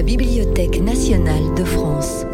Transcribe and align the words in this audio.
la 0.00 0.06
Bibliothèque 0.06 0.80
nationale 0.80 1.54
de 1.54 1.62
France. 1.62 2.24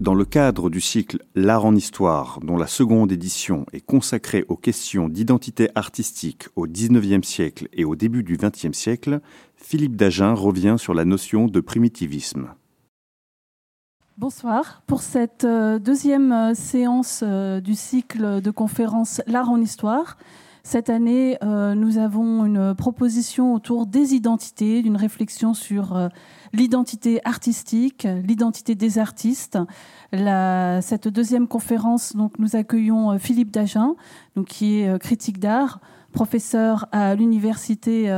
Dans 0.00 0.12
le 0.12 0.24
cadre 0.24 0.70
du 0.70 0.80
cycle 0.80 1.18
L'art 1.36 1.64
en 1.64 1.76
histoire, 1.76 2.40
dont 2.42 2.56
la 2.56 2.66
seconde 2.66 3.12
édition 3.12 3.64
est 3.72 3.80
consacrée 3.80 4.44
aux 4.48 4.56
questions 4.56 5.08
d'identité 5.08 5.68
artistique 5.76 6.48
au 6.56 6.66
XIXe 6.66 7.24
siècle 7.24 7.68
et 7.72 7.84
au 7.84 7.94
début 7.94 8.24
du 8.24 8.36
XXe 8.36 8.76
siècle, 8.76 9.20
Philippe 9.54 9.94
Dagen 9.94 10.34
revient 10.34 10.74
sur 10.78 10.94
la 10.94 11.04
notion 11.04 11.46
de 11.46 11.60
primitivisme. 11.60 12.48
Bonsoir. 14.18 14.82
Pour 14.88 15.00
cette 15.00 15.44
euh, 15.44 15.78
deuxième 15.78 16.32
euh, 16.32 16.54
séance 16.54 17.22
euh, 17.22 17.60
du 17.60 17.76
cycle 17.76 18.40
de 18.40 18.50
conférences 18.50 19.22
L'art 19.28 19.48
en 19.48 19.60
histoire, 19.60 20.16
cette 20.62 20.90
année, 20.90 21.36
nous 21.42 21.98
avons 21.98 22.44
une 22.44 22.74
proposition 22.74 23.54
autour 23.54 23.86
des 23.86 24.14
identités, 24.14 24.82
d'une 24.82 24.96
réflexion 24.96 25.54
sur 25.54 26.08
l'identité 26.52 27.20
artistique, 27.24 28.06
l'identité 28.24 28.74
des 28.74 28.98
artistes. 28.98 29.58
cette 30.12 31.08
deuxième 31.08 31.48
conférence, 31.48 32.14
donc, 32.14 32.38
nous 32.38 32.54
accueillons 32.54 33.18
Philippe 33.18 33.50
Dagen, 33.50 33.94
donc, 34.36 34.46
qui 34.46 34.80
est 34.80 34.98
critique 35.00 35.40
d'art, 35.40 35.80
professeur 36.12 36.86
à 36.92 37.14
l'université 37.14 38.08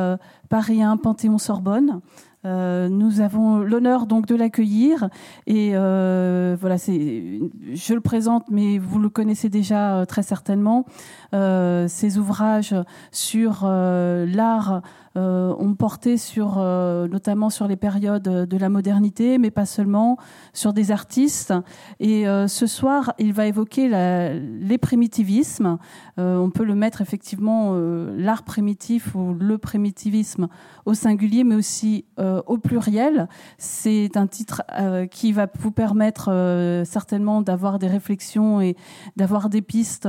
Paris 0.49 0.83
1 0.83 0.99
Panthéon-Sorbonne. 0.99 2.01
Euh, 2.45 2.89
nous 2.89 3.21
avons 3.21 3.59
l'honneur 3.59 4.07
donc 4.07 4.27
de 4.27 4.35
l'accueillir 4.35 5.09
et 5.47 5.71
euh, 5.75 6.57
voilà, 6.61 6.77
c'est, 6.79 7.41
je 7.73 7.95
le 7.95 8.01
présente, 8.01 8.45
mais 8.51 8.79
vous 8.79 8.99
le 8.99 9.09
connaissez 9.09 9.49
déjà 9.49 9.97
euh, 9.97 10.05
très 10.05 10.23
certainement. 10.23 10.85
ces 11.33 12.19
ouvrages 12.19 12.75
sur 13.11 13.67
l'art 13.67 14.83
ont 15.17 15.75
porté 15.75 16.17
sur, 16.17 16.57
euh, 16.59 17.07
notamment 17.09 17.51
sur 17.51 17.69
les 17.69 17.77
périodes 17.77 18.23
de 18.23 18.57
la 18.57 18.69
modernité, 18.69 19.39
mais 19.39 19.51
pas 19.51 19.67
seulement, 19.67 20.19
sur 20.53 20.73
des 20.73 20.91
artistes. 20.91 21.55
Et 22.01 22.27
euh, 22.27 22.49
ce 22.49 22.67
soir, 22.67 23.15
il 23.19 23.33
va 23.33 23.47
évoquer 23.47 23.89
les 23.89 24.79
primitivismes. 24.79 25.79
on 26.17 26.51
peut 26.51 26.65
le 26.65 26.75
mettre 26.75 27.01
effectivement 27.01 27.75
l'art 28.17 28.43
primitif 28.43 29.15
ou 29.15 29.35
le 29.35 29.59
primitivisme 29.59 30.49
au 30.87 30.95
singulier, 30.95 31.45
mais 31.45 31.55
aussi 31.55 32.05
au 32.19 32.59
pluriel. 32.59 33.29
C'est 33.59 34.17
un 34.17 34.27
titre 34.27 34.63
qui 35.11 35.33
va 35.33 35.47
vous 35.59 35.71
permettre 35.71 36.83
certainement 36.85 37.43
d'avoir 37.43 37.79
des 37.79 37.89
réflexions 37.89 38.61
et 38.61 38.77
d'avoir 39.17 39.49
des 39.49 39.63
pistes 39.63 40.09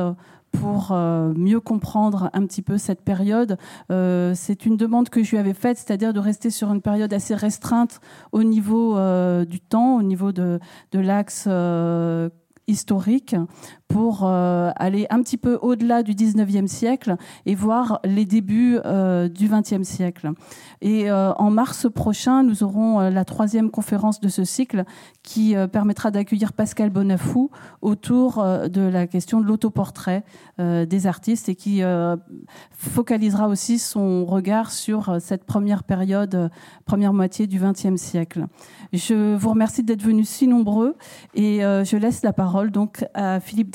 pour 0.59 0.91
euh, 0.91 1.33
mieux 1.35 1.59
comprendre 1.59 2.29
un 2.33 2.45
petit 2.45 2.61
peu 2.61 2.77
cette 2.77 3.01
période. 3.01 3.57
Euh, 3.91 4.33
c'est 4.35 4.65
une 4.65 4.77
demande 4.77 5.09
que 5.09 5.23
je 5.23 5.31
lui 5.31 5.37
avais 5.37 5.53
faite, 5.53 5.77
c'est-à-dire 5.77 6.13
de 6.13 6.19
rester 6.19 6.49
sur 6.49 6.71
une 6.71 6.81
période 6.81 7.13
assez 7.13 7.35
restreinte 7.35 7.99
au 8.31 8.43
niveau 8.43 8.97
euh, 8.97 9.45
du 9.45 9.59
temps, 9.59 9.97
au 9.97 10.03
niveau 10.03 10.31
de, 10.31 10.59
de 10.91 10.99
l'axe 10.99 11.47
historique 12.67 13.35
pour 13.87 14.23
euh, 14.23 14.71
aller 14.75 15.05
un 15.09 15.21
petit 15.21 15.37
peu 15.37 15.59
au-delà 15.61 16.01
du 16.01 16.13
19e 16.13 16.67
siècle 16.67 17.17
et 17.45 17.53
voir 17.53 17.99
les 18.03 18.25
débuts 18.25 18.79
euh, 18.83 19.29
du 19.29 19.47
20e 19.47 19.83
siècle. 19.83 20.31
Et 20.81 21.09
euh, 21.09 21.33
en 21.33 21.51
mars 21.51 21.87
prochain, 21.93 22.43
nous 22.43 22.63
aurons 22.63 22.99
la 23.09 23.25
troisième 23.25 23.69
conférence 23.69 24.19
de 24.19 24.27
ce 24.27 24.43
cycle 24.43 24.85
qui 25.23 25.55
permettra 25.71 26.11
d'accueillir 26.11 26.53
Pascal 26.53 26.89
Bonafou 26.89 27.49
autour 27.81 28.43
de 28.43 28.81
la 28.81 29.07
question 29.07 29.41
de 29.41 29.45
l'autoportrait 29.45 30.23
des 30.59 31.07
artistes 31.07 31.49
et 31.49 31.55
qui 31.55 31.81
focalisera 32.71 33.47
aussi 33.47 33.79
son 33.79 34.25
regard 34.25 34.71
sur 34.71 35.17
cette 35.19 35.45
première 35.45 35.83
période, 35.83 36.51
première 36.85 37.13
moitié 37.13 37.47
du 37.47 37.59
20e 37.59 37.97
siècle. 37.97 38.45
Je 38.93 39.35
vous 39.35 39.49
remercie 39.49 39.83
d'être 39.83 40.03
venus 40.03 40.29
si 40.29 40.47
nombreux 40.47 40.95
et 41.33 41.61
je 41.61 41.97
laisse 41.97 42.21
la 42.21 42.33
parole 42.33 42.69
donc 42.69 43.03
à 43.15 43.39
Philippe 43.39 43.74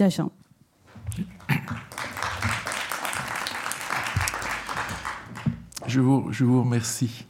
Je 5.87 6.00
vous, 6.00 6.62
remercie. 6.62 7.27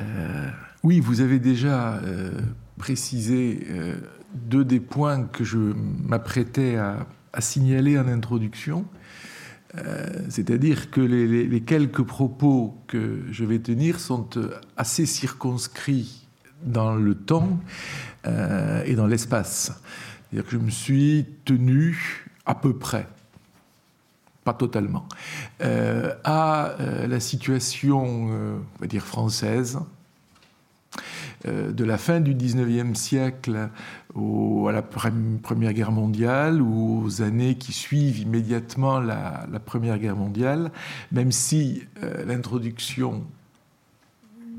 Euh, 0.00 0.48
oui, 0.82 1.00
vous 1.00 1.20
avez 1.20 1.38
déjà 1.38 1.96
euh, 1.96 2.30
précisé 2.78 3.66
euh, 3.68 3.96
deux 4.32 4.64
des 4.64 4.80
points 4.80 5.24
que 5.24 5.44
je 5.44 5.58
m'apprêtais 5.58 6.76
à, 6.76 7.06
signaler 7.38 7.98
en 7.98 8.08
introduction. 8.08 8.86
C'est-à-dire 10.28 10.90
que 10.90 11.00
les, 11.00 11.60
quelques 11.60 12.02
propos 12.02 12.82
que 12.88 13.22
je 13.30 13.44
vais 13.44 13.60
tenir 13.60 14.00
sont 14.00 14.28
assez 14.76 15.06
circonscrits 15.06 16.26
dans 16.64 16.96
le 16.96 17.14
temps 17.14 17.60
et 18.24 18.96
dans 18.96 19.06
l'espace. 19.06 19.80
C'est-à-dire 20.30 20.48
que 20.48 20.56
je 20.56 20.62
me 20.64 20.70
suis 20.70 21.26
tenu 21.44 22.28
à 22.46 22.54
peu 22.54 22.72
près, 22.72 23.08
pas 24.44 24.54
totalement, 24.54 25.06
euh, 25.60 26.14
à 26.22 26.76
euh, 26.80 27.08
la 27.08 27.18
situation, 27.18 28.28
euh, 28.30 28.58
on 28.76 28.80
va 28.80 28.86
dire, 28.86 29.04
française, 29.04 29.78
de 31.46 31.84
la 31.84 31.96
fin 31.96 32.20
du 32.20 32.34
19e 32.34 32.94
siècle 32.94 33.70
à 34.14 34.72
la 34.72 34.82
Première 34.82 35.72
Guerre 35.72 35.90
mondiale 35.90 36.60
ou 36.60 37.02
aux 37.02 37.22
années 37.22 37.54
qui 37.54 37.72
suivent 37.72 38.18
immédiatement 38.18 39.00
la, 39.00 39.46
la 39.50 39.58
Première 39.58 39.98
Guerre 39.98 40.16
mondiale, 40.16 40.70
même 41.12 41.32
si 41.32 41.82
l'introduction 42.26 43.24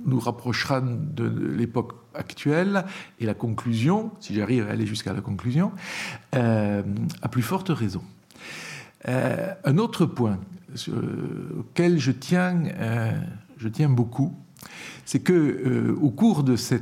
nous 0.06 0.20
rapprochera 0.20 0.82
de 0.82 1.26
l'époque 1.56 1.94
actuelle 2.14 2.86
et 3.20 3.26
la 3.26 3.34
conclusion, 3.34 4.12
si 4.20 4.34
j'arrive 4.34 4.68
à 4.68 4.72
aller 4.72 4.86
jusqu'à 4.86 5.14
la 5.14 5.22
conclusion, 5.22 5.72
euh, 6.36 6.84
à 7.22 7.28
plus 7.28 7.42
forte 7.42 7.70
raison. 7.70 8.04
Euh, 9.08 9.54
un 9.64 9.78
autre 9.78 10.06
point 10.06 10.40
auquel 11.58 12.00
je 12.00 12.12
tiens, 12.12 12.64
euh, 12.66 13.12
je 13.58 13.68
tiens 13.68 13.90
beaucoup, 13.90 14.34
c'est 15.06 15.20
que 15.20 15.94
au 16.00 16.12
cours 16.12 16.44
de 16.44 16.56
ces, 16.56 16.80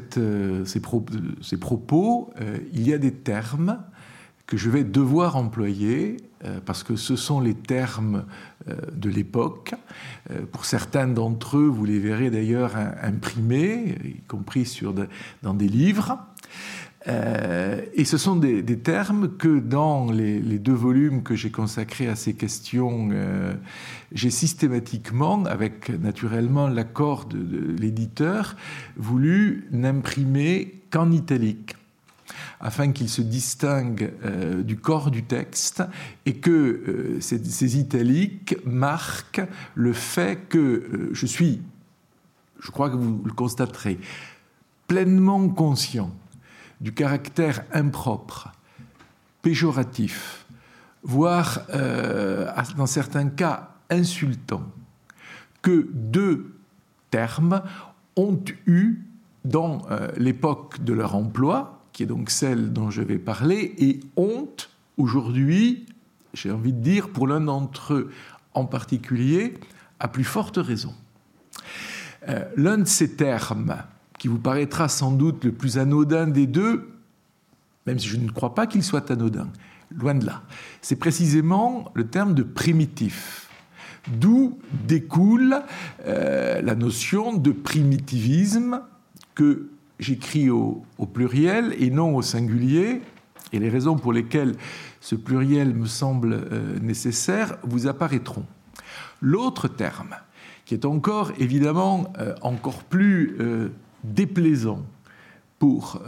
propos, 1.59 2.31
il 2.73 2.87
y 2.87 2.93
a 2.93 2.97
des 2.97 3.13
termes 3.13 3.79
que 4.45 4.57
je 4.57 4.69
vais 4.69 4.83
devoir 4.83 5.37
employer 5.37 6.17
parce 6.65 6.83
que 6.83 6.95
ce 6.95 7.15
sont 7.15 7.39
les 7.39 7.55
termes 7.55 8.25
de 8.67 9.09
l'époque. 9.09 9.73
Euh, 10.31 10.45
pour 10.51 10.65
certains 10.65 11.07
d'entre 11.07 11.57
eux, 11.57 11.67
vous 11.67 11.85
les 11.85 11.99
verrez 11.99 12.29
d'ailleurs 12.29 12.75
imprimés, 13.01 13.97
y 14.03 14.21
compris 14.27 14.79
dans 15.43 15.53
des 15.53 15.67
livres. 15.67 16.17
et 17.07 18.05
ce 18.05 18.17
sont 18.17 18.35
des, 18.35 18.79
termes 18.79 19.37
que 19.37 19.59
dans 19.59 20.11
les, 20.11 20.59
deux 20.59 20.73
volumes 20.73 21.23
que 21.23 21.35
j'ai 21.35 21.49
consacrés 21.49 22.07
à 22.07 22.15
ces 22.15 22.33
questions, 22.33 23.09
j'ai 24.11 24.29
systématiquement, 24.29 25.45
avec 25.45 25.89
naturellement 25.89 26.67
l'accord 26.67 27.25
de 27.25 27.75
l'éditeur, 27.79 28.57
voulu 28.97 29.67
n'imprimer 29.71 30.81
qu'en 30.91 31.11
italique 31.11 31.75
afin 32.59 32.91
qu'il 32.91 33.09
se 33.09 33.21
distingue 33.21 34.13
euh, 34.25 34.63
du 34.63 34.77
corps 34.77 35.11
du 35.11 35.23
texte 35.23 35.83
et 36.25 36.35
que 36.35 36.49
euh, 36.51 37.21
ces, 37.21 37.77
italiques 37.77 38.57
marquent 38.65 39.41
le 39.75 39.93
fait 39.93 40.47
que 40.49 40.57
euh, 40.57 41.09
je 41.13 41.25
suis, 41.25 41.61
je 42.59 42.71
crois 42.71 42.89
que 42.89 42.95
vous 42.95 43.21
le 43.23 43.31
constaterez, 43.31 43.99
pleinement 44.87 45.47
conscient 45.49 46.11
du 46.81 46.93
caractère 46.93 47.63
impropre, 47.73 48.51
péjoratif, 49.41 50.45
voire 51.03 51.61
dans 52.77 52.85
certains 52.85 53.29
cas 53.29 53.69
insultant, 53.89 54.63
que 55.61 55.87
deux 55.93 56.57
termes 57.11 57.61
ont 58.15 58.39
eu 58.65 59.01
dans 59.45 59.81
l'époque 60.17 60.83
de 60.83 60.93
leur 60.93 61.15
emploi, 61.15 61.78
qui 61.99 62.03
est 62.03 62.05
donc 62.05 62.29
celle 62.29 62.71
dont 62.71 62.89
je 62.89 63.01
vais 63.01 63.17
parler, 63.17 63.75
et 63.77 63.99
honte, 64.15 64.69
aujourd'hui, 64.95 65.85
j'ai 66.33 66.49
envie 66.49 66.71
de 66.71 66.79
dire, 66.79 67.09
pour 67.09 67.27
l'un 67.27 67.41
d'entre 67.41 67.93
eux 67.93 68.11
en 68.53 68.63
particulier, 68.63 69.55
à 69.99 70.07
plus 70.07 70.23
forte 70.23 70.55
raison. 70.55 70.93
Euh, 72.29 72.45
l'un 72.55 72.77
de 72.77 72.85
ces 72.85 73.17
termes, 73.17 73.75
qui 74.17 74.29
vous 74.29 74.39
paraîtra 74.39 74.87
sans 74.87 75.11
doute 75.11 75.43
le 75.43 75.51
plus 75.51 75.77
anodin 75.77 76.27
des 76.27 76.47
deux, 76.47 76.87
même 77.85 77.99
si 77.99 78.07
je 78.07 78.15
ne 78.15 78.31
crois 78.31 78.55
pas 78.55 78.65
qu'il 78.65 78.81
soit 78.81 79.11
anodin, 79.11 79.49
loin 79.93 80.15
de 80.15 80.25
là, 80.25 80.43
c'est 80.81 80.95
précisément 80.95 81.91
le 81.95 82.07
terme 82.07 82.33
de 82.33 82.43
primitif, 82.43 83.49
d'où 84.07 84.57
découle 84.87 85.63
euh, 86.05 86.61
la 86.61 86.75
notion 86.75 87.33
de 87.35 87.51
primitivisme 87.51 88.83
que 89.35 89.67
j'écris 89.99 90.49
au, 90.49 90.83
pluriel 91.13 91.75
et 91.77 91.89
non 91.89 92.15
au 92.15 92.21
singulier, 92.21 93.01
et 93.51 93.59
les 93.59 93.69
raisons 93.69 93.97
pour 93.97 94.13
lesquelles 94.13 94.55
ce 95.01 95.15
pluriel 95.15 95.73
me 95.73 95.85
semble 95.85 96.33
euh, 96.33 96.79
nécessaire 96.79 97.57
vous 97.63 97.87
apparaîtront. 97.87 98.45
L'autre 99.21 99.67
terme, 99.67 100.15
qui 100.65 100.73
est 100.73 100.85
encore 100.85 101.31
évidemment 101.39 102.13
euh, 102.19 102.35
encore 102.41 102.83
plus 102.83 103.35
euh, 103.39 103.69
déplaisant 104.03 104.85
pour 105.57 106.01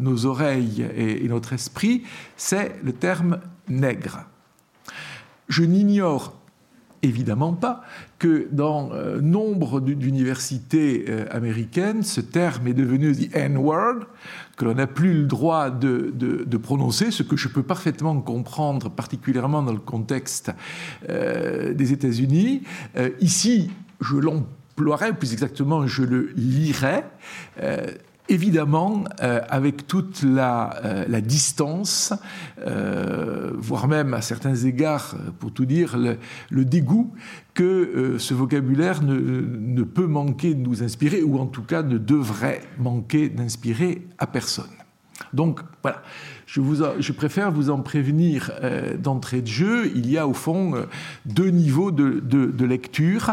nos 0.00 0.26
oreilles 0.26 0.84
et, 0.96 1.28
notre 1.28 1.52
esprit, 1.52 2.02
c'est 2.36 2.74
le 2.82 2.92
terme 2.92 3.38
nègre. 3.68 4.24
Je 5.48 5.62
n'ignore 5.62 6.39
évidemment 7.02 7.52
pas 7.52 7.82
que 8.18 8.48
dans 8.52 8.90
euh, 8.92 9.20
nombre 9.20 9.80
d'universités 9.80 11.06
euh, 11.08 11.24
américaines, 11.30 12.02
ce 12.02 12.20
terme 12.20 12.66
est 12.66 12.74
devenu 12.74 13.14
the 13.14 13.34
N-word, 13.34 14.06
que 14.56 14.64
l'on 14.64 14.74
n'a 14.74 14.86
plus 14.86 15.14
le 15.14 15.26
droit 15.26 15.70
de, 15.70 16.56
prononcer, 16.62 17.10
ce 17.10 17.22
que 17.22 17.36
je 17.36 17.48
peux 17.48 17.62
parfaitement 17.62 18.20
comprendre, 18.20 18.90
particulièrement 18.90 19.62
dans 19.62 19.72
le 19.72 19.78
contexte 19.78 20.52
des 21.08 21.92
États-Unis. 21.92 22.64
ici, 23.20 23.70
je 24.02 24.16
l'emploierais, 24.16 25.14
plus 25.14 25.32
exactement, 25.32 25.86
je 25.86 26.02
le 26.02 26.32
lirais 26.36 27.04
évidemment 28.30 29.04
euh, 29.22 29.40
avec 29.48 29.86
toute 29.86 30.22
la, 30.22 30.76
euh, 30.84 31.20
distance, 31.20 32.14
euh, 32.66 33.50
voire 33.54 33.88
même 33.88 34.14
à 34.14 34.22
certains 34.22 34.54
égards, 34.54 35.16
pour 35.38 35.52
tout 35.52 35.66
dire, 35.66 35.98
le, 36.50 36.64
dégoût 36.64 37.12
que 37.52 38.16
ce 38.18 38.32
vocabulaire 38.32 39.02
ne, 39.02 39.82
peut 39.82 40.06
manquer 40.06 40.54
de 40.54 40.60
nous 40.60 40.82
inspirer, 40.82 41.22
ou 41.22 41.38
en 41.38 41.46
tout 41.46 41.62
cas 41.62 41.82
ne 41.82 41.98
devrait 41.98 42.62
manquer 42.78 43.28
d'inspirer 43.28 44.06
à 44.18 44.26
personne. 44.26 44.70
Donc 45.34 45.60
voilà, 45.82 46.02
je, 46.46 47.12
préfère 47.12 47.50
vous 47.50 47.70
en 47.70 47.80
prévenir 47.80 48.52
d'entrée 48.98 49.42
de 49.42 49.46
jeu. 49.46 49.90
Il 49.94 50.10
y 50.10 50.16
a 50.16 50.26
au 50.26 50.32
fond 50.32 50.86
deux 51.26 51.50
niveaux 51.50 51.90
de, 51.90 52.64
lecture 52.64 53.32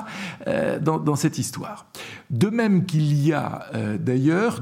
dans, 0.82 1.16
cette 1.16 1.38
histoire. 1.38 1.86
De 2.30 2.50
même 2.50 2.86
qu'il 2.86 3.14
y 3.26 3.34
a 3.34 3.68
d'ailleurs 4.00 4.62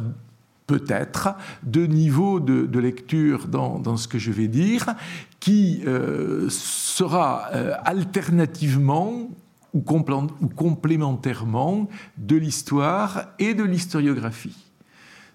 peut-être 0.68 1.36
deux 1.64 1.86
niveaux 1.86 2.40
de, 2.40 2.80
lecture 2.80 3.48
dans, 3.48 3.98
ce 3.98 4.08
que 4.08 4.20
je 4.20 4.32
vais 4.32 4.48
dire, 4.48 4.96
qui 5.40 5.82
euh, 5.86 6.48
sera 6.50 7.50
euh, 7.54 7.74
alternativement 7.86 9.30
ou, 9.74 9.80
ou, 9.80 10.50
complémentairement 10.50 11.88
de 12.18 12.36
l'histoire 12.36 13.28
et 13.40 13.54
de 13.54 13.64
l'historiographie. 13.64 14.56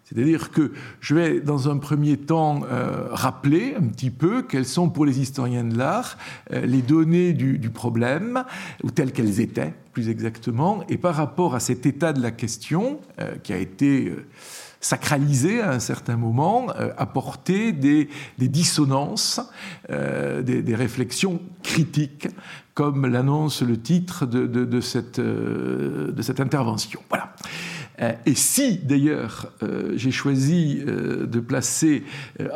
C'est-à-dire 0.05 0.51
que 0.51 0.73
je 0.99 1.15
vais, 1.15 1.41
dans 1.41 1.69
un 1.69 1.79
premier 1.79 2.17
temps, 2.17 2.63
euh, 2.65 3.07
rappeler 3.13 3.77
un 3.79 3.85
petit 3.85 4.11
peu 4.11 4.43
quelles 4.43 4.67
sont 4.67 4.91
pour 4.91 5.07
les 5.07 5.21
historiens 5.21 5.63
de 5.63 5.79
l'art 5.79 6.19
les 6.51 6.83
données 6.83 7.33
du, 7.33 7.59
du, 7.59 7.71
problème, 7.71 8.43
ou 8.83 8.91
telles 8.91 9.13
qu'elles 9.13 9.39
étaient, 9.39 9.73
plus 9.93 10.09
exactement, 10.09 10.83
et 10.89 10.99
par 10.99 11.15
rapport 11.15 11.55
à 11.55 11.61
cet 11.61 11.87
état 11.87 12.13
de 12.13 12.21
la 12.21 12.33
question 12.33 12.99
qui 13.45 13.53
a 13.53 13.59
été 13.59 14.13
sacraliser 14.81 15.61
à 15.61 15.73
un 15.73 15.79
certain 15.79 16.17
moment, 16.17 16.69
euh, 16.71 16.91
apporter 16.97 17.73
des, 17.73 18.09
dissonances, 18.39 19.41
euh, 19.91 20.43
des, 20.43 20.75
réflexions 20.75 21.41
critiques, 21.63 22.29
comme 22.75 23.07
l'annonce 23.07 23.63
le 23.63 23.79
titre 23.79 24.25
de, 24.25 24.81
cette, 24.81 25.19
euh, 25.19 26.13
de 26.13 26.23
cette 26.23 26.41
intervention. 26.41 27.01
Voilà. 27.11 27.35
Et 28.25 28.35
si 28.35 28.79
d'ailleurs 28.79 29.53
j'ai 29.95 30.11
choisi 30.11 30.83
de 30.87 31.41
placer 31.41 32.03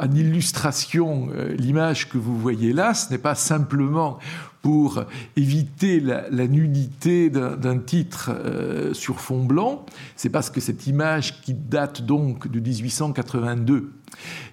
en 0.00 0.11
illustration 0.11 1.29
l'image 1.59 2.09
que 2.09 2.17
vous 2.17 2.38
voyez 2.38 2.73
là, 2.73 2.94
ce 2.94 3.11
n'est 3.11 3.19
pas 3.19 3.35
simplement 3.35 4.19
pour 4.64 5.05
éviter 5.37 6.00
la, 6.00 6.49
nudité 6.49 7.28
d'un 7.28 7.76
titre 7.76 8.31
euh, 8.34 8.94
sur 8.94 9.20
fond 9.20 9.44
blanc. 9.44 9.84
C'est 10.16 10.31
parce 10.31 10.49
que 10.49 10.58
cette 10.58 10.87
image 10.87 11.43
qui 11.43 11.52
date 11.52 12.00
donc 12.00 12.50
de 12.50 12.61
1882 12.61 13.93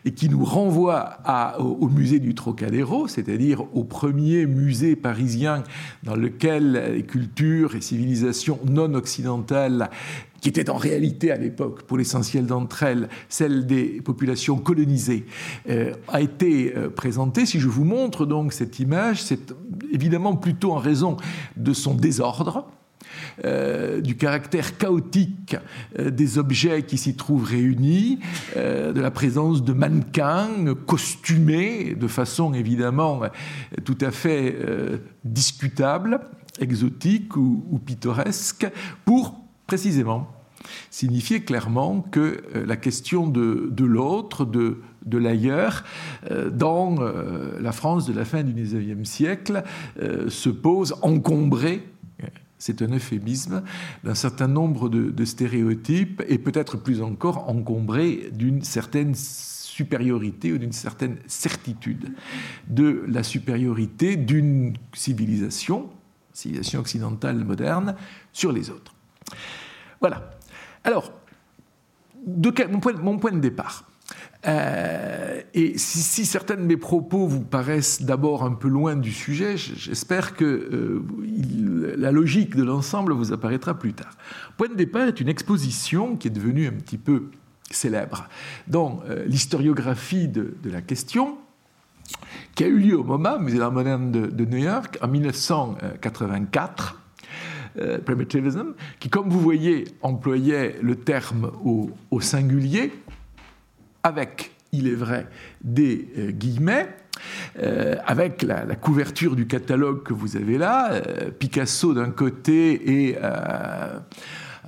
et 0.03 0.11
qui 0.11 0.27
nous 0.27 0.43
renvoie 0.43 1.19
au, 1.59 1.87
musée 1.87 2.19
du 2.19 2.35
Trocadéro, 2.35 3.07
c'est-à-dire 3.07 3.63
au 3.73 3.85
premier 3.85 4.45
musée 4.47 4.97
parisien 4.97 5.63
dans 6.03 6.15
lequel 6.15 6.93
les 6.93 7.03
cultures 7.03 7.75
et 7.75 7.81
civilisations 7.81 8.59
non 8.69 8.93
occidentales 8.95 9.89
qui 10.41 10.49
était 10.49 10.69
en 10.69 10.75
réalité 10.75 11.31
à 11.31 11.37
l'époque, 11.37 11.83
pour 11.83 11.97
l'essentiel 11.97 12.47
d'entre 12.47 12.83
elles, 12.83 13.07
celle 13.29 13.67
des 13.67 14.01
populations 14.01 14.57
colonisées, 14.57 15.25
euh, 15.69 15.93
a 16.07 16.19
été 16.19 16.73
euh, 16.75 16.89
présentée. 16.89 17.45
Si 17.45 17.59
je 17.59 17.67
vous 17.67 17.85
montre 17.85 18.25
donc 18.25 18.51
cette 18.51 18.79
image, 18.79 19.21
c'est 19.21 19.53
évidemment 19.93 20.35
plutôt 20.35 20.73
en 20.73 20.77
raison 20.77 21.15
de 21.57 21.73
son 21.73 21.93
désordre, 21.93 22.67
euh, 23.45 24.01
du 24.01 24.17
caractère 24.17 24.77
chaotique 24.77 25.55
des 25.99 26.37
objets 26.39 26.83
qui 26.83 26.97
s'y 26.97 27.15
trouvent 27.15 27.43
réunis, 27.43 28.19
de 28.55 28.99
la 28.99 29.11
présence 29.11 29.63
de 29.63 29.73
mannequins 29.73 30.49
costumés 30.87 31.95
de 31.95 32.07
façon 32.07 32.53
évidemment 32.53 33.21
tout 33.83 33.97
à 34.01 34.11
fait 34.11 34.55
discutable, 35.23 36.21
exotique 36.59 37.35
ou 37.35 37.81
pittoresque, 37.85 38.67
pour 39.03 39.40
précisément 39.71 40.27
signifier 40.89 41.45
clairement 41.45 42.01
que 42.01 42.43
euh, 42.55 42.65
la 42.65 42.75
question 42.75 43.25
de, 43.25 43.85
l'autre, 43.85 44.43
de, 44.43 45.17
l'ailleurs, 45.17 45.85
euh, 46.29 46.49
dans 46.49 46.97
euh, 46.99 47.57
la 47.61 47.71
France 47.71 48.05
de 48.05 48.11
la 48.11 48.25
fin 48.25 48.43
du 48.43 48.51
XIXe 48.51 49.09
siècle, 49.09 49.63
se 50.27 50.49
pose 50.49 50.93
encombrée 51.01 51.87
c'est 52.57 52.81
un 52.83 52.89
euphémisme, 52.93 53.63
d'un 54.03 54.13
certain 54.13 54.47
nombre 54.47 54.89
de, 54.89 55.25
stéréotypes 55.25 56.21
et 56.27 56.37
peut-être 56.37 56.75
plus 56.77 57.01
encore 57.01 57.49
encombré 57.49 58.29
d'une 58.33 58.61
certaine 58.61 59.15
supériorité 59.15 60.51
ou 60.51 60.57
d'une 60.59 60.73
certaine 60.73 61.15
certitude 61.27 62.13
de 62.67 63.03
la 63.07 63.23
supériorité 63.23 64.15
d'une 64.15 64.73
civilisation, 64.93 65.89
civilisation 66.33 66.81
occidentale 66.81 67.43
moderne, 67.43 67.95
sur 68.31 68.51
les 68.51 68.69
autres. 68.69 68.93
Voilà. 70.01 70.31
Alors, 70.83 71.13
mon, 72.25 73.17
point, 73.17 73.31
de 73.31 73.39
départ. 73.39 73.85
Euh, 74.47 75.41
et 75.53 75.77
si, 75.77 76.25
certains 76.25 76.55
de 76.55 76.61
mes 76.61 76.77
propos 76.77 77.27
vous 77.27 77.41
paraissent 77.41 78.01
d'abord 78.01 78.43
un 78.43 78.53
peu 78.53 78.67
loin 78.67 78.95
du 78.95 79.11
sujet, 79.11 79.57
j'espère 79.57 80.35
que 80.35 80.45
euh, 80.45 81.95
la 81.97 82.11
logique 82.11 82.55
de 82.55 82.63
l'ensemble 82.63 83.13
vous 83.13 83.31
apparaîtra 83.31 83.77
plus 83.77 83.93
tard. 83.93 84.17
Point 84.57 84.69
de 84.69 84.75
départ 84.75 85.07
est 85.07 85.19
une 85.19 85.29
exposition 85.29 86.15
qui 86.15 86.27
est 86.27 86.31
devenue 86.31 86.67
un 86.67 86.73
petit 86.73 86.97
peu 86.97 87.29
célèbre 87.69 88.27
dans 88.67 89.01
euh, 89.09 89.23
l'historiographie 89.25 90.27
de, 90.27 90.55
la 90.65 90.81
question, 90.81 91.37
qui 92.55 92.63
a 92.63 92.67
eu 92.67 92.77
lieu 92.77 92.99
au 92.99 93.03
MoMA, 93.03 93.37
Musée 93.37 93.59
d'art 93.59 93.71
moderne 93.71 94.11
de, 94.11 94.45
New 94.45 94.57
York, 94.57 94.97
en 95.01 95.07
1984 95.07 97.00
euh, 97.79 97.99
primitivism, 97.99 98.73
qui, 98.99 99.09
comme 99.09 99.29
vous 99.29 99.39
voyez, 99.39 99.85
employait 100.01 100.75
le 100.81 100.95
terme 100.95 101.51
au, 101.63 102.19
singulier, 102.19 102.91
avec, 104.03 104.51
il 104.73 104.89
est 104.89 104.95
vrai, 104.95 105.27
des 105.63 106.09
euh, 106.17 106.31
guillemets, 106.31 106.89
euh, 107.59 107.95
avec 108.05 108.41
la, 108.41 108.75
couverture 108.75 109.37
du 109.37 109.47
catalogue 109.47 110.03
que 110.03 110.13
vous 110.13 110.35
avez 110.35 110.57
là, 110.57 111.01
Picasso 111.39 111.93
d'un 111.93 112.09
côté 112.09 113.07
et 113.09 113.17
un 113.17 114.03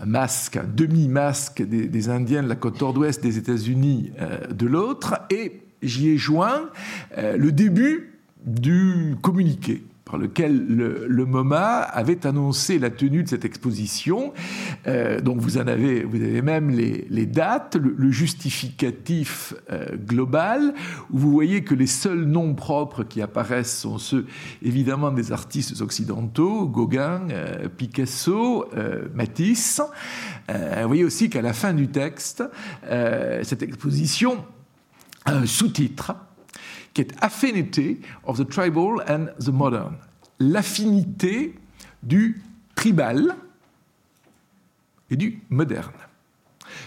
masque, 0.06 0.58
un 0.58 0.64
demi-masque 0.64 1.62
des, 1.62 2.10
Indiens 2.10 2.44
de 2.44 2.48
la 2.48 2.56
côte 2.56 2.80
nord-ouest 2.80 3.22
des 3.22 3.38
États-Unis 3.38 4.12
de 4.50 4.66
l'autre, 4.66 5.16
et 5.30 5.62
j'y 5.82 6.10
ai 6.10 6.18
joint 6.18 6.70
le 7.18 7.52
début 7.52 8.14
du 8.46 9.16
communiqué 9.22 9.84
par 10.14 10.20
lequel 10.20 10.68
le, 10.68 11.26
MoMA 11.26 11.80
avait 11.80 12.28
annoncé 12.28 12.78
la 12.78 12.92
tenue 12.92 13.24
de 13.24 13.30
cette 13.30 13.46
exposition. 13.46 14.32
Euh, 14.86 15.20
donc 15.20 15.40
vous 15.40 15.58
en 15.58 15.66
avez, 15.66 16.04
vous 16.04 16.18
avez 16.18 16.44
même 16.44 16.70
les, 16.70 17.26
dates, 17.26 17.78
le, 17.78 18.12
justificatif 18.12 19.56
euh, 19.72 19.98
global, 19.98 20.76
où 21.10 21.18
vous 21.18 21.32
voyez 21.32 21.64
que 21.64 21.74
les 21.74 21.88
seuls 21.88 22.26
noms 22.26 22.54
propres 22.54 23.04
qui 23.04 23.24
apparaissent 23.24 23.76
sont 23.76 23.98
ceux 23.98 24.28
évidemment 24.62 25.10
des 25.10 25.32
artistes 25.32 25.82
occidentaux, 25.82 26.68
Gauguin, 26.68 27.24
euh, 27.32 27.68
Picasso, 27.68 28.70
Matisse. 29.16 29.82
vous 30.48 30.88
voyez 30.88 31.06
aussi 31.06 31.32
qu'à 31.32 31.42
la 31.42 31.54
fin 31.54 31.74
du 31.74 31.88
texte, 31.88 32.44
cette 32.84 33.64
exposition 33.64 34.46
a 35.26 35.38
un 35.38 35.48
sous-titre 35.48 36.14
qui 36.94 37.02
est 37.02 37.14
Affinity 37.22 38.00
of 38.24 38.38
the 38.38 38.48
Tribal 38.48 39.04
and 39.08 39.28
the 39.40 39.50
Modern, 39.50 39.96
l'affinité 40.40 41.56
du 42.02 42.42
tribal 42.76 43.36
et 45.10 45.16
du 45.16 45.42
moderne. 45.50 45.94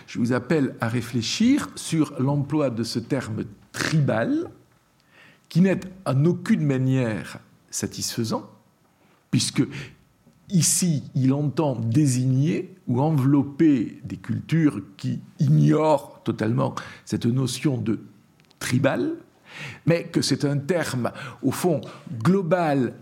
Je 0.06 0.18
vous 0.18 0.32
appelle 0.32 0.74
à 0.80 0.88
réfléchir 0.88 1.68
sur 1.74 2.20
l'emploi 2.20 2.70
de 2.70 2.82
ce 2.82 2.98
terme 2.98 3.44
tribal, 3.72 4.50
qui 5.48 5.60
n'est 5.60 5.80
en 6.04 6.24
aucune 6.24 6.64
manière 6.64 7.38
satisfaisant, 7.70 8.50
puisque 9.30 9.62
Ici, 10.50 11.02
il 11.16 11.32
entend 11.32 11.74
désigner 11.74 12.76
ou 12.86 13.00
envelopper 13.00 13.98
des 14.04 14.16
cultures 14.16 14.80
qui 14.96 15.20
ignorent 15.40 16.20
totalement 16.22 16.76
cette 17.04 17.26
notion 17.26 17.78
de 17.78 17.98
tribal, 18.60 19.16
mais 19.86 20.04
que 20.04 20.22
c'est 20.22 20.44
un 20.44 20.58
terme, 20.58 21.12
au 21.42 21.50
fond, 21.50 21.80
global, 22.22 22.94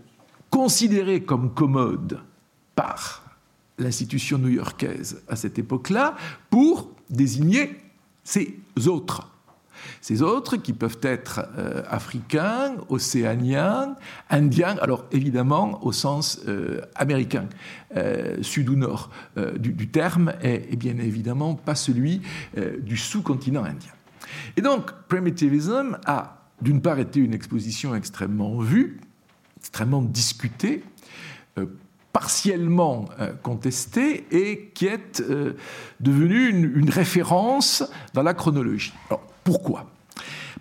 considéré 0.49 1.23
comme 1.23 1.53
commode 1.53 2.19
par 2.75 3.23
l'institution 3.77 4.37
new-yorkaise 4.37 5.21
à 5.27 5.35
cette 5.35 5.59
époque-là, 5.59 6.15
pour 6.49 6.89
désigner 7.09 7.75
ces 8.23 8.57
autres 8.87 9.29
ces 10.01 10.21
autres 10.21 10.57
qui 10.57 10.73
peuvent 10.73 10.99
être 11.01 11.47
euh, 11.57 11.83
africains, 11.89 12.75
océaniens, 12.89 13.95
indiens, 14.29 14.75
alors 14.81 15.05
évidemment 15.11 15.83
au 15.83 15.91
sens 15.91 16.41
euh, 16.47 16.81
américain, 16.95 17.47
euh, 17.95 18.41
sud 18.41 18.69
ou 18.69 18.75
nord 18.75 19.09
du, 19.57 19.89
terme, 19.89 20.33
et, 20.41 20.75
bien 20.75 20.97
évidemment 20.97 21.55
pas 21.55 21.75
celui 21.75 22.21
du 22.79 22.97
sous-continent 22.97 23.63
indien. 23.63 23.91
Et 24.57 24.61
donc, 24.61 24.91
Primitivism 25.07 25.97
a 26.05 26.34
d'une 26.61 26.81
part 26.81 26.99
été 26.99 27.19
une 27.19 27.33
exposition 27.33 27.95
extrêmement 27.95 28.59
vue, 28.59 28.99
extrêmement 29.59 30.01
discutée, 30.01 30.83
partiellement 32.13 33.05
contestée 33.43 34.25
et 34.31 34.71
qui 34.73 34.87
est 34.87 35.21
devenue 35.99 36.49
une, 36.49 36.71
une, 36.75 36.89
référence 36.89 37.83
dans 38.13 38.23
la 38.23 38.33
chronologie. 38.33 38.93
Alors, 39.09 39.21
pourquoi? 39.43 39.94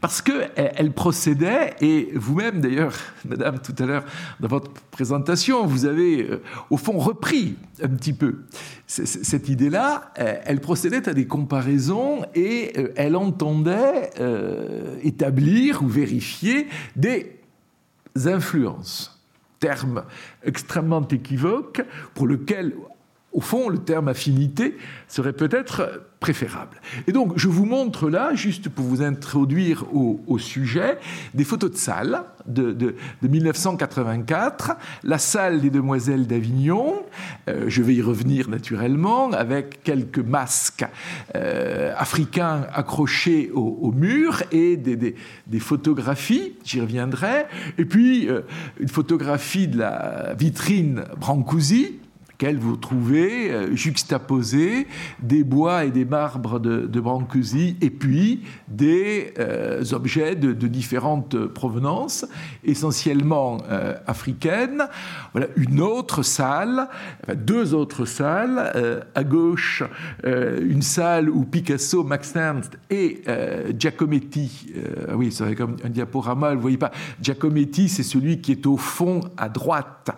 Parce 0.05 0.21
qu'elle 0.21 0.93
procédait, 0.93 1.77
et 1.81 2.11
vous-même 2.15 2.61
d'ailleurs, 2.61 2.93
Madame, 3.25 3.59
tout 3.61 3.75
à 3.83 3.87
l'heure, 3.87 4.05
dans 4.39 4.49
votre 4.49 4.71
présentation, 4.91 5.65
vous 5.65 5.87
avez 5.87 6.29
euh, 6.29 6.43
au 6.69 6.77
fond 6.77 6.99
repris 6.99 7.57
un 7.83 7.89
petit 7.89 8.13
peu 8.13 8.41
cette 8.87 9.49
idée-là, 9.49 10.13
euh, 10.19 10.35
elle 10.45 10.61
procédait 10.61 11.09
à 11.09 11.15
des 11.15 11.27
comparaisons 11.27 12.23
et 12.35 12.75
euh, 12.77 12.93
elle 12.97 13.17
entendait 13.17 14.11
établir 15.03 15.83
ou 15.83 15.89
vérifier 15.89 16.67
des 16.97 17.41
influences 18.27 19.19
terme 19.59 20.05
extrêmement 20.43 21.09
équivoque 21.09 21.81
pour 22.13 22.27
lequel, 22.27 22.75
au 23.35 23.41
fond, 23.41 23.69
le 23.69 23.79
terme 23.79 24.09
affinité 24.09 24.77
serait 25.09 25.33
peut-être 25.33 26.07
préférable. 26.21 26.81
Et 27.07 27.13
donc, 27.13 27.33
je 27.37 27.49
vous 27.49 27.67
montre 27.67 28.09
là, 28.09 28.35
juste 28.35 28.71
pour 28.71 28.87
vous 28.87 29.03
introduire 29.03 29.85
au, 29.93 30.39
sujet, 30.39 30.99
des 31.35 31.45
photos 31.45 31.73
de 31.73 31.77
salle 31.77 32.23
de, 32.47 32.95
1984, 33.23 34.77
la 35.03 35.19
salle 35.19 35.61
des 35.61 35.69
Demoiselles 35.69 36.27
d'Avignon, 36.27 36.95
euh, 37.49 37.65
je 37.69 37.83
vais 37.83 37.95
y 37.95 38.03
revenir 38.03 38.49
naturellement, 38.49 39.33
avec 39.33 39.83
quelques 39.83 40.19
masques 40.19 40.87
euh, 41.35 41.93
africains 41.97 42.67
accrochés 42.73 43.51
au, 43.53 43.93
mur 43.93 44.43
et 44.53 44.77
des, 44.77 45.15
photographies, 45.59 46.55
j'y 46.65 46.81
reviendrai, 46.81 47.47
et 47.79 47.85
puis 47.85 48.31
euh, 48.31 48.43
une 48.79 48.89
photographie 48.89 49.69
de 49.69 49.79
la 49.79 50.35
vitrine 50.39 51.05
Brancusi, 51.19 51.99
vous 52.59 52.77
trouvez 52.77 53.51
euh, 53.51 53.75
des 55.23 55.45
bois 55.45 55.85
et 55.85 55.91
des 55.91 56.05
marbres 56.05 56.59
de, 56.59 56.87
de 56.87 57.01
Brancusi 57.01 57.77
et 57.81 57.91
puis 57.91 58.43
des 58.69 59.33
euh, 59.39 59.83
objets 59.93 60.35
de, 60.35 60.53
différentes 60.67 61.47
provenances, 61.47 62.27
essentiellement 62.65 63.59
euh, 63.71 63.95
africaines. 64.07 64.85
Voilà 65.33 65.47
une 65.57 65.81
autre 65.81 66.23
salle, 66.23 66.89
deux 67.35 67.75
autres 67.75 68.05
salles. 68.05 69.05
à 69.15 69.25
gauche, 69.25 69.83
une 70.25 70.83
salle 70.83 71.29
où 71.29 71.45
Picasso, 71.45 72.03
Max 72.03 72.35
Ernst 72.35 72.79
et 72.91 73.23
Giacometti, 73.79 74.73
ah 75.09 75.17
oui, 75.17 75.31
c'est 75.31 75.55
comme 75.55 75.77
un 75.85 75.91
diaporama, 75.91 76.51
vous 76.51 76.57
ne 76.57 76.61
voyez 76.61 76.79
pas, 76.79 76.91
Giacometti, 77.21 77.89
c'est 77.89 78.03
celui 78.03 78.41
qui 78.41 78.53
est 78.53 78.67
au 78.67 78.77
fond 78.77 79.21
à 79.37 79.49
droite, 79.49 80.11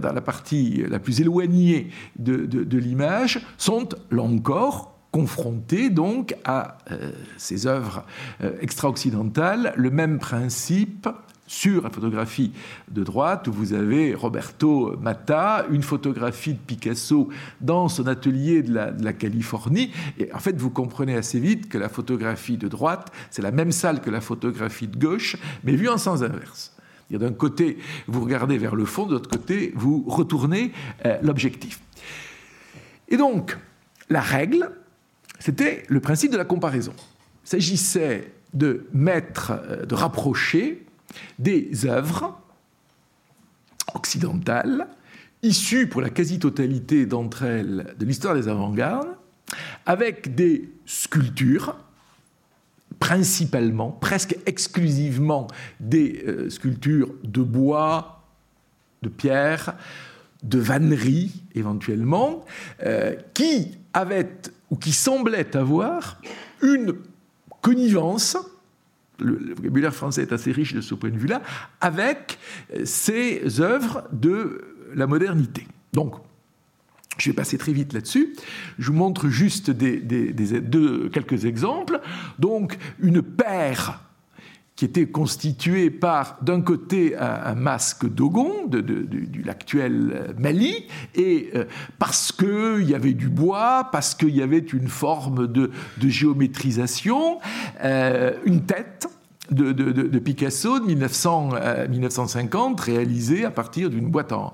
dans 0.00 0.12
la 0.12 0.20
partie 0.20 0.82
la 0.88 0.98
plus 0.98 1.20
éloignée 1.20 1.37
de, 1.46 2.78
l'image 2.78 3.40
sont, 3.56 3.88
là 4.10 4.22
encore, 4.22 4.94
confrontés 5.10 5.88
donc 5.90 6.34
à 6.44 6.78
euh, 6.90 7.12
ces 7.38 7.66
œuvres 7.66 8.04
euh, 8.42 8.52
extra-occidentales, 8.60 9.72
le 9.76 9.90
même 9.90 10.18
principe 10.18 11.08
sur 11.46 11.82
la 11.82 11.90
photographie 11.90 12.52
de 12.90 13.02
droite, 13.02 13.48
où 13.48 13.52
vous 13.52 13.72
avez 13.72 14.14
Roberto 14.14 14.96
Matta, 15.00 15.64
une 15.70 15.82
photographie 15.82 16.52
de 16.52 16.58
Picasso 16.58 17.30
dans 17.62 17.88
son 17.88 18.06
atelier 18.06 18.62
de 18.62 18.74
la, 18.74 18.90
de 18.90 19.02
la, 19.02 19.14
Californie. 19.14 19.90
Et 20.18 20.32
en 20.32 20.38
fait, 20.38 20.56
vous 20.56 20.70
comprenez 20.70 21.16
assez 21.16 21.40
vite 21.40 21.68
que 21.68 21.78
la 21.78 21.88
photographie 21.88 22.58
de 22.58 22.68
droite, 22.68 23.10
c'est 23.30 23.42
la 23.42 23.50
même 23.50 23.72
salle 23.72 24.00
que 24.00 24.10
la 24.10 24.20
photographie 24.20 24.88
de 24.88 24.98
gauche, 24.98 25.36
mais 25.64 25.72
vue 25.72 25.88
en 25.88 25.98
sens 25.98 26.22
inverse. 26.22 26.72
D'un 27.10 27.32
côté, 27.32 27.78
vous 28.06 28.20
regardez 28.20 28.58
vers 28.58 28.74
le 28.74 28.84
fond, 28.84 29.06
de 29.06 29.12
l'autre 29.12 29.30
côté, 29.30 29.72
vous 29.74 30.04
retournez 30.06 30.72
euh, 31.06 31.18
l'objectif. 31.22 31.80
Et 33.08 33.16
donc, 33.16 33.56
la 34.10 34.20
règle, 34.20 34.70
c'était 35.38 35.84
le 35.88 36.00
principe 36.00 36.32
de 36.32 36.36
la 36.36 36.44
comparaison. 36.44 36.92
Il 37.44 37.48
s'agissait 37.48 38.32
de 38.52 38.86
mettre, 38.92 39.52
euh, 39.52 39.86
de 39.86 39.94
rapprocher 39.94 40.84
des 41.38 41.86
œuvres 41.86 42.38
occidentales, 43.94 44.86
issues 45.42 45.88
pour 45.88 46.02
la 46.02 46.10
quasi-totalité 46.10 47.06
d'entre 47.06 47.44
elles 47.44 47.94
de 47.98 48.04
l'histoire 48.04 48.34
des 48.34 48.48
avant-gardes, 48.48 49.16
avec 49.86 50.34
des 50.34 50.68
sculptures 50.84 51.76
principalement, 52.98 53.90
presque 53.90 54.36
exclusivement 54.46 55.46
des 55.80 56.24
euh, 56.26 56.50
sculptures 56.50 57.14
de 57.24 57.42
bois, 57.42 58.24
de 59.02 59.08
pierre, 59.08 59.76
de 60.42 60.58
vannerie 60.58 61.42
éventuellement, 61.54 62.44
euh, 62.84 63.14
qui 63.34 63.78
avaient 63.92 64.30
ou 64.70 64.76
qui 64.76 64.92
semblaient 64.92 65.56
avoir 65.56 66.20
une 66.62 66.94
connivence, 67.60 68.36
le, 69.18 69.54
vocabulaire 69.54 69.94
français 69.94 70.22
est 70.22 70.32
assez 70.32 70.52
riche 70.52 70.74
de 70.74 70.80
ce 70.80 70.94
point 70.94 71.10
de 71.10 71.18
vue-là, 71.18 71.42
avec 71.80 72.38
euh, 72.74 72.84
ces 72.84 73.60
œuvres 73.60 74.04
de 74.12 74.74
la 74.94 75.06
modernité. 75.06 75.66
Donc, 75.92 76.14
je 77.18 77.30
vais 77.30 77.34
passer 77.34 77.58
très 77.58 77.72
vite 77.72 77.92
là-dessus. 77.92 78.34
Je 78.78 78.90
vous 78.90 78.96
montre 78.96 79.28
juste 79.28 79.70
des, 79.70 80.02
quelques 81.12 81.44
exemples. 81.44 82.00
Donc, 82.38 82.78
une 83.00 83.22
paire 83.22 84.00
qui 84.76 84.84
était 84.84 85.08
constituée 85.08 85.90
par, 85.90 86.38
d'un 86.40 86.60
côté, 86.60 87.16
un, 87.16 87.56
masque 87.56 88.08
Dogon, 88.08 88.66
de, 88.68 88.84
l'actuel 89.44 90.36
Mali, 90.38 90.86
et 91.16 91.50
euh, 91.56 91.64
parce 91.98 92.30
qu'il 92.30 92.88
y 92.88 92.94
avait 92.94 93.14
du 93.14 93.28
bois, 93.28 93.88
parce 93.90 94.14
qu'il 94.14 94.36
y 94.36 94.40
avait 94.40 94.58
une 94.58 94.86
forme 94.86 95.48
de, 95.48 95.72
géométrisation, 96.00 97.40
euh, 97.82 98.34
une 98.44 98.66
tête, 98.66 99.08
de, 99.50 100.18
Picasso 100.18 100.80
de 100.80 100.86
1950, 100.86 102.80
euh, 102.80 102.82
réalisé 102.82 103.44
à 103.44 103.50
partir 103.50 103.90
d'une 103.90 104.10
boîte 104.10 104.32
en, 104.32 104.52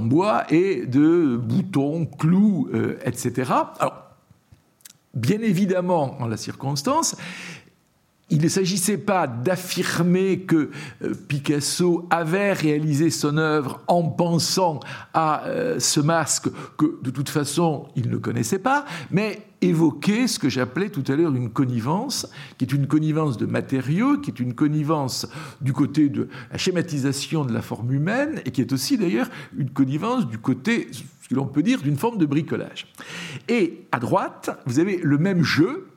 bois 0.00 0.44
et 0.50 0.86
de 0.86 1.36
boutons, 1.36 2.06
clous, 2.06 2.68
euh, 2.74 2.98
etc. 3.04 3.52
Alors, 3.78 4.10
bien 5.14 5.40
évidemment, 5.40 6.20
en 6.20 6.26
la 6.26 6.36
circonstance, 6.36 7.16
il 8.30 8.40
ne 8.40 8.48
s'agissait 8.48 8.98
pas 8.98 9.26
d'affirmer 9.26 10.40
que 10.40 10.70
euh, 11.02 11.14
Picasso 11.28 12.06
avait 12.10 12.52
réalisé 12.52 13.10
son 13.10 13.36
œuvre 13.36 13.80
en 13.88 14.02
pensant 14.04 14.80
à 15.14 15.44
ce 15.78 16.00
masque 16.00 16.48
que 16.76 17.00
de 17.02 17.10
toute 17.10 17.28
façon 17.28 17.88
il 17.96 18.08
ne 18.08 18.16
connaissait 18.16 18.58
pas, 18.58 18.84
mais 19.10 19.42
évoquer 19.60 20.26
ce 20.26 20.38
que 20.38 20.48
j'appelais 20.48 20.88
tout 20.88 21.04
à 21.08 21.16
l'heure 21.16 21.34
une 21.34 21.50
connivence, 21.50 22.28
qui 22.58 22.64
est 22.64 22.72
une 22.72 22.86
connivence 22.86 23.36
de 23.36 23.46
matériaux, 23.46 24.18
qui 24.18 24.30
est 24.30 24.40
une 24.40 24.54
connivence 24.54 25.26
du 25.60 25.72
côté 25.72 26.08
de 26.08 26.28
la 26.50 26.58
schématisation 26.58 27.44
de 27.44 27.52
la 27.52 27.62
forme 27.62 27.92
humaine, 27.92 28.40
et 28.44 28.50
qui 28.50 28.60
est 28.60 28.72
aussi 28.72 28.96
d'ailleurs 28.96 29.28
une 29.56 29.70
connivence 29.70 30.26
du 30.26 30.38
côté, 30.38 30.88
ce 30.92 31.28
que 31.28 31.34
l'on 31.34 31.46
peut 31.46 31.62
dire, 31.62 31.80
d'une 31.82 31.96
forme 31.96 32.18
de 32.18 32.26
bricolage. 32.26 32.86
Et 33.48 33.86
à 33.92 33.98
droite, 33.98 34.50
vous 34.66 34.78
avez 34.78 34.98
le 34.98 35.18
même 35.18 35.42
jeu, 35.42 35.89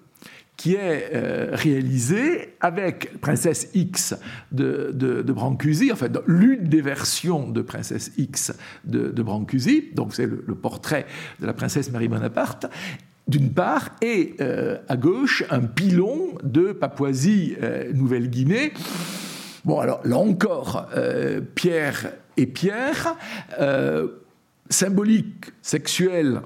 qui 0.57 0.75
est 0.75 1.09
euh, 1.13 1.49
réalisé 1.53 2.55
avec 2.61 3.19
Princesse 3.19 3.69
X 3.73 4.15
de, 4.51 4.91
de, 4.93 5.33
Brancusi, 5.33 5.91
enfin 5.91 6.07
l'une 6.27 6.65
des 6.65 6.81
versions 6.81 7.49
de 7.49 7.61
Princesse 7.61 8.11
X 8.17 8.53
de, 8.85 9.23
Brancusi, 9.23 9.89
donc 9.93 10.13
c'est 10.13 10.27
le, 10.27 10.55
portrait 10.55 11.05
de 11.39 11.47
la 11.47 11.53
princesse 11.53 11.91
Marie 11.91 12.07
Bonaparte, 12.07 12.67
d'une 13.27 13.51
part, 13.51 13.89
et 14.01 14.35
euh, 14.41 14.77
à 14.87 14.97
gauche, 14.97 15.43
un 15.49 15.61
pilon 15.61 16.35
de 16.43 16.73
Papouasie-Nouvelle-Guinée. 16.73 18.73
bon, 19.65 19.79
alors 19.79 20.01
là 20.05 20.17
encore, 20.17 20.87
euh, 20.95 21.41
Pierre 21.55 22.11
et 22.37 22.45
Pierre. 22.45 23.15
Euh, 23.59 24.19
symbolique, 24.69 25.51
sexuelle, 25.61 26.41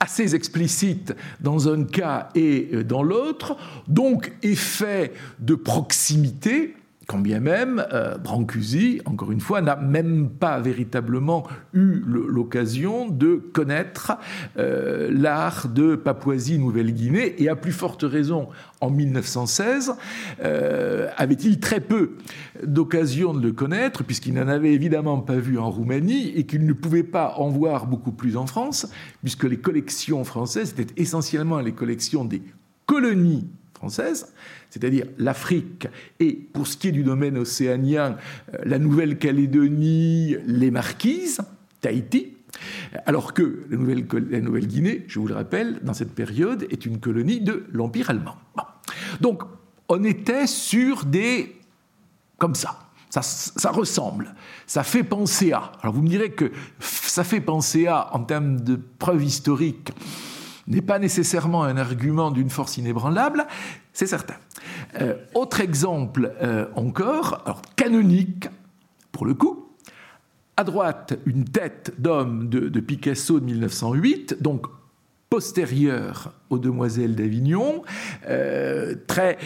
assez 0.00 0.34
explicite 0.34 1.14
dans 1.40 1.68
un 1.68 1.84
cas 1.84 2.30
et 2.34 2.84
dans 2.84 3.02
l'autre, 3.02 3.56
donc 3.86 4.32
effet 4.42 5.12
de 5.38 5.54
proximité 5.54 6.74
quand 7.10 7.18
bien 7.18 7.40
même 7.40 7.84
euh, 7.92 8.18
Brancusi, 8.18 9.00
encore 9.04 9.32
une 9.32 9.40
fois, 9.40 9.60
n'a 9.62 9.74
même 9.74 10.30
pas 10.30 10.60
véritablement 10.60 11.44
eu 11.72 12.04
l'occasion 12.06 13.08
de 13.08 13.34
connaître 13.34 14.12
euh, 14.56 15.10
l'art 15.12 15.66
de 15.66 15.96
Papouasie-Nouvelle-Guinée, 15.96 17.42
et 17.42 17.48
à 17.48 17.56
plus 17.56 17.72
forte 17.72 18.04
raison, 18.04 18.46
en 18.80 18.90
1916, 18.90 19.94
euh, 20.44 21.08
avait-il 21.16 21.58
très 21.58 21.80
peu 21.80 22.12
d'occasion 22.64 23.34
de 23.34 23.44
le 23.44 23.50
connaître, 23.50 24.04
puisqu'il 24.04 24.34
n'en 24.34 24.46
avait 24.46 24.72
évidemment 24.72 25.18
pas 25.18 25.34
vu 25.34 25.58
en 25.58 25.68
Roumanie, 25.68 26.28
et 26.36 26.46
qu'il 26.46 26.64
ne 26.64 26.72
pouvait 26.72 27.02
pas 27.02 27.34
en 27.38 27.48
voir 27.48 27.88
beaucoup 27.88 28.12
plus 28.12 28.36
en 28.36 28.46
France, 28.46 28.86
puisque 29.22 29.42
les 29.42 29.58
collections 29.58 30.22
françaises 30.22 30.76
étaient 30.78 30.94
essentiellement 30.96 31.58
les 31.58 31.72
collections 31.72 32.24
des 32.24 32.40
colonies 32.86 33.48
c'est-à-dire 33.88 35.06
l'Afrique 35.18 35.88
et, 36.18 36.32
pour 36.32 36.66
ce 36.66 36.76
qui 36.76 36.88
est 36.88 36.92
du 36.92 37.02
domaine 37.02 37.38
océanien, 37.38 38.16
euh, 38.54 38.58
la 38.64 38.78
Nouvelle-Calédonie, 38.78 40.36
les 40.46 40.70
Marquises, 40.70 41.40
Tahiti, 41.80 42.34
alors 43.06 43.32
que 43.32 43.64
la 43.70 44.40
Nouvelle-Guinée, 44.40 45.04
je 45.08 45.18
vous 45.18 45.28
le 45.28 45.34
rappelle, 45.34 45.80
dans 45.82 45.94
cette 45.94 46.14
période, 46.14 46.66
est 46.70 46.84
une 46.84 47.00
colonie 47.00 47.40
de 47.40 47.64
l'Empire 47.72 48.10
allemand. 48.10 48.36
Donc, 49.20 49.42
on 49.88 50.04
était 50.04 50.46
sur 50.46 51.04
des... 51.04 51.56
comme 52.38 52.54
ça. 52.54 52.78
Ça, 53.08 53.22
ça, 53.22 53.72
ressemble, 53.72 54.36
ça 54.68 54.84
fait 54.84 55.02
penser 55.02 55.50
à. 55.50 55.72
Alors 55.82 55.92
vous 55.92 56.00
me 56.00 56.06
direz 56.06 56.30
que 56.30 56.52
ça 56.78 57.24
fait 57.24 57.40
penser 57.40 57.88
à, 57.88 58.14
en 58.14 58.20
termes 58.20 58.60
de 58.60 58.76
preuves 58.76 59.24
historiques, 59.24 59.90
n'est 60.70 60.82
pas 60.82 60.98
nécessairement 60.98 61.64
un 61.64 61.76
argument 61.76 62.30
d'une 62.30 62.50
force 62.50 62.78
inébranlable, 62.78 63.46
c'est 63.92 64.06
certain. 64.06 64.36
Euh, 65.00 65.14
autre 65.34 65.60
exemple 65.60 66.32
euh, 66.40 66.66
encore, 66.76 67.62
canonique 67.76 68.48
pour 69.12 69.26
le 69.26 69.34
coup, 69.34 69.66
à 70.56 70.64
droite 70.64 71.18
une 71.26 71.44
tête 71.44 71.94
d'homme 71.98 72.48
de, 72.48 72.80
Picasso 72.80 73.40
de 73.40 73.44
1908, 73.44 74.36
donc 74.40 74.66
postérieure 75.28 76.32
aux 76.50 76.58
Demoiselles 76.58 77.14
d'Avignon, 77.14 77.82
euh, 78.28 78.94
très 79.06 79.38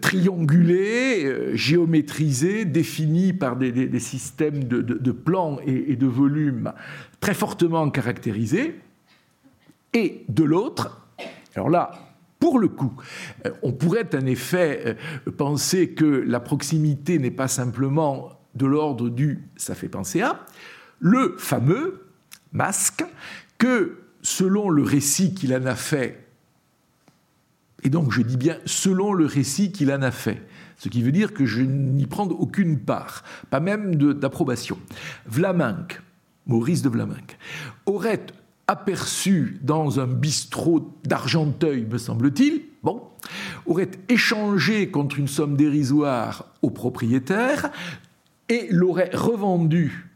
triangulée, 0.00 1.56
géométrisée, 1.56 2.64
définie 2.64 3.32
par 3.32 3.56
des, 3.56 3.98
systèmes 3.98 4.64
de, 4.64 5.12
plans 5.12 5.58
et 5.66 5.96
de 5.96 6.06
volumes 6.06 6.72
très 7.20 7.34
fortement 7.34 7.88
caractérisés. 7.90 8.78
Et 9.94 10.24
de 10.28 10.44
l'autre, 10.44 11.06
alors 11.54 11.70
là, 11.70 11.90
pour 12.38 12.58
le 12.58 12.68
coup, 12.68 12.92
euh, 13.46 13.50
on 13.62 13.72
pourrait 13.72 14.08
en 14.14 14.26
effet 14.26 14.98
euh, 15.26 15.30
penser 15.30 15.90
que 15.90 16.04
la 16.04 16.40
proximité 16.40 17.18
n'est 17.18 17.30
pas 17.30 17.48
simplement 17.48 18.40
de 18.54 18.66
l'ordre 18.66 19.08
du 19.08 19.48
ça 19.56 19.74
fait 19.74 19.88
penser 19.88 20.22
à, 20.22 20.44
le 20.98 21.36
fameux 21.38 22.06
masque 22.52 23.04
que, 23.58 23.98
selon 24.22 24.70
le 24.70 24.82
récit 24.82 25.34
qu'il 25.34 25.54
en 25.54 25.66
a 25.66 25.74
fait, 25.74 26.26
et 27.82 27.90
donc 27.90 28.12
je 28.12 28.22
dis 28.22 28.36
bien 28.36 28.58
selon 28.66 29.12
le 29.12 29.26
récit 29.26 29.72
qu'il 29.72 29.92
en 29.92 30.02
a 30.02 30.10
fait, 30.10 30.42
ce 30.78 30.88
qui 30.88 31.02
veut 31.02 31.12
dire 31.12 31.32
que 31.32 31.46
je 31.46 31.62
n'y 31.62 32.06
prends 32.06 32.26
aucune 32.26 32.78
part, 32.78 33.22
pas 33.50 33.60
même 33.60 33.94
d'approbation. 33.94 34.78
Vlaminck, 35.26 36.00
Maurice 36.46 36.82
de 36.82 36.88
Vlaminck, 36.88 37.38
aurait 37.86 38.26
aperçu 38.66 39.58
dans 39.62 40.00
un 40.00 40.06
bistrot 40.06 40.96
d'Argenteuil, 41.04 41.86
me 41.90 41.98
semble-t-il, 41.98 42.62
bon, 42.82 43.02
aurait 43.66 43.90
échangé 44.08 44.90
contre 44.90 45.18
une 45.18 45.28
somme 45.28 45.56
dérisoire 45.56 46.46
au 46.62 46.70
propriétaire 46.70 47.70
et 48.48 48.68
l'aurait 48.70 49.10
revendu 49.12 50.10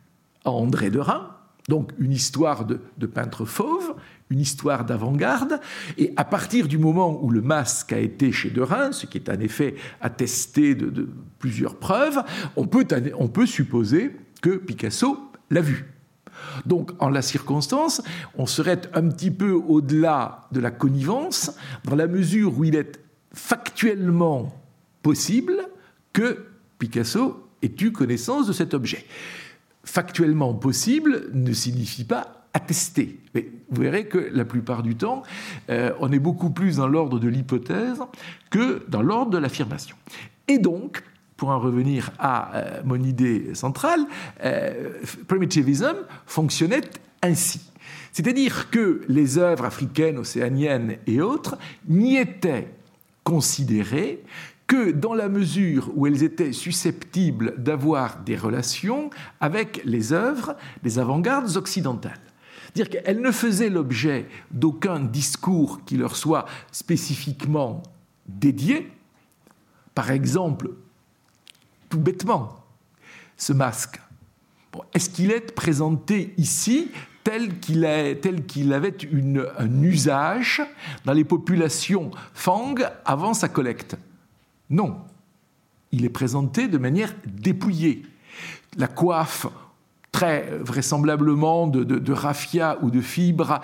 à 0.44 0.50
André 0.50 0.90
de 0.90 0.98
Rhin, 0.98 1.30
donc 1.68 1.90
une 1.98 2.12
histoire 2.12 2.64
de, 2.64 3.06
peintre 3.06 3.44
fauve, 3.44 3.94
une 4.30 4.40
histoire 4.40 4.84
d'avant-garde, 4.84 5.60
et 5.98 6.12
à 6.16 6.24
partir 6.24 6.68
du 6.68 6.78
moment 6.78 7.22
où 7.22 7.30
le 7.30 7.42
masque 7.42 7.92
a 7.92 7.98
été 7.98 8.30
chez 8.30 8.50
de 8.50 8.60
Rhin, 8.60 8.92
ce 8.92 9.06
qui 9.06 9.18
est 9.18 9.28
en 9.28 9.40
effet 9.40 9.74
attesté 10.00 10.74
de, 10.74 11.08
plusieurs 11.38 11.76
preuves, 11.76 12.22
on 12.56 12.66
peut 12.66 13.46
supposer 13.46 14.12
que 14.40 14.56
Picasso 14.56 15.18
l'a 15.50 15.60
vu. 15.60 15.95
Donc, 16.64 16.92
en 16.98 17.08
la 17.08 17.22
circonstance, 17.22 18.02
on 18.36 18.46
serait 18.46 18.82
un 18.94 19.08
petit 19.08 19.30
peu 19.30 19.52
au-delà 19.52 20.48
de 20.52 20.60
la 20.60 20.70
connivence, 20.70 21.52
dans 21.84 21.96
la 21.96 22.06
mesure 22.06 22.58
où 22.58 22.64
il 22.64 22.76
est 22.76 23.00
factuellement 23.32 24.52
possible 25.02 25.56
que 26.12 26.46
Picasso 26.78 27.48
ait 27.62 27.74
eu 27.80 27.92
connaissance 27.92 28.46
de 28.46 28.52
cet 28.52 28.74
objet. 28.74 29.04
Factuellement 29.84 30.54
possible 30.54 31.28
ne 31.32 31.52
signifie 31.52 32.04
pas 32.04 32.46
attesté. 32.52 33.20
Mais 33.34 33.48
vous 33.70 33.82
verrez 33.82 34.06
que 34.06 34.30
la 34.32 34.44
plupart 34.44 34.82
du 34.82 34.96
temps, 34.96 35.22
euh, 35.68 35.92
on 36.00 36.10
est 36.10 36.18
beaucoup 36.18 36.50
plus 36.50 36.76
dans 36.76 36.88
l'ordre 36.88 37.18
de 37.18 37.28
l'hypothèse 37.28 37.98
que 38.50 38.84
dans 38.88 39.02
l'ordre 39.02 39.30
de 39.30 39.38
l'affirmation. 39.38 39.96
Et 40.48 40.58
donc, 40.58 41.02
pour 41.36 41.50
en 41.50 41.58
revenir 41.58 42.10
à 42.18 42.54
euh, 42.54 42.80
mon 42.84 43.02
idée 43.02 43.54
centrale, 43.54 44.00
euh, 44.44 44.92
primitivism 45.28 45.96
fonctionnait 46.26 46.82
ainsi. 47.22 47.60
C'est-à-dire 48.12 48.70
que 48.70 49.02
les 49.08 49.38
œuvres 49.38 49.66
africaines, 49.66 50.18
océaniennes 50.18 50.96
et 51.06 51.20
autres 51.20 51.58
n'y 51.88 52.16
étaient 52.16 52.68
considérées 53.24 54.22
que 54.66 54.90
dans 54.90 55.14
la 55.14 55.28
mesure 55.28 55.90
où 55.94 56.06
elles 56.06 56.22
étaient 56.22 56.52
susceptibles 56.52 57.54
d'avoir 57.62 58.18
des 58.20 58.36
relations 58.36 59.10
avec 59.40 59.82
les 59.84 60.12
œuvres 60.12 60.56
des 60.82 60.98
avant-gardes 60.98 61.56
occidentales. 61.56 62.20
Dire 62.74 62.88
qu'elles 62.88 63.20
ne 63.20 63.30
faisaient 63.30 63.70
l'objet 63.70 64.26
d'aucun 64.50 65.00
discours 65.00 65.84
qui 65.84 65.96
leur 65.96 66.16
soit 66.16 66.46
spécifiquement 66.72 67.82
dédié. 68.26 68.90
Par 69.94 70.10
exemple, 70.10 70.70
tout 71.88 71.98
bêtement, 71.98 72.64
ce 73.36 73.52
masque. 73.52 74.00
Est-ce 74.92 75.10
qu'il 75.10 75.30
est 75.30 75.54
présenté 75.54 76.34
ici 76.36 76.90
tel 77.24 77.58
qu'il 77.58 77.84
avait 77.84 78.96
un 79.58 79.82
usage 79.82 80.62
dans 81.04 81.12
les 81.12 81.24
populations 81.24 82.10
Fang 82.34 82.74
avant 83.04 83.34
sa 83.34 83.48
collecte? 83.48 83.96
Non. 84.70 84.98
Il 85.92 86.04
est 86.04 86.10
présenté 86.10 86.68
de 86.68 86.78
manière 86.78 87.14
dépouillée. 87.26 88.02
La 88.76 88.86
coiffe, 88.86 89.46
très 90.12 90.58
vraisemblablement 90.58 91.66
de, 91.66 91.84
de 91.84 92.12
raffia 92.12 92.78
ou 92.82 92.90
de 92.90 93.00
fibres, 93.00 93.60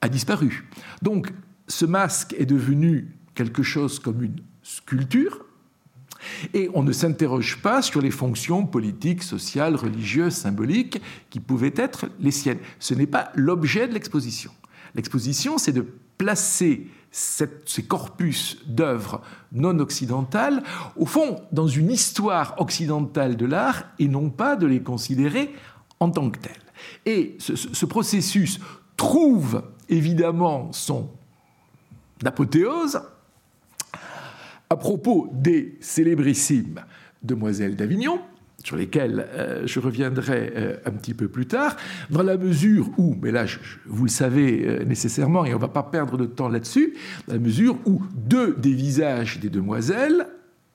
a 0.00 0.08
disparu. 0.08 0.68
Donc, 1.02 1.32
ce 1.66 1.86
masque 1.86 2.34
est 2.38 2.46
devenu 2.46 3.16
quelque 3.34 3.62
chose 3.62 3.98
comme 3.98 4.22
une 4.22 4.36
sculpture, 4.62 5.43
et 6.52 6.70
on 6.74 6.82
ne 6.82 6.92
s'interroge 6.92 7.58
pas 7.62 7.82
sur 7.82 8.00
les 8.00 8.10
fonctions 8.10 8.66
politiques, 8.66 9.22
sociales, 9.22 9.76
religieuses, 9.76 10.34
symboliques 10.34 11.00
qui 11.30 11.40
pouvaient 11.40 11.74
être 11.76 12.06
les 12.20 12.30
siennes. 12.30 12.58
Ce 12.78 12.94
n'est 12.94 13.06
pas 13.06 13.30
l'objet 13.34 13.88
de 13.88 13.94
l'exposition. 13.94 14.50
L'exposition, 14.94 15.58
c'est 15.58 15.72
de 15.72 15.86
placer 16.18 16.86
ces 17.10 17.82
corpus 17.86 18.58
d'œuvres 18.66 19.22
non 19.52 19.78
occidentales, 19.78 20.62
au 20.96 21.06
fond, 21.06 21.42
dans 21.52 21.68
une 21.68 21.90
histoire 21.90 22.54
occidentale 22.58 23.36
de 23.36 23.46
l'art, 23.46 23.84
et 24.00 24.08
non 24.08 24.30
pas 24.30 24.56
de 24.56 24.66
les 24.66 24.82
considérer 24.82 25.54
en 26.00 26.10
tant 26.10 26.28
que 26.30 26.40
tels. 26.40 26.52
Et 27.06 27.36
ce 27.38 27.86
processus 27.86 28.58
trouve 28.96 29.62
évidemment 29.88 30.72
son 30.72 31.08
apothéose 32.24 33.00
à 34.74 34.76
propos 34.76 35.30
des 35.32 35.76
célébrissimes 35.78 36.80
demoiselles 37.22 37.76
d'Avignon, 37.76 38.18
sur 38.64 38.76
lesquelles 38.76 39.24
euh, 39.34 39.62
je 39.66 39.78
reviendrai 39.78 40.52
euh, 40.56 40.76
un 40.84 40.90
petit 40.90 41.14
peu 41.14 41.28
plus 41.28 41.46
tard, 41.46 41.76
dans 42.10 42.24
la 42.24 42.36
mesure 42.36 42.90
où, 42.98 43.14
mais 43.22 43.30
là 43.30 43.44
vous 43.86 44.06
le 44.06 44.10
savez 44.10 44.66
euh, 44.66 44.84
nécessairement 44.84 45.44
et 45.44 45.52
on 45.52 45.58
ne 45.58 45.60
va 45.60 45.68
pas 45.68 45.84
perdre 45.84 46.18
de 46.18 46.24
temps 46.24 46.48
là-dessus, 46.48 46.94
dans 47.28 47.34
la 47.34 47.38
mesure 47.38 47.78
où 47.86 48.02
deux 48.16 48.56
des 48.56 48.72
visages 48.72 49.38
des 49.38 49.48
demoiselles 49.48 50.26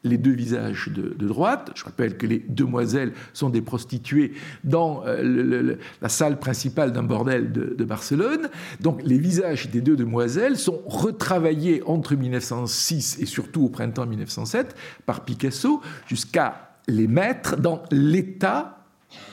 les 0.04 0.18
deux 0.18 0.32
visages 0.32 0.90
de, 0.90 1.28
droite. 1.28 1.72
Je 1.76 1.84
rappelle 1.84 2.18
que 2.18 2.26
les 2.26 2.40
demoiselles 2.48 3.14
sont 3.34 3.50
des 3.50 3.62
prostituées 3.62 4.34
dans 4.64 5.04
euh, 5.06 5.76
la 6.02 6.10
salle 6.10 6.40
principale 6.40 6.92
d'un 6.92 7.04
bordel 7.04 7.52
de, 7.52 7.84
Barcelone. 7.84 8.50
Donc 8.82 9.02
les 9.04 9.18
visages 9.18 9.70
des 9.70 9.82
deux 9.82 9.96
demoiselles 9.96 10.58
sont 10.58 10.82
retravaillés 10.86 11.82
entre 11.86 12.16
1906 12.16 13.18
et 13.20 13.26
surtout 13.26 13.64
au 13.64 13.70
printemps 13.70 14.06
1907 14.06 14.76
par 15.06 15.26
Picasso 15.26 15.82
jusqu'à 16.08 16.70
les 16.88 17.08
mettre 17.08 17.58
dans 17.58 17.82
l'état 17.92 18.76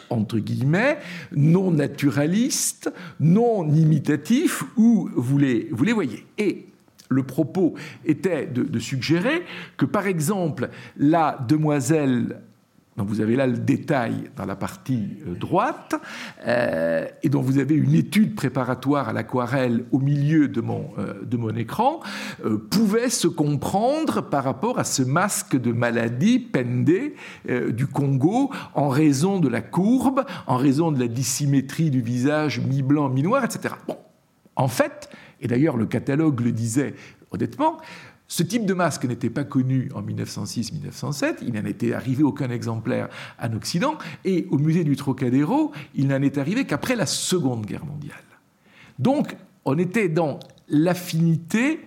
entre 0.08 0.38
guillemets, 0.38 0.98
non 1.32 1.70
naturalistes, 1.70 2.92
non 3.20 3.68
imitatifs, 3.68 4.62
où 4.76 5.10
vous 5.14 5.36
les, 5.36 5.68
vous 5.72 5.84
les 5.84 5.92
voyez. 5.92 6.24
Et 6.38 6.66
le 7.08 7.22
propos 7.22 7.74
était 8.04 8.46
de, 8.46 8.78
suggérer 8.78 9.42
que, 9.76 9.84
par 9.84 10.06
exemple, 10.06 10.70
la 10.96 11.38
demoiselle 11.48 12.40
donc 12.96 13.08
vous 13.08 13.20
avez 13.20 13.36
là 13.36 13.46
le 13.46 13.58
détail 13.58 14.30
dans 14.36 14.46
la 14.46 14.56
partie 14.56 15.18
euh, 15.26 15.34
droite, 15.34 15.94
euh, 16.46 17.06
et 17.22 17.28
dont 17.28 17.42
vous 17.42 17.58
avez 17.58 17.74
une 17.74 17.94
étude 17.94 18.34
préparatoire 18.34 19.10
à 19.10 19.12
l'aquarelle 19.12 19.84
au 19.92 19.98
milieu 19.98 20.48
de 20.48 20.60
mon, 20.62 20.90
euh, 20.98 21.22
de 21.22 21.36
mon 21.36 21.54
écran, 21.56 22.00
pouvait 22.70 23.10
se 23.10 23.28
comprendre 23.28 24.22
par 24.22 24.44
rapport 24.44 24.78
à 24.78 24.84
ce 24.84 25.02
masque 25.02 25.56
de 25.56 25.72
maladie 25.72 26.38
pendé 26.38 27.14
du 27.70 27.86
Congo 27.86 28.50
en 28.74 28.88
raison 28.88 29.38
de 29.40 29.48
la 29.48 29.60
courbe, 29.60 30.24
en 30.46 30.56
raison 30.56 30.92
de 30.92 31.00
la 31.00 31.08
dissymétrie 31.08 31.90
du 31.90 32.00
visage 32.00 32.60
mi-blanc, 32.60 33.08
mi-noir, 33.08 33.44
etc. 33.44 33.74
Bon, 33.86 33.96
en 34.54 34.68
fait, 34.68 35.08
et 35.40 35.48
d'ailleurs 35.48 35.76
le 35.76 35.86
catalogue 35.86 36.40
le 36.40 36.52
disait 36.52 36.94
honnêtement, 37.30 37.78
ce 38.28 38.42
type 38.42 38.66
de 38.66 38.74
masque 38.74 39.04
n'était 39.04 39.30
pas 39.30 39.44
connu 39.44 39.88
en 39.94 40.02
1906-1907, 40.02 41.36
il 41.42 41.54
n'en 41.54 41.64
était 41.64 41.92
arrivé 41.92 42.24
aucun 42.24 42.50
exemplaire 42.50 43.08
en 43.40 43.52
Occident, 43.54 43.98
et 44.24 44.46
au 44.50 44.58
musée 44.58 44.82
du 44.82 44.96
Trocadéro, 44.96 45.72
il 45.94 46.08
n'en 46.08 46.20
est 46.22 46.38
arrivé 46.38 46.64
qu'après 46.64 46.96
la 46.96 47.06
Seconde 47.06 47.64
Guerre 47.66 47.86
mondiale. 47.86 48.16
Donc, 48.98 49.36
on 49.64 49.78
était 49.78 50.08
dans 50.08 50.40
l'affinité, 50.68 51.86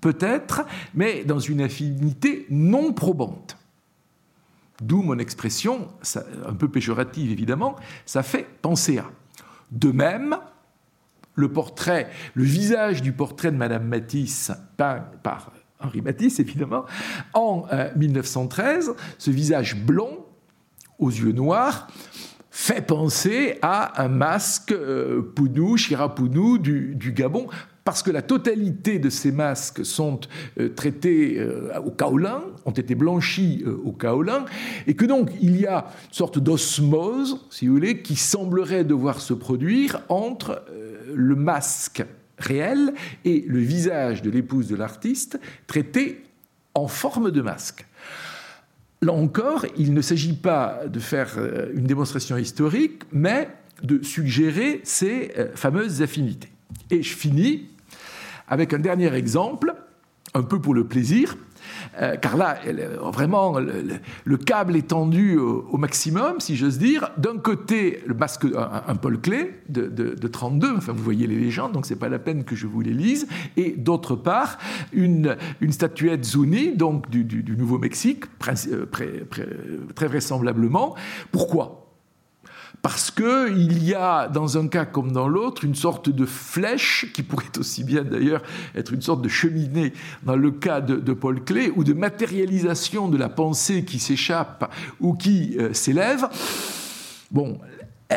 peut-être, 0.00 0.64
mais 0.94 1.24
dans 1.24 1.40
une 1.40 1.60
affinité 1.60 2.46
non 2.50 2.92
probante. 2.92 3.56
D'où 4.80 5.02
mon 5.02 5.18
expression, 5.18 5.88
un 6.46 6.54
peu 6.54 6.68
péjorative 6.68 7.30
évidemment, 7.30 7.76
ça 8.06 8.22
fait 8.22 8.46
penser 8.62 8.98
à. 8.98 9.10
De 9.70 9.90
même, 9.90 10.36
le 11.34 11.50
portrait, 11.50 12.08
le 12.34 12.44
visage 12.44 13.02
du 13.02 13.12
portrait 13.12 13.50
de 13.50 13.56
Madame 13.56 13.86
Matisse 13.86 14.52
peint 14.76 15.06
par 15.22 15.52
Henri 15.80 16.00
Matisse 16.00 16.38
évidemment, 16.40 16.84
en 17.34 17.64
euh, 17.72 17.90
1913, 17.96 18.94
ce 19.18 19.30
visage 19.30 19.76
blond 19.76 20.24
aux 20.98 21.10
yeux 21.10 21.32
noirs 21.32 21.88
fait 22.50 22.86
penser 22.86 23.58
à 23.62 24.02
un 24.02 24.08
masque 24.08 24.72
euh, 24.72 25.22
Pounou, 25.34 26.58
du, 26.58 27.12
Gabon, 27.14 27.48
parce 27.84 28.02
que 28.02 28.10
la 28.10 28.22
totalité 28.22 28.98
de 28.98 29.10
ces 29.10 29.32
masques 29.32 29.84
sont 29.84 30.20
euh, 30.58 30.68
traités 30.68 31.38
euh, 31.38 31.70
au 31.84 31.90
kaolin, 31.90 32.42
ont 32.64 32.72
été 32.72 32.94
blanchis 32.94 33.64
euh, 33.66 33.80
au 33.84 33.92
kaolin, 33.92 34.44
et 34.86 34.94
que 34.94 35.04
donc 35.04 35.30
il 35.40 35.60
y 35.60 35.66
a 35.66 35.86
une 36.08 36.14
sorte 36.14 36.38
d'osmose, 36.38 37.40
si 37.50 37.66
vous 37.66 37.74
voulez, 37.74 38.02
qui 38.02 38.16
semblerait 38.16 38.84
devoir 38.84 39.20
se 39.20 39.34
produire 39.34 40.02
entre 40.08 40.62
le 41.12 41.34
masque 41.34 42.04
réel 42.38 42.94
et 43.24 43.44
le 43.46 43.58
visage 43.58 44.22
de 44.22 44.30
l'épouse 44.30 44.68
de 44.68 44.76
l'artiste 44.76 45.38
traité 45.66 46.22
en 46.74 46.88
forme 46.88 47.30
de 47.30 47.42
masque. 47.42 47.86
Là 49.02 49.12
encore, 49.12 49.66
il 49.76 49.92
ne 49.92 50.00
s'agit 50.00 50.32
pas 50.34 50.82
de 50.86 51.00
faire 51.00 51.38
une 51.74 51.84
démonstration 51.84 52.36
historique, 52.36 53.02
mais 53.12 53.48
de 53.82 54.02
suggérer 54.02 54.80
ces 54.84 55.32
fameuses 55.54 56.02
affinités. 56.02 56.48
Et 56.90 57.02
je 57.02 57.14
finis 57.14 57.66
avec 58.52 58.74
un 58.74 58.78
dernier 58.78 59.14
exemple, 59.14 59.74
un 60.34 60.42
peu 60.42 60.60
pour 60.60 60.74
le 60.74 60.84
plaisir, 60.84 61.38
euh, 62.02 62.16
car 62.16 62.36
là, 62.36 62.58
vraiment, 63.10 63.58
le, 63.58 63.98
le, 64.24 64.36
câble 64.36 64.76
est 64.76 64.88
tendu 64.88 65.38
au, 65.38 65.78
maximum, 65.78 66.38
si 66.38 66.54
j'ose 66.54 66.76
dire. 66.76 67.12
D'un 67.16 67.38
côté, 67.38 68.02
le 68.06 68.12
masque, 68.12 68.44
un, 68.44 68.82
un 68.86 68.94
Paul 68.94 69.18
Klee 69.18 69.52
de, 69.70 69.86
de, 69.86 70.14
de, 70.14 70.28
32, 70.28 70.76
enfin, 70.76 70.92
vous 70.92 71.02
voyez 71.02 71.26
les 71.26 71.38
légendes, 71.38 71.72
donc 71.72 71.86
c'est 71.86 71.96
pas 71.96 72.10
la 72.10 72.18
peine 72.18 72.44
que 72.44 72.54
je 72.54 72.66
vous 72.66 72.82
les 72.82 72.92
lise. 72.92 73.26
Et 73.56 73.70
d'autre 73.70 74.16
part, 74.16 74.58
une, 74.92 75.38
une 75.62 75.72
statuette 75.72 76.22
Zuni, 76.22 76.76
donc 76.76 77.08
du, 77.08 77.24
du, 77.24 77.42
du 77.42 77.56
Nouveau-Mexique, 77.56 78.24
très 78.38 80.06
vraisemblablement. 80.06 80.94
Pourquoi? 81.30 81.81
Parce 82.82 83.12
qu'il 83.12 83.84
y 83.84 83.94
a, 83.94 84.26
dans 84.26 84.58
un 84.58 84.66
cas 84.66 84.84
comme 84.84 85.12
dans 85.12 85.28
l'autre, 85.28 85.64
une 85.64 85.76
sorte 85.76 86.10
de 86.10 86.26
flèche, 86.26 87.06
qui 87.14 87.22
pourrait 87.22 87.56
aussi 87.58 87.84
bien 87.84 88.02
d'ailleurs 88.02 88.42
être 88.74 88.92
une 88.92 89.00
sorte 89.00 89.22
de 89.22 89.28
cheminée 89.28 89.92
dans 90.24 90.34
le 90.34 90.50
cas 90.50 90.80
de, 90.80 91.12
Paul 91.12 91.44
Klee, 91.44 91.70
ou 91.76 91.84
de 91.84 91.92
matérialisation 91.92 93.08
de 93.08 93.16
la 93.16 93.28
pensée 93.28 93.84
qui 93.84 94.00
s'échappe 94.00 94.68
ou 95.00 95.14
qui 95.14 95.56
euh, 95.58 95.72
s'élève. 95.72 96.28
Bon, 97.30 97.60
euh, 98.12 98.16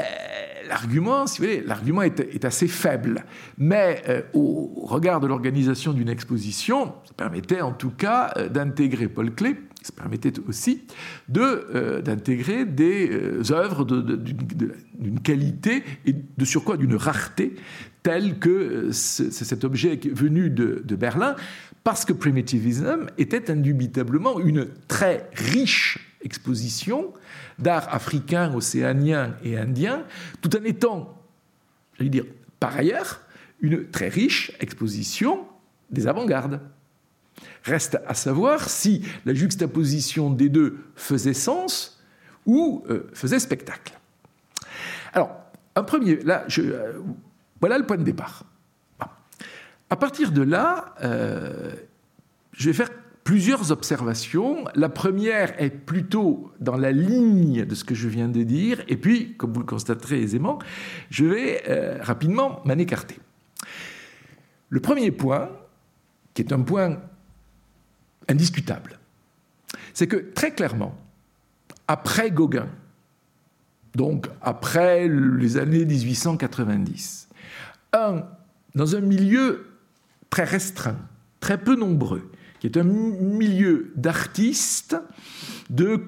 l'argument, 0.67 1.27
si 1.27 1.41
vous 1.41 1.47
voulez, 1.47 1.63
l'argument 1.63 2.01
est, 2.01 2.43
assez 2.43 2.67
faible, 2.67 3.23
mais 3.59 4.01
euh, 4.09 4.21
au 4.33 4.85
regard 4.87 5.19
de 5.19 5.27
l'organisation 5.27 5.93
d'une 5.93 6.09
exposition, 6.09 6.95
ça 7.05 7.13
permettait 7.15 7.61
en 7.61 7.71
tout 7.71 7.91
cas 7.91 8.33
d'intégrer 8.49 9.09
Paul 9.09 9.31
Klee 9.31 9.57
ça 9.85 9.93
permettait 9.95 10.33
aussi 10.47 10.81
d'intégrer 11.29 12.65
de, 12.65 12.71
des 12.71 13.09
euh, 13.11 13.51
œuvres 13.51 13.85
d'une 13.85 15.19
qualité 15.19 15.83
et 16.07 16.13
de 16.13 16.45
surcroît 16.45 16.75
d'une 16.75 16.95
rareté 16.95 17.55
telle 18.01 18.39
que 18.39 18.49
euh, 18.49 18.91
cet 18.91 19.63
objet 19.63 19.99
venu 20.11 20.49
de, 20.49 20.95
Berlin, 20.95 21.35
parce 21.83 22.03
que 22.03 22.13
Primitivism 22.13 23.05
était 23.19 23.51
indubitablement 23.51 24.39
une 24.39 24.69
très 24.87 25.29
riche 25.33 25.99
exposition 26.23 27.13
d'art 27.59 27.93
africain, 27.93 28.51
océanien 28.55 29.35
et 29.43 29.55
indien, 29.55 30.03
tout 30.41 30.57
en 30.57 30.63
étant, 30.63 31.21
j'allais 31.99 32.09
dire, 32.09 32.25
par 32.59 32.75
ailleurs, 32.75 33.21
une 33.61 33.87
très 33.91 34.09
riche 34.09 34.51
exposition 34.59 35.45
des 35.91 36.07
avant-gardes. 36.07 36.59
Reste 37.63 37.99
à 38.07 38.13
savoir 38.13 38.69
si 38.69 39.05
la 39.25 39.33
juxtaposition 39.33 40.29
des 40.29 40.49
deux 40.49 40.77
faisait 40.95 41.33
sens 41.33 41.99
ou 42.45 42.83
euh, 42.89 43.09
faisait 43.13 43.39
spectacle. 43.39 43.97
Alors, 45.13 45.35
un 45.75 45.83
premier, 45.83 46.17
là, 46.17 46.45
euh, 46.59 46.99
voilà 47.59 47.77
le 47.77 47.85
point 47.85 47.97
de 47.97 48.03
départ. 48.03 48.43
À 49.89 49.95
partir 49.95 50.31
de 50.31 50.41
là, 50.41 50.95
euh, 51.03 51.73
je 52.53 52.69
vais 52.69 52.73
faire 52.73 52.89
plusieurs 53.23 53.71
observations. 53.71 54.65
La 54.75 54.89
première 54.89 55.59
est 55.61 55.69
plutôt 55.69 56.51
dans 56.59 56.77
la 56.77 56.91
ligne 56.91 57.65
de 57.65 57.75
ce 57.75 57.83
que 57.83 57.95
je 57.95 58.07
viens 58.07 58.27
de 58.27 58.43
dire, 58.43 58.83
et 58.87 58.97
puis, 58.97 59.35
comme 59.37 59.53
vous 59.53 59.59
le 59.59 59.65
constaterez 59.65 60.21
aisément, 60.21 60.59
je 61.09 61.25
vais 61.25 61.99
rapidement 62.01 62.61
m'en 62.65 62.73
écarter. 62.73 63.17
Le 64.69 64.79
premier 64.79 65.11
point, 65.11 65.49
qui 66.33 66.41
est 66.41 66.51
un 66.51 66.61
point 66.61 66.99
indiscutable, 68.29 68.99
c'est 69.93 70.07
que 70.07 70.17
très 70.33 70.51
clairement, 70.51 70.95
après 71.87 72.31
Gauguin, 72.31 72.67
donc 73.95 74.27
après 74.41 75.07
les 75.07 75.57
années 75.57 75.85
1890, 75.85 77.29
un, 77.93 78.23
dans 78.75 78.95
un 78.95 79.01
milieu 79.01 79.67
très 80.29 80.43
restreint, 80.43 80.97
très 81.39 81.57
peu 81.57 81.75
nombreux, 81.75 82.29
qui 82.59 82.67
est 82.67 82.77
un 82.77 82.83
milieu 82.83 83.91
d'artistes, 83.95 84.97
de 85.69 86.01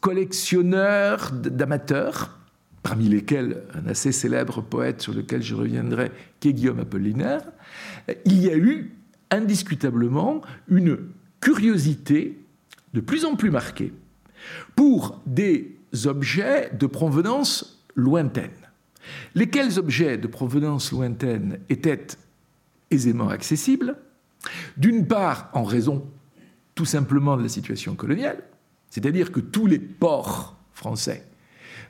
collectionneurs, 0.00 1.32
d'amateurs, 1.32 2.38
parmi 2.82 3.08
lesquels 3.08 3.62
un 3.74 3.86
assez 3.86 4.12
célèbre 4.12 4.60
poète 4.60 5.00
sur 5.00 5.14
lequel 5.14 5.42
je 5.42 5.54
reviendrai, 5.54 6.10
qui 6.40 6.48
est 6.48 6.52
Guillaume 6.52 6.80
Apollinaire, 6.80 7.42
il 8.24 8.40
y 8.40 8.50
a 8.50 8.56
eu 8.56 8.92
indiscutablement 9.30 10.42
une 10.68 10.98
curiosité 11.42 12.38
de 12.94 13.00
plus 13.00 13.26
en 13.26 13.36
plus 13.36 13.50
marquée 13.50 13.92
pour 14.74 15.20
des 15.26 15.76
objets 16.06 16.70
de 16.72 16.86
provenance 16.86 17.84
lointaine. 17.94 18.50
Lesquels 19.34 19.78
objets 19.78 20.16
de 20.16 20.26
provenance 20.28 20.92
lointaine 20.92 21.58
étaient 21.68 22.06
aisément 22.90 23.28
accessibles, 23.28 23.96
d'une 24.76 25.06
part 25.06 25.50
en 25.52 25.64
raison 25.64 26.06
tout 26.74 26.84
simplement 26.84 27.36
de 27.36 27.42
la 27.42 27.48
situation 27.48 27.94
coloniale, 27.94 28.42
c'est-à-dire 28.88 29.32
que 29.32 29.40
tous 29.40 29.66
les 29.66 29.78
ports 29.78 30.56
français 30.72 31.26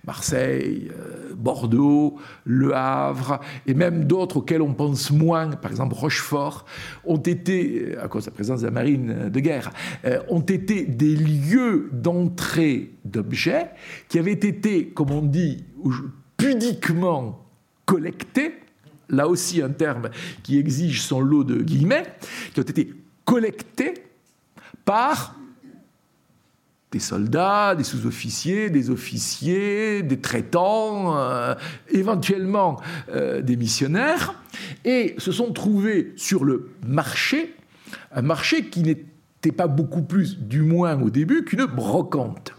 Marseille, 0.04 0.90
euh, 0.90 1.34
Bordeaux, 1.34 2.16
Le 2.44 2.74
Havre, 2.74 3.40
et 3.66 3.74
même 3.74 4.04
d'autres 4.04 4.38
auxquels 4.38 4.62
on 4.62 4.74
pense 4.74 5.10
moins, 5.10 5.50
par 5.50 5.70
exemple 5.70 5.94
Rochefort, 5.94 6.66
ont 7.04 7.18
été, 7.18 7.96
à 7.98 8.08
cause 8.08 8.24
de 8.24 8.30
la 8.30 8.34
présence 8.34 8.60
de 8.60 8.66
la 8.66 8.72
marine 8.72 9.28
de 9.28 9.40
guerre, 9.40 9.70
euh, 10.04 10.20
ont 10.28 10.40
été 10.40 10.84
des 10.84 11.14
lieux 11.14 11.90
d'entrée 11.92 12.92
d'objets 13.04 13.70
qui 14.08 14.18
avaient 14.18 14.32
été, 14.32 14.88
comme 14.88 15.10
on 15.10 15.22
dit, 15.22 15.64
pudiquement 16.36 17.46
collectés, 17.86 18.54
là 19.08 19.28
aussi 19.28 19.62
un 19.62 19.70
terme 19.70 20.10
qui 20.42 20.58
exige 20.58 21.02
son 21.02 21.20
lot 21.20 21.44
de 21.44 21.62
guillemets, 21.62 22.06
qui 22.54 22.60
ont 22.60 22.64
été 22.64 22.92
collectés 23.24 23.94
par 24.84 25.36
des 26.92 27.00
soldats, 27.00 27.74
des 27.74 27.84
sous-officiers, 27.84 28.70
des 28.70 28.90
officiers, 28.90 30.02
des 30.02 30.20
traitants, 30.20 31.16
euh, 31.16 31.54
éventuellement 31.88 32.80
euh, 33.08 33.40
des 33.40 33.56
missionnaires, 33.56 34.34
et 34.84 35.14
se 35.18 35.32
sont 35.32 35.52
trouvés 35.52 36.12
sur 36.16 36.44
le 36.44 36.70
marché, 36.86 37.56
un 38.14 38.22
marché 38.22 38.66
qui 38.66 38.82
n'était 38.82 39.52
pas 39.56 39.66
beaucoup 39.66 40.02
plus, 40.02 40.38
du 40.38 40.60
moins 40.60 41.00
au 41.00 41.08
début, 41.08 41.44
qu'une 41.44 41.64
brocante, 41.64 42.54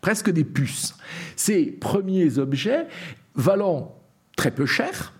presque 0.00 0.30
des 0.30 0.44
puces. 0.44 0.96
Ces 1.36 1.66
premiers 1.66 2.38
objets 2.38 2.88
valant 3.36 3.96
très 4.36 4.50
peu 4.50 4.66
cher, 4.66 5.12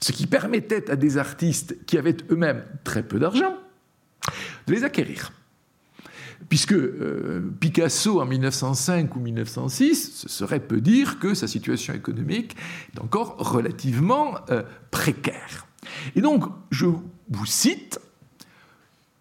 ce 0.00 0.12
qui 0.12 0.28
permettait 0.28 0.90
à 0.90 0.96
des 0.96 1.18
artistes 1.18 1.84
qui 1.86 1.98
avaient 1.98 2.16
eux-mêmes 2.30 2.64
très 2.84 3.02
peu 3.02 3.18
d'argent 3.18 3.54
de 4.68 4.72
les 4.72 4.84
acquérir 4.84 5.32
puisque 6.48 6.72
euh, 6.72 7.40
Picasso 7.60 8.20
en 8.20 8.26
1905 8.26 9.14
ou 9.16 9.20
1906, 9.20 10.12
ce 10.16 10.28
serait 10.28 10.60
peu 10.60 10.80
dire 10.80 11.18
que 11.18 11.34
sa 11.34 11.46
situation 11.46 11.94
économique 11.94 12.56
est 12.94 13.00
encore 13.00 13.36
relativement 13.38 14.36
euh, 14.50 14.62
précaire. 14.90 15.66
Et 16.14 16.20
donc, 16.20 16.44
je 16.70 16.86
vous 16.86 17.46
cite, 17.46 18.00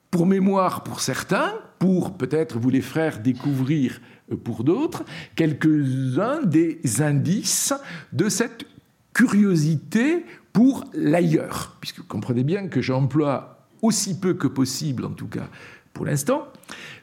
pour 0.09 0.25
mémoire 0.25 0.83
pour 0.83 0.99
certains, 0.99 1.53
pour 1.79 2.17
peut-être 2.17 2.59
vous 2.59 2.69
les 2.69 2.81
faire 2.81 3.19
découvrir 3.19 4.01
euh, 4.31 4.35
pour 4.35 4.63
d'autres, 4.63 5.03
quelques-uns 5.35 6.43
des 6.43 6.79
indices 6.99 7.73
de 8.13 8.29
cette 8.29 8.65
curiosité 9.13 10.25
pour 10.53 10.85
l'ailleurs, 10.93 11.77
puisque 11.79 11.99
vous 11.99 12.05
comprenez 12.05 12.43
bien 12.43 12.67
que 12.67 12.81
j'emploie 12.81 13.67
aussi 13.81 14.19
peu 14.19 14.33
que 14.33 14.47
possible, 14.47 15.05
en 15.05 15.11
tout 15.11 15.27
cas 15.27 15.47
pour 15.93 16.05
l'instant, 16.05 16.47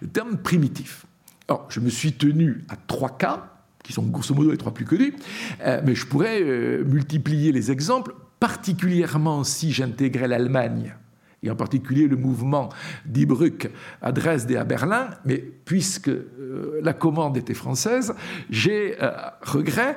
le 0.00 0.08
terme 0.08 0.36
primitif. 0.38 1.06
Alors, 1.48 1.66
je 1.70 1.80
me 1.80 1.88
suis 1.88 2.12
tenu 2.12 2.64
à 2.68 2.76
trois 2.76 3.16
cas, 3.16 3.50
qui 3.82 3.94
sont 3.94 4.02
grosso 4.02 4.34
modo 4.34 4.50
les 4.50 4.58
trois 4.58 4.74
plus 4.74 4.84
connus, 4.84 5.14
euh, 5.62 5.80
mais 5.84 5.94
je 5.94 6.06
pourrais 6.06 6.42
euh, 6.42 6.84
multiplier 6.84 7.52
les 7.52 7.70
exemples, 7.70 8.14
particulièrement 8.38 9.44
si 9.44 9.72
j'intégrais 9.72 10.28
l'Allemagne, 10.28 10.94
et 11.42 11.50
en 11.50 11.56
particulier 11.56 12.06
le 12.06 12.16
mouvement 12.16 12.68
d'Ibruck 13.06 13.70
à 14.02 14.12
Dresde 14.12 14.50
et 14.50 14.56
à 14.56 14.64
Berlin, 14.64 15.08
mais 15.24 15.38
puisque 15.38 16.08
euh, 16.08 16.80
la 16.82 16.92
commande 16.92 17.38
était 17.38 17.54
française, 17.54 18.12
j'ai, 18.50 18.96
regret, 19.40 19.96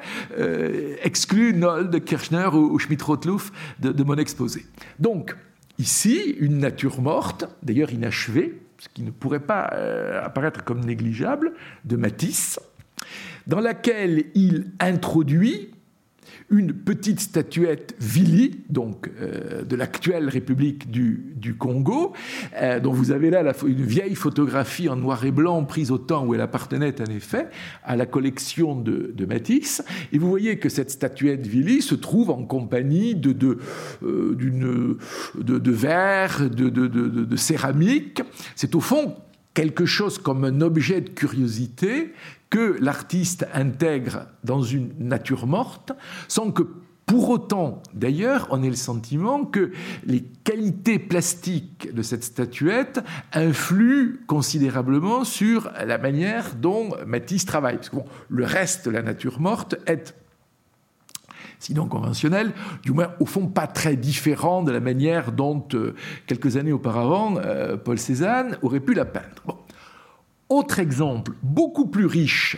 exclu 1.03 1.53
Nold, 1.53 2.03
Kirchner 2.05 2.47
ou, 2.53 2.79
Schmidt-Rottluff 2.79 3.51
de, 3.79 3.91
de 3.91 4.03
mon 4.03 4.15
exposé. 4.15 4.65
Donc, 4.99 5.35
ici, 5.79 6.35
une 6.39 6.59
nature 6.59 7.01
morte, 7.01 7.45
d'ailleurs 7.61 7.91
inachevée, 7.91 8.60
ce 8.81 8.89
qui 8.89 9.03
ne 9.03 9.11
pourrait 9.11 9.45
pas 9.45 9.69
euh, 9.73 10.25
apparaître 10.25 10.63
comme 10.63 10.83
négligeable, 10.83 11.53
de 11.85 11.97
Matisse, 11.97 12.59
dans 13.45 13.59
laquelle 13.59 14.25
il 14.33 14.71
introduit 14.79 15.69
une 16.51 16.73
petite 16.73 17.19
statuette 17.19 17.95
Vili, 17.99 18.63
donc 18.69 19.09
euh, 19.19 19.63
de 19.63 19.75
l'actuelle 19.75 20.29
République 20.29 20.91
du, 20.91 21.55
Congo, 21.57 22.13
euh, 22.55 22.79
dont 22.79 22.91
vous 22.91 23.11
avez 23.11 23.29
là 23.29 23.53
une 23.65 23.83
vieille 23.83 24.15
photographie 24.15 24.89
en 24.89 24.95
noir 24.95 25.25
et 25.25 25.31
blanc 25.31 25.63
prise 25.63 25.91
au 25.91 25.97
temps 25.97 26.25
où 26.25 26.35
elle 26.35 26.41
appartenait 26.41 27.01
en 27.01 27.11
effet 27.11 27.47
à 27.83 27.95
la 27.95 28.05
collection 28.05 28.75
de, 28.75 29.25
Matisse. 29.25 29.83
Et 30.11 30.17
vous 30.17 30.27
voyez 30.27 30.57
que 30.57 30.67
cette 30.67 30.91
statuette 30.91 31.47
Vili 31.47 31.81
se 31.81 31.95
trouve 31.95 32.31
en 32.31 32.43
compagnie 32.43 33.15
de, 33.15 33.31
de, 33.31 33.59
euh, 34.03 34.35
de, 35.35 35.57
de 35.57 35.71
verre, 35.71 36.49
de, 36.49 36.69
de 36.69 37.35
céramique. 37.37 38.21
C'est 38.55 38.75
au 38.75 38.81
fond 38.81 39.15
quelque 39.53 39.85
chose 39.85 40.17
comme 40.17 40.43
un 40.43 40.61
objet 40.61 41.01
de 41.01 41.09
curiosité 41.09 42.13
que 42.51 42.77
l'artiste 42.79 43.47
intègre 43.53 44.27
dans 44.43 44.61
une 44.61 44.93
nature 44.99 45.47
morte, 45.47 45.93
sans 46.27 46.51
que 46.51 46.63
pour 47.07 47.29
autant, 47.29 47.81
d'ailleurs, 47.93 48.47
on 48.51 48.61
ait 48.63 48.69
le 48.69 48.75
sentiment 48.75 49.43
que 49.43 49.71
les 50.05 50.21
qualités 50.21 50.99
plastiques 50.99 51.93
de 51.93 52.01
cette 52.03 52.23
statuette 52.23 53.01
influent 53.33 54.17
considérablement 54.27 55.25
sur 55.25 55.71
la 55.85 55.97
manière 55.97 56.55
dont 56.55 56.91
Matisse 57.05 57.45
travaille. 57.45 57.77
Parce 57.77 57.89
que 57.89 57.97
le 58.29 58.45
reste 58.45 58.85
de 58.85 58.91
la 58.91 59.01
nature 59.01 59.41
morte 59.41 59.75
est 59.87 60.15
sinon 61.61 61.87
conventionnel, 61.87 62.53
du 62.83 62.91
moins 62.91 63.11
au 63.19 63.25
fond 63.25 63.47
pas 63.47 63.67
très 63.67 63.95
différent 63.95 64.63
de 64.63 64.71
la 64.71 64.79
manière 64.79 65.31
dont, 65.31 65.63
euh, 65.73 65.93
quelques 66.27 66.57
années 66.57 66.71
auparavant, 66.71 67.35
euh, 67.37 67.77
Paul 67.77 67.99
Cézanne 67.99 68.57
aurait 68.61 68.79
pu 68.79 68.93
la 68.93 69.05
peindre. 69.05 69.60
Autre 70.51 70.79
exemple, 70.79 71.31
beaucoup 71.41 71.85
plus 71.85 72.05
riche, 72.05 72.57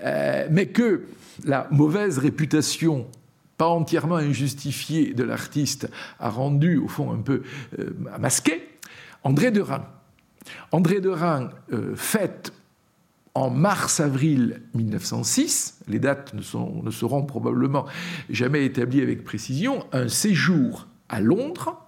euh, 0.00 0.48
mais 0.50 0.68
que 0.68 1.04
la 1.44 1.68
mauvaise 1.70 2.16
réputation 2.16 3.06
pas 3.58 3.66
entièrement 3.66 4.16
injustifiée 4.16 5.12
de 5.12 5.22
l'artiste 5.22 5.86
a 6.18 6.30
rendu 6.30 6.78
au 6.78 6.88
fond 6.88 7.12
un 7.12 7.20
peu 7.20 7.42
euh, 7.78 7.90
masqué, 8.18 8.66
André 9.22 9.50
Derain. 9.50 9.84
André 10.72 11.02
Derain 11.02 11.50
euh, 11.74 11.94
fête 11.94 12.54
en 13.34 13.50
mars-avril 13.50 14.62
1906, 14.72 15.80
les 15.88 15.98
dates 15.98 16.32
ne, 16.32 16.40
ne, 16.84 16.90
seront 16.90 17.24
probablement 17.24 17.84
jamais 18.30 18.64
établies 18.64 19.02
avec 19.02 19.24
précision, 19.24 19.84
un 19.92 20.08
séjour 20.08 20.88
à 21.10 21.20
Londres, 21.20 21.84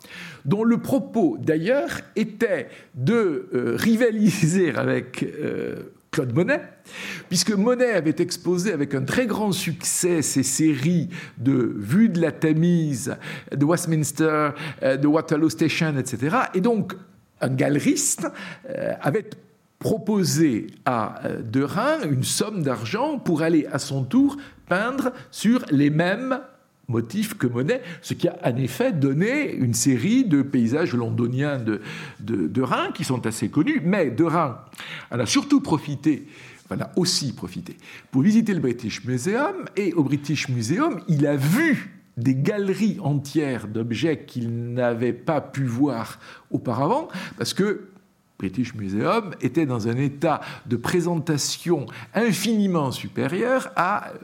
dont 0.47 0.65
le 0.65 0.79
propos 0.79 1.37
d'ailleurs 1.39 2.01
était 2.15 2.69
de 2.95 3.49
euh, 3.53 3.77
rivaliser 3.77 4.75
avec 4.75 5.23
euh, 5.23 5.93
Claude 6.13 6.33
Monet, 6.35 6.63
puisque 7.29 7.51
Monet 7.51 7.91
avait 7.91 8.15
exposé 8.21 8.73
avec 8.73 8.95
un 8.95 9.03
très 9.03 9.27
grand 9.27 9.53
succès 9.53 10.23
ses 10.23 10.45
séries 10.45 11.11
de 11.37 11.75
Vue 11.77 12.09
de 12.09 12.21
la 12.21 12.33
Tamise, 12.33 13.17
de 13.55 13.65
Westminster, 13.65 14.51
euh, 14.83 14.97
de 14.97 15.07
Waterloo 15.07 15.51
Station, 15.51 15.99
etc. 15.99 16.37
Et 16.55 16.61
donc, 16.61 16.95
un 17.43 17.51
galeriste 17.51 18.29
avait 19.03 19.29
proposé 19.79 20.69
à 20.87 21.21
Derain 21.45 22.01
une 22.11 22.25
somme 22.25 22.63
d'argent 22.63 23.19
pour 23.19 23.43
aller 23.43 23.67
à 23.71 23.79
son 23.79 24.05
tour 24.05 24.39
peindre 24.67 25.13
sur 25.31 25.63
les 25.71 25.91
mêmes 25.91 26.41
motif 26.89 27.35
que 27.35 27.47
Monet, 27.47 27.83
ce 28.03 28.15
qui 28.15 28.29
a 28.29 28.37
en 28.45 28.57
effet 28.57 28.93
donné 28.93 29.53
une 29.53 29.75
série 29.75 30.25
de 30.25 30.43
paysages 30.43 30.95
londoniens 30.95 31.59
de, 31.59 31.81
de, 32.21 32.63
Rhin 32.63 32.91
qui 32.95 33.05
sont 33.05 33.27
assez 33.27 33.49
connus, 33.49 33.81
mais 33.85 34.11
de 34.11 34.25
Rhin 34.25 34.59
en 35.11 35.19
a 35.19 35.27
surtout 35.27 35.61
profité 35.61 36.27
en 36.69 36.81
a 36.81 36.91
aussi 36.97 37.33
profité. 37.33 37.77
Pour 38.11 38.23
visiter 38.23 38.53
le 38.53 38.59
British 38.59 39.05
Museum 39.05 39.67
et 39.77 39.93
au 39.93 40.03
British 40.03 40.49
Museum, 40.49 41.01
il 41.07 41.25
a 41.27 41.37
vu 41.37 41.97
des 42.17 42.35
galeries 42.35 42.99
entières 43.01 43.69
d'objets 43.69 44.25
qu'il 44.25 44.73
n'avait 44.73 45.13
pas 45.13 45.41
pu 45.41 45.65
voir 45.65 46.19
auparavant 46.51 47.09
parce 47.39 47.55
que 47.55 47.89
British 48.39 48.75
Museum 48.75 49.35
était 49.41 49.65
dans 49.65 49.89
un 49.89 49.97
état 49.97 50.41
de 50.67 50.77
présentation 50.77 51.87
infiniment 52.15 52.91
supérieur 52.91 53.71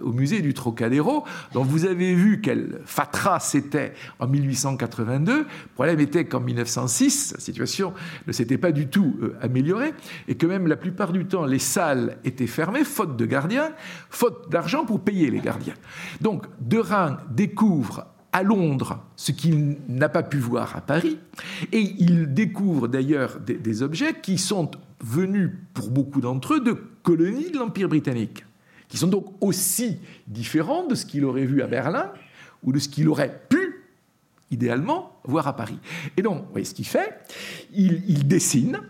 au 0.03 0.13
musée 0.13 0.43
du 0.43 0.53
Trocadéro, 0.53 1.25
dont 1.55 1.63
vous 1.63 1.87
avez 1.87 2.15
vu 2.15 2.41
quel 2.43 2.81
fatras 2.85 3.41
c'était 3.41 3.95
en 4.19 4.27
1882. 4.27 5.39
Le 5.39 5.47
problème 5.75 6.01
était 6.01 6.27
qu'en 6.27 6.41
1906, 6.41 7.35
la 7.35 7.41
situation 7.41 7.95
ne 8.27 8.33
s'était 8.33 8.59
pas 8.59 8.73
du 8.73 8.89
tout 8.89 9.17
euh, 9.23 9.37
améliorée 9.41 9.95
et 10.29 10.37
que 10.37 10.47
même 10.47 10.67
la 10.67 10.77
plupart 10.77 11.13
du 11.13 11.27
temps, 11.27 11.47
les 11.47 11.59
salles 11.59 12.19
étaient 12.25 12.47
fermées, 12.47 12.85
faute 12.85 13.17
de 13.17 13.25
gardiens, 13.27 13.73
faute 14.11 14.51
d'argent 14.51 14.85
pour 14.85 15.01
payer 15.01 15.31
les 15.31 15.41
gardiens. 15.41 15.75
Donc, 16.21 16.47
Derain 16.61 17.19
découvre 17.31 18.12
à 18.33 18.43
Londres, 18.43 19.05
ce 19.17 19.31
qu'il 19.31 19.77
n'a 19.89 20.09
pas 20.09 20.23
pu 20.23 20.39
voir 20.39 20.75
à 20.77 20.81
Paris, 20.81 21.19
et 21.71 21.95
il 21.99 22.33
découvre 22.33 22.89
d'ailleurs 22.89 23.39
des, 23.41 23.83
objets 23.83 24.15
qui 24.21 24.39
sont 24.39 24.71
venus, 25.01 25.51
pour 25.75 25.91
beaucoup 25.91 26.21
d'entre 26.21 26.55
eux, 26.55 26.61
de 26.61 26.73
colonies 27.03 27.51
de 27.51 27.59
l'Empire 27.59 27.89
britannique, 27.89 28.45
qui 28.89 28.97
sont 28.97 29.09
donc 29.09 29.27
aussi 29.41 29.99
différents 30.27 30.87
de 30.87 30.95
ce 30.95 31.05
qu'il 31.05 31.25
aurait 31.25 31.45
vu 31.45 31.63
à 31.63 31.67
Berlin 31.67 32.11
ou 32.63 32.73
de 32.73 32.79
ce 32.79 32.89
qu'il 32.89 33.09
aurait 33.09 33.43
pu, 33.49 33.85
idéalement, 34.51 35.19
voir 35.25 35.47
à 35.47 35.55
Paris. 35.55 35.79
Et 36.17 36.23
donc, 36.23 36.45
vous 36.45 36.53
voyez 36.53 36.65
ce 36.65 36.75
qu'il 36.75 36.87
fait? 36.87 37.21
Il, 37.75 38.27
dessine 38.27 38.81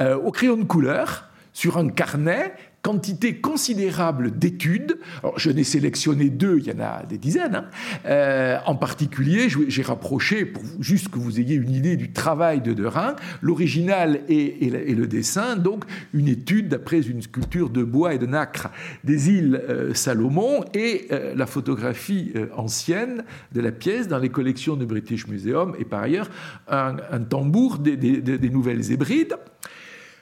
euh, 0.00 0.16
au 0.16 0.30
crayon 0.30 0.56
de 0.56 0.64
couleur 0.64 1.28
sur 1.52 1.78
un 1.78 1.88
carnet 1.88 2.54
quantité 2.82 3.36
considérable 3.36 4.38
d'études. 4.38 4.98
Je 5.36 5.50
n'ai 5.50 5.64
sélectionné 5.64 6.30
deux, 6.30 6.58
il 6.58 6.66
y 6.66 6.72
en 6.72 6.80
a 6.80 7.04
des 7.04 7.18
dizaines. 7.18 7.56
Hein. 7.56 7.64
Euh, 8.06 8.58
en 8.66 8.76
particulier, 8.76 9.48
j'ai 9.48 9.82
rapproché, 9.82 10.44
pour 10.44 10.62
juste 10.80 11.08
que 11.08 11.18
vous 11.18 11.40
ayez 11.40 11.56
une 11.56 11.70
idée 11.70 11.96
du 11.96 12.12
travail 12.12 12.60
de 12.60 12.72
Derain, 12.72 13.16
l'original 13.42 14.20
et, 14.28 14.70
le 14.70 15.06
dessin, 15.06 15.56
donc 15.56 15.84
une 16.12 16.28
étude 16.28 16.68
d'après 16.68 17.00
une 17.00 17.22
sculpture 17.22 17.70
de 17.70 17.82
bois 17.82 18.14
et 18.14 18.18
de 18.18 18.26
nacre 18.26 18.70
des 19.04 19.30
îles 19.30 19.60
euh, 19.68 19.94
Salomon 19.94 20.64
et 20.74 21.08
euh, 21.10 21.34
la 21.34 21.46
photographie 21.46 22.32
ancienne 22.56 23.24
de 23.52 23.60
la 23.60 23.72
pièce 23.72 24.08
dans 24.08 24.18
les 24.18 24.28
collections 24.28 24.76
du 24.76 24.86
British 24.86 25.26
Museum 25.26 25.74
et 25.78 25.84
par 25.84 26.02
ailleurs 26.02 26.30
un, 26.68 26.96
tambour 27.28 27.78
des, 27.78 27.96
des 27.96 28.50
Nouvelles 28.50 28.92
Hébrides. 28.92 29.36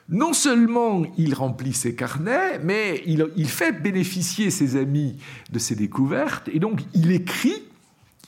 Non 0.09 0.33
seulement 0.33 1.03
il 1.19 1.35
remplit 1.35 1.73
ses 1.73 1.95
carnets, 1.95 2.61
mais 2.63 3.03
il, 3.07 3.49
fait 3.49 3.73
bénéficier 3.73 4.51
ses 4.51 4.77
amis 4.77 5.17
de 5.51 5.59
ses 5.59 5.75
découvertes, 5.75 6.49
et 6.53 6.59
donc 6.59 6.83
il 6.95 7.11
écrit, 7.11 7.63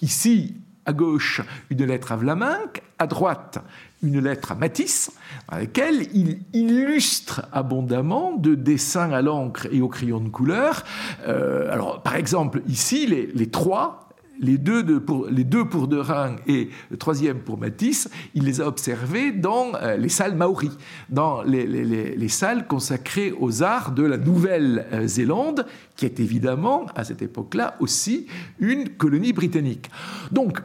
ici 0.03 0.57
à 0.87 0.93
gauche, 0.93 1.43
une 1.71 1.85
lettre 1.85 2.13
à 2.13 2.17
Vlaminck, 2.17 2.83
à 2.99 3.07
droite, 3.07 3.59
une 4.03 4.21
lettre 4.21 4.53
à 4.53 4.55
Matisse, 4.55 5.13
dans 5.51 5.59
laquelle 5.59 6.07
il 6.15 6.41
illustre 6.55 7.47
abondamment 7.53 8.35
de 8.35 8.55
dessins 8.55 9.13
à 9.13 9.21
l'encre 9.21 9.69
et 9.71 9.83
au 9.83 9.89
crayon 9.89 10.21
de 10.21 10.31
couleur. 10.31 10.85
Euh, 11.27 11.71
alors, 11.71 12.03
par 12.03 12.17
exemple, 12.17 12.63
ici, 12.67 13.07
les, 13.07 13.27
les 13.27 13.51
trois 13.51 14.08
les 14.41 14.59
deux, 14.59 15.01
pour, 15.01 15.27
les 15.27 15.45
deux 15.45 15.65
pour 15.65 15.89
Derain 15.89 16.37
et 16.47 16.71
le 16.91 16.97
troisième 16.97 17.41
pour 17.41 17.59
Matisse, 17.59 18.09
il 18.35 18.45
les 18.45 18.61
a 18.61 18.67
observés 18.67 19.33
dans 19.33 19.75
euh, 19.75 19.97
les 19.97 20.09
salles 20.09 20.37
maoris, 20.37 20.77
dans 21.09 21.43
les, 21.43 22.29
salles 22.29 22.67
consacrées 22.67 23.33
aux 23.33 23.63
arts 23.63 23.93
de 23.93 24.03
la 24.03 24.19
Nouvelle-Zélande, 24.19 25.67
qui 25.97 26.05
est 26.05 26.21
évidemment, 26.21 26.87
à 26.95 27.05
cette 27.05 27.23
époque-là, 27.23 27.77
aussi 27.81 28.27
une 28.61 28.89
colonie 28.91 29.33
britannique. 29.33 29.91
Donc, 30.31 30.61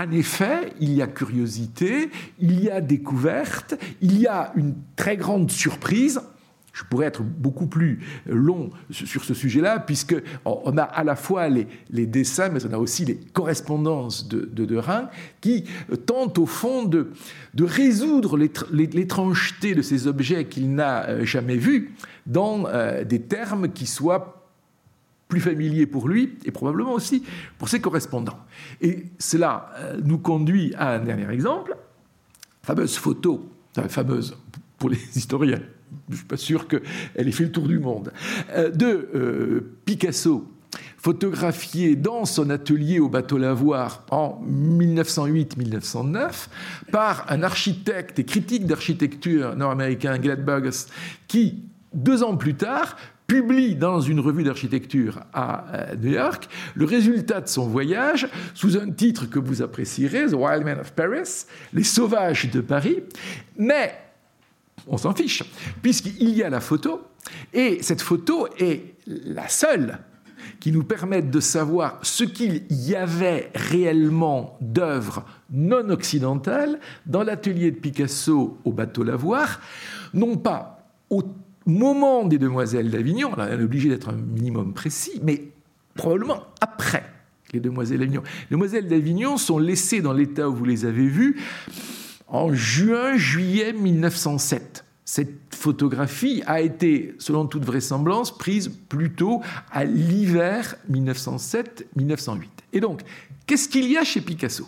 en 0.00 0.10
effet, 0.10 0.72
il 0.80 0.92
y 0.92 1.02
a 1.02 1.06
curiosité, 1.06 2.10
il 2.40 2.62
y 2.62 2.68
a 2.68 2.80
découverte, 2.80 3.76
il 4.00 4.18
y 4.18 4.26
a 4.26 4.52
une 4.56 4.74
très 4.96 5.16
grande 5.16 5.50
surprise 5.50 6.20
je 6.74 6.82
pourrais 6.84 7.06
être 7.06 7.22
beaucoup 7.22 7.66
plus 7.66 8.00
long 8.26 8.70
sur 8.90 9.24
ce 9.24 9.32
sujet-là, 9.32 9.78
puisque 9.78 10.16
on 10.44 10.76
a 10.76 10.82
à 10.82 11.04
la 11.04 11.16
fois 11.16 11.48
les, 11.48 11.66
dessins, 12.06 12.50
mais 12.50 12.66
on 12.66 12.72
a 12.72 12.78
aussi 12.78 13.04
les 13.04 13.16
correspondances 13.16 14.28
de, 14.28 14.44
de, 14.44 14.66
qui 15.40 15.64
tentent 16.06 16.38
au 16.38 16.46
fond 16.46 16.84
de, 16.84 17.12
résoudre 17.58 18.36
l'étrangeté 18.72 19.74
de 19.74 19.82
ces 19.82 20.06
objets 20.06 20.46
qu'il 20.46 20.74
n'a 20.74 21.08
euh, 21.08 21.24
jamais 21.24 21.56
vus 21.56 21.94
dans 22.26 22.66
euh, 22.66 23.04
des 23.04 23.20
termes 23.20 23.70
qui 23.70 23.86
soient 23.86 24.48
plus 25.28 25.40
familiers 25.40 25.86
pour 25.86 26.08
lui 26.08 26.36
et 26.44 26.50
probablement 26.50 26.92
aussi 26.92 27.22
pour 27.58 27.68
ses 27.68 27.80
correspondants. 27.80 28.38
Et 28.80 29.04
cela 29.18 29.70
euh, 29.78 30.00
nous 30.04 30.18
conduit 30.18 30.74
à 30.76 30.94
un 30.94 30.98
dernier 30.98 31.30
exemple, 31.32 31.76
fameuse 32.62 32.96
photo, 32.96 33.48
fameuse 33.88 34.36
pour 34.78 34.90
les 34.90 34.98
historiens, 35.16 35.60
je 36.08 36.12
ne 36.12 36.16
suis 36.16 36.26
pas 36.26 36.36
sûr 36.36 36.68
qu'elle 36.68 36.82
ait 37.16 37.32
fait 37.32 37.44
le 37.44 37.52
tour 37.52 37.66
du 37.66 37.78
monde, 37.78 38.12
euh, 38.50 38.70
de 38.70 39.08
euh, 39.14 39.74
Picasso, 39.84 40.48
photographié 40.98 41.96
dans 41.96 42.24
son 42.24 42.50
atelier 42.50 42.98
au 42.98 43.08
bateau 43.08 43.38
Lavoir 43.38 44.04
en 44.10 44.42
1908-1909 44.48 46.48
par 46.90 47.26
un 47.28 47.42
architecte 47.42 48.18
et 48.18 48.24
critique 48.24 48.66
d'architecture 48.66 49.54
nord-américain, 49.54 50.18
Glad 50.18 50.44
Burgess, 50.44 50.88
qui, 51.28 51.64
deux 51.92 52.22
ans 52.22 52.36
plus 52.36 52.54
tard, 52.54 52.96
publie 53.26 53.74
dans 53.74 54.00
une 54.00 54.20
revue 54.20 54.44
d'architecture 54.44 55.20
à 55.32 55.64
euh, 55.74 55.96
New 55.96 56.12
York 56.12 56.48
le 56.74 56.84
résultat 56.84 57.40
de 57.40 57.48
son 57.48 57.66
voyage 57.66 58.28
sous 58.54 58.76
un 58.76 58.90
titre 58.90 59.26
que 59.26 59.38
vous 59.38 59.62
apprécierez, 59.62 60.26
The 60.26 60.34
Wild 60.34 60.64
Men 60.64 60.80
of 60.80 60.92
Paris, 60.92 61.46
Les 61.72 61.84
Sauvages 61.84 62.50
de 62.50 62.60
Paris, 62.60 63.02
mais 63.56 63.94
on 64.86 64.96
s'en 64.96 65.14
fiche, 65.14 65.42
puisqu'il 65.82 66.30
y 66.30 66.42
a 66.42 66.50
la 66.50 66.60
photo, 66.60 67.02
et 67.52 67.78
cette 67.82 68.02
photo 68.02 68.48
est 68.58 68.94
la 69.06 69.48
seule 69.48 69.98
qui 70.60 70.72
nous 70.72 70.84
permette 70.84 71.30
de 71.30 71.40
savoir 71.40 71.98
ce 72.02 72.24
qu'il 72.24 72.64
y 72.70 72.94
avait 72.94 73.50
réellement 73.54 74.58
d'œuvres 74.60 75.24
non 75.50 75.88
occidentales 75.90 76.78
dans 77.06 77.22
l'atelier 77.22 77.70
de 77.70 77.76
Picasso 77.76 78.58
au 78.64 78.72
bateau 78.72 79.04
Lavoir, 79.04 79.60
non 80.12 80.36
pas 80.36 80.86
au 81.10 81.22
moment 81.66 82.26
des 82.26 82.38
Demoiselles 82.38 82.90
d'Avignon, 82.90 83.30
on 83.36 83.42
est 83.42 83.62
obligé 83.62 83.88
d'être 83.88 84.10
un 84.10 84.16
minimum 84.16 84.74
précis, 84.74 85.20
mais 85.22 85.48
probablement 85.94 86.44
après 86.60 87.04
les 87.52 87.60
Demoiselles 87.60 88.00
d'Avignon. 88.00 88.22
Les 88.50 88.56
Demoiselles 88.56 88.88
d'Avignon 88.88 89.36
sont 89.36 89.58
laissées 89.58 90.02
dans 90.02 90.12
l'état 90.12 90.48
où 90.48 90.54
vous 90.54 90.64
les 90.64 90.84
avez 90.84 91.06
vues 91.06 91.40
en 92.28 92.52
juin-juillet 92.52 93.72
1907. 93.72 94.84
Cette 95.04 95.54
photographie 95.54 96.42
a 96.46 96.60
été, 96.60 97.14
selon 97.18 97.46
toute 97.46 97.64
vraisemblance, 97.64 98.36
prise 98.36 98.70
plutôt 98.88 99.42
à 99.70 99.84
l'hiver 99.84 100.76
1907-1908. 100.90 102.40
Et 102.72 102.80
donc, 102.80 103.02
qu'est-ce 103.46 103.68
qu'il 103.68 103.90
y 103.90 103.98
a 103.98 104.04
chez 104.04 104.20
Picasso? 104.20 104.66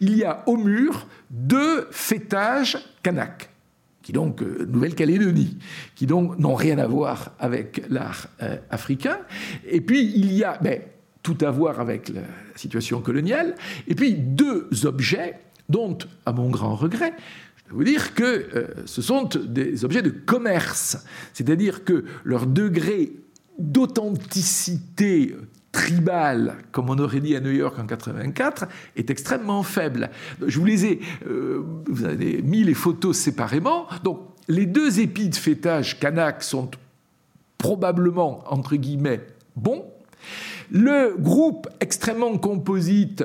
Il 0.00 0.16
y 0.16 0.24
a 0.24 0.42
au 0.46 0.56
mur 0.56 1.06
deux 1.30 1.86
fêtages 1.90 2.78
kanak, 3.02 3.48
qui 4.02 4.12
donc 4.12 4.42
euh, 4.42 4.66
Nouvelle-Calédonie, 4.68 5.56
qui 5.94 6.06
donc 6.06 6.38
n'ont 6.38 6.54
rien 6.54 6.78
à 6.78 6.86
voir 6.86 7.32
avec 7.38 7.82
l'art 7.88 8.26
euh, 8.42 8.56
africain. 8.70 9.18
Et 9.66 9.80
puis 9.80 10.12
il 10.14 10.32
y 10.32 10.44
a 10.44 10.58
ben, 10.60 10.80
tout 11.22 11.38
à 11.40 11.50
voir 11.50 11.80
avec 11.80 12.08
la 12.08 12.22
situation 12.54 13.00
coloniale. 13.00 13.54
Et 13.88 13.94
puis 13.94 14.14
deux 14.14 14.68
objets 14.84 15.40
dont, 15.68 15.98
à 16.26 16.32
mon 16.32 16.50
grand 16.50 16.74
regret, 16.74 17.14
je 17.56 17.64
peux 17.70 17.76
vous 17.76 17.84
dire 17.84 18.14
que 18.14 18.24
euh, 18.24 18.66
ce 18.86 19.02
sont 19.02 19.28
des 19.46 19.84
objets 19.84 20.02
de 20.02 20.10
commerce, 20.10 20.98
c'est-à-dire 21.32 21.84
que 21.84 22.04
leur 22.24 22.46
degré 22.46 23.12
d'authenticité 23.58 25.34
tribale, 25.74 26.56
comme 26.70 26.88
on 26.88 26.98
aurait 26.98 27.20
dit 27.20 27.34
à 27.34 27.40
New 27.40 27.50
York 27.50 27.78
en 27.78 27.86
84, 27.86 28.66
est 28.96 29.10
extrêmement 29.10 29.62
faible. 29.62 30.10
Je 30.46 30.58
vous 30.58 30.64
les 30.64 30.86
ai, 30.86 31.00
euh, 31.26 31.64
vous 31.88 32.04
avez 32.04 32.42
mis 32.42 32.62
les 32.62 32.74
photos 32.74 33.16
séparément. 33.16 33.86
Donc, 34.04 34.20
les 34.46 34.66
deux 34.66 35.00
épis 35.00 35.28
de 35.28 35.34
fêtage 35.34 35.98
Kanak 35.98 36.42
sont 36.42 36.70
probablement, 37.58 38.44
entre 38.46 38.76
guillemets, 38.76 39.26
bons. 39.56 39.84
Le 40.76 41.14
groupe 41.16 41.68
extrêmement 41.78 42.36
composite, 42.36 43.24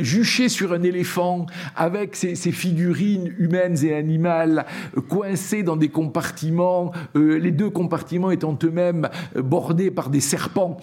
juché 0.00 0.50
sur 0.50 0.74
un 0.74 0.82
éléphant, 0.82 1.46
avec 1.74 2.14
ses, 2.14 2.34
figurines 2.34 3.32
humaines 3.38 3.82
et 3.82 3.94
animales 3.94 4.66
coincées 5.08 5.62
dans 5.62 5.76
des 5.76 5.88
compartiments, 5.88 6.92
euh, 7.16 7.38
les 7.38 7.52
deux 7.52 7.70
compartiments 7.70 8.30
étant 8.30 8.58
eux-mêmes 8.62 9.08
bordés 9.34 9.90
par 9.90 10.10
des 10.10 10.20
serpents. 10.20 10.76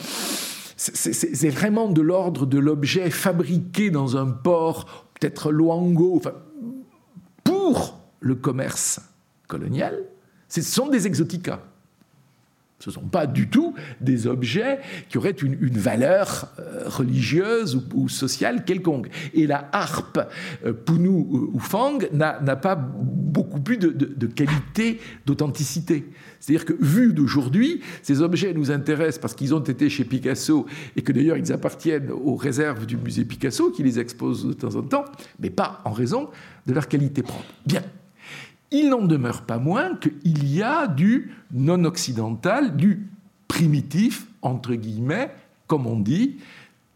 C'est 0.75 1.49
vraiment 1.49 1.87
de 1.87 2.01
l'ordre 2.01 2.47
de 2.47 2.57
l'objet 2.57 3.11
fabriqué 3.11 3.91
dans 3.91 4.17
un 4.17 4.25
port, 4.25 5.05
peut-être 5.19 5.51
Luango, 5.51 6.19
pour 7.43 7.99
le 8.21 8.33
commerce 8.33 9.01
colonial. 9.47 9.99
Ce 10.47 10.63
sont 10.63 10.87
des 10.87 11.05
exoticas. 11.05 11.59
Ce 12.79 12.89
ne 12.89 12.93
sont 12.93 13.01
pas 13.01 13.27
du 13.27 13.49
tout 13.49 13.75
des 13.99 14.25
objets 14.25 14.79
qui 15.09 15.17
auraient 15.17 15.31
une, 15.31 15.55
valeur 15.77 16.47
euh, 16.59 16.83
religieuse 16.87 17.85
ou, 17.93 18.07
sociale 18.07 18.63
quelconque. 18.63 19.09
Et 19.33 19.47
la 19.47 19.69
harpe 19.73 20.19
euh, 20.65 20.73
Punu 20.73 21.09
ou 21.09 21.59
Fang 21.59 21.99
n'a 22.13 22.55
pas 22.55 22.75
beaucoup 22.75 23.59
plus 23.59 23.77
de, 23.77 24.27
qualité, 24.27 24.99
d'authenticité. 25.25 26.05
C'est-à-dire 26.39 26.65
que, 26.65 26.73
vu 26.79 27.13
d'aujourd'hui, 27.13 27.81
ces 28.01 28.21
objets 28.21 28.53
nous 28.53 28.71
intéressent 28.71 29.19
parce 29.19 29.33
qu'ils 29.33 29.53
ont 29.53 29.59
été 29.59 29.89
chez 29.89 30.05
Picasso 30.05 30.65
et 30.95 31.01
que 31.01 31.11
d'ailleurs 31.11 31.37
ils 31.37 31.51
appartiennent 31.51 32.11
aux 32.11 32.35
réserves 32.35 32.85
du 32.85 32.95
musée 32.97 33.25
Picasso 33.25 33.71
qui 33.71 33.83
les 33.83 33.99
expose 33.99 34.47
de 34.47 34.53
temps 34.53 34.75
en 34.75 34.83
temps, 34.83 35.05
mais 35.39 35.49
pas 35.49 35.81
en 35.83 35.91
raison 35.91 36.29
de 36.65 36.73
leur 36.73 36.87
qualité 36.87 37.23
propre. 37.23 37.45
Bien. 37.65 37.83
Il 38.71 38.89
n'en 38.89 39.05
demeure 39.05 39.43
pas 39.43 39.57
moins 39.57 39.95
qu'il 39.95 40.47
y 40.47 40.61
a 40.61 40.87
du 40.87 41.31
non 41.51 41.83
occidental, 41.85 42.75
du 42.75 43.07
primitif, 43.47 44.27
entre 44.41 44.75
guillemets, 44.75 45.31
comme 45.67 45.87
on 45.87 45.99
dit, 45.99 46.37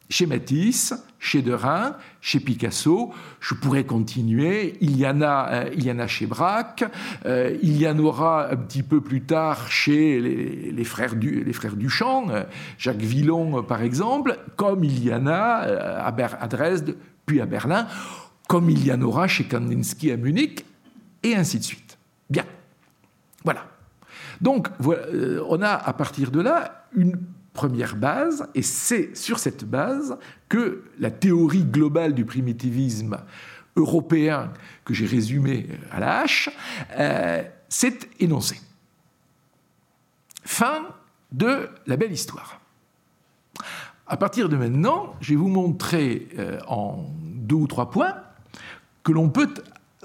chez 0.10 0.28
Matisse, 0.28 0.94
chez 1.18 1.42
Derain, 1.42 1.96
chez 2.22 2.40
Picasso. 2.40 3.12
Je 3.40 3.56
pourrais 3.56 3.86
continuer. 3.86 4.76
Il 4.82 4.96
y 4.98 5.08
en 5.08 5.22
a, 5.22 5.66
euh, 5.66 6.08
chez 6.08 6.28
Braque. 6.28 6.84
Euh, 7.26 7.58
il 7.64 7.82
y 7.82 7.88
en 7.88 7.98
aura 7.98 8.52
un 8.52 8.56
petit 8.56 8.84
peu 8.84 9.02
plus 9.02 9.22
tard 9.22 9.72
chez 9.72 10.20
les, 10.20 10.84
frères, 10.84 11.16
du, 11.16 11.44
les 11.44 11.54
frères 11.54 11.76
Duchamp, 11.76 12.30
euh, 12.30 12.44
Jacques 12.78 12.98
Villon 12.98 13.64
par 13.64 13.82
exemple, 13.82 14.38
comme 14.56 14.84
il 14.84 15.04
y 15.04 15.12
en 15.12 15.26
a 15.26 15.34
à, 15.34 16.08
à 16.08 16.48
Dresde, 16.48 16.96
puis 17.26 17.42
à 17.42 17.46
Berlin, 17.48 17.88
comme 18.48 18.70
il 18.70 18.86
y 18.86 18.92
en 18.92 19.02
aura 19.02 19.28
chez 19.28 19.46
Kandinsky 19.46 20.12
à 20.12 20.18
Munich, 20.18 20.66
et 21.24 21.36
ainsi 21.36 21.60
de 21.60 21.64
suite. 21.64 21.98
Bien. 22.30 22.46
Voilà. 23.44 23.68
Donc, 24.42 24.68
euh, 24.86 25.44
on 25.48 25.62
a 25.62 25.72
à 25.72 25.94
partir 25.94 26.32
de 26.32 26.42
là 26.42 26.88
une 26.96 27.18
première 27.54 27.96
base, 27.96 28.48
et 28.56 28.62
c'est 28.62 29.16
sur 29.16 29.40
cette 29.40 29.64
base 29.64 30.18
que 30.50 30.84
la 31.00 31.12
théorie 31.12 31.64
globale 31.64 32.14
du 32.14 32.26
primitivisme 32.26 33.18
européen, 33.76 34.52
que 34.86 34.94
j'ai 34.94 35.06
résumé 35.06 35.68
à 35.92 36.00
la 36.00 36.20
hache, 36.22 36.50
euh, 36.98 37.44
s'est 37.70 38.00
énoncée. 38.20 38.60
Fin 40.44 40.88
de 41.32 41.70
la 41.88 41.98
belle 41.98 42.12
histoire. 42.12 42.60
À 44.06 44.18
partir 44.18 44.50
de 44.50 44.58
maintenant, 44.58 45.16
je 45.22 45.30
vais 45.30 45.36
vous 45.36 45.48
montrer 45.48 46.28
euh, 46.38 46.60
en 46.68 47.06
deux 47.22 47.56
ou 47.56 47.68
trois 47.68 47.90
points 47.90 48.16
que 49.04 49.12
l'on 49.12 49.30
peut 49.30 49.54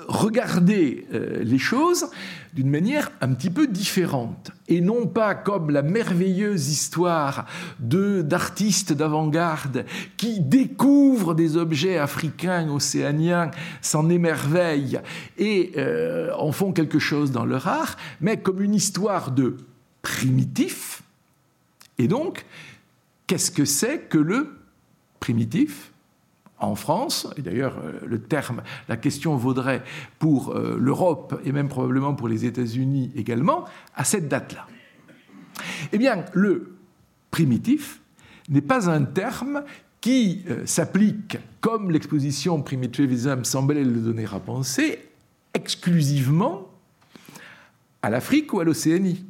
regarder 0.09 1.07
euh, 1.13 1.45
les 1.45 1.59
choses 1.59 2.07
d'une 2.55 2.71
manière 2.71 3.13
un 3.21 3.35
petit 3.35 3.51
peu 3.51 3.67
différente 3.67 4.51
et 4.67 4.81
non 4.81 5.07
pas 5.07 5.35
comme 5.35 5.71
la 5.71 5.83
merveilleuse 5.83 6.69
histoire 6.69 7.45
d'artistes 7.79 8.95
d'avant-garde 8.95 9.85
qui 10.17 10.41
découvrent 10.41 11.35
des 11.35 11.59
objets 11.59 11.99
africains, 11.99 12.69
océaniens, 12.71 13.51
s'en 13.83 14.09
émerveillent 14.09 15.01
et 15.37 15.73
euh, 15.77 16.33
en 16.39 16.53
font 16.53 16.73
quelque 16.73 16.99
chose 16.99 17.31
dans 17.31 17.45
leur 17.45 17.69
art, 17.69 17.97
mais 18.23 18.39
comme 18.39 18.63
une 18.63 18.75
histoire 18.75 19.31
de 19.31 19.59
primitif. 20.01 21.03
Et 21.99 22.09
donc, 22.09 22.47
qu'est-ce 23.27 23.51
que 23.51 23.67
c'est 23.67 24.09
que 24.09 24.19
le 24.19 24.57
primitif? 25.21 25.93
En 26.61 26.75
France, 26.75 27.29
et 27.37 27.43
d'ailleurs 27.43 27.79
euh, 27.79 28.01
le 28.07 28.21
terme, 28.21 28.63
la 28.89 28.97
question 28.97 29.37
vaudrait 29.37 29.83
pour 30.19 30.51
euh, 30.51 30.77
l'Europe 30.79 31.41
et 31.45 31.53
même 31.53 31.69
probablement 31.69 32.15
pour 32.15 32.29
les 32.29 32.45
États-Unis 32.45 33.13
également, 33.15 33.65
à 33.95 34.05
cette 34.05 34.29
date-là. 34.29 34.67
Eh 35.93 35.99
bien, 35.99 36.25
le 36.33 36.77
primitif 37.31 38.01
n'est 38.49 38.61
pas 38.61 38.91
un 38.91 39.05
terme 39.05 39.63
qui 40.01 40.43
euh, 40.49 40.65
s'applique, 40.67 41.39
comme 41.61 41.91
l'exposition 41.91 42.63
Primitivism 42.63 43.45
semblait 43.45 43.85
le 43.85 44.01
donner 44.01 44.27
à 44.33 44.41
penser, 44.41 44.99
exclusivement 45.55 46.69
à 48.03 48.11
l'Afrique 48.11 48.53
ou 48.53 48.61
à 48.61 48.65
l'Océanie. 48.65 49.25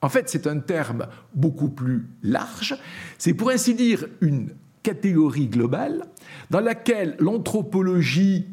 En 0.00 0.08
fait, 0.08 0.28
c'est 0.28 0.46
un 0.46 0.60
terme 0.60 1.08
beaucoup 1.34 1.68
plus 1.68 2.06
large. 2.22 2.76
C'est 3.18 3.34
pour 3.34 3.50
ainsi 3.50 3.74
dire 3.74 4.06
une 4.20 4.50
catégorie 4.88 5.48
globale 5.48 6.06
dans 6.48 6.60
laquelle 6.60 7.14
l'anthropologie, 7.18 8.46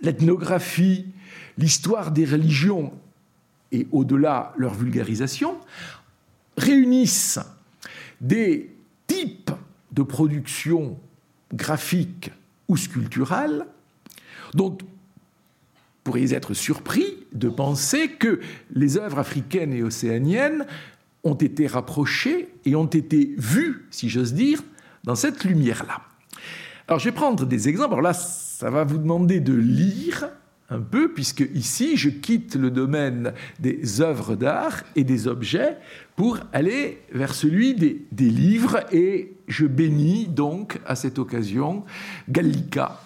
l'ethnographie, 0.00 1.06
l'histoire 1.56 2.10
des 2.10 2.24
religions 2.24 2.90
et 3.70 3.86
au-delà 3.92 4.52
leur 4.56 4.74
vulgarisation 4.74 5.56
réunissent 6.56 7.38
des 8.20 8.74
types 9.06 9.52
de 9.92 10.02
production 10.02 10.98
graphique 11.54 12.32
ou 12.66 12.76
sculpturale 12.76 13.66
dont 14.52 14.76
pourriez 16.02 16.34
être 16.34 16.54
surpris 16.54 17.18
de 17.32 17.48
penser 17.48 18.08
que 18.08 18.40
les 18.74 18.96
œuvres 18.96 19.20
africaines 19.20 19.72
et 19.74 19.84
océaniennes 19.84 20.66
ont 21.22 21.34
été 21.34 21.68
rapprochées 21.68 22.48
et 22.64 22.74
ont 22.74 22.86
été 22.86 23.32
vues, 23.38 23.86
si 23.92 24.08
j'ose 24.08 24.34
dire, 24.34 24.64
dans 25.04 25.14
cette 25.14 25.44
lumière-là. 25.44 26.00
Alors 26.88 26.98
je 26.98 27.04
vais 27.06 27.14
prendre 27.14 27.46
des 27.46 27.68
exemples. 27.68 27.92
Alors 27.92 28.02
là, 28.02 28.12
ça 28.12 28.70
va 28.70 28.84
vous 28.84 28.98
demander 28.98 29.40
de 29.40 29.54
lire 29.54 30.28
un 30.70 30.80
peu, 30.80 31.12
puisque 31.12 31.44
ici, 31.54 31.96
je 31.96 32.08
quitte 32.08 32.54
le 32.54 32.70
domaine 32.70 33.32
des 33.58 34.00
œuvres 34.00 34.36
d'art 34.36 34.82
et 34.94 35.04
des 35.04 35.26
objets 35.26 35.76
pour 36.16 36.38
aller 36.52 37.02
vers 37.12 37.34
celui 37.34 37.74
des, 37.74 38.06
livres, 38.12 38.80
et 38.92 39.32
je 39.48 39.66
bénis 39.66 40.28
donc 40.28 40.78
à 40.86 40.94
cette 40.94 41.18
occasion 41.18 41.84
Gallica, 42.28 43.00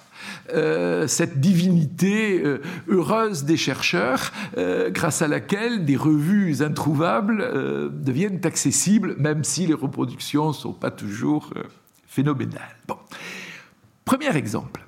euh, 0.53 1.07
cette 1.07 1.41
divinité 1.41 2.43
euh, 2.45 2.61
heureuse 2.89 3.45
des 3.45 3.57
chercheurs, 3.57 4.33
euh, 4.59 4.91
grâce 4.91 5.23
à 5.23 5.29
laquelle 5.29 5.85
des 5.85 5.97
revues 5.97 6.63
introuvables 6.63 7.93
deviennent 7.93 8.41
accessibles, 8.45 9.17
même 9.19 9.43
si 9.43 9.67
les 9.67 9.75
reproductions 9.75 10.49
ne 10.49 10.53
sont 10.53 10.73
pas 10.73 10.91
toujours 10.91 11.51
phénoménal. 12.15 12.69
Bon. 12.87 12.97
Premier 14.05 14.37
exemple. 14.37 14.85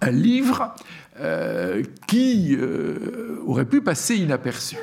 Un 0.00 0.10
livre 0.12 0.74
euh, 1.18 1.82
qui 2.06 2.54
euh, 2.54 3.42
aurait 3.46 3.64
pu 3.64 3.80
passer 3.80 4.16
inaperçu. 4.16 4.76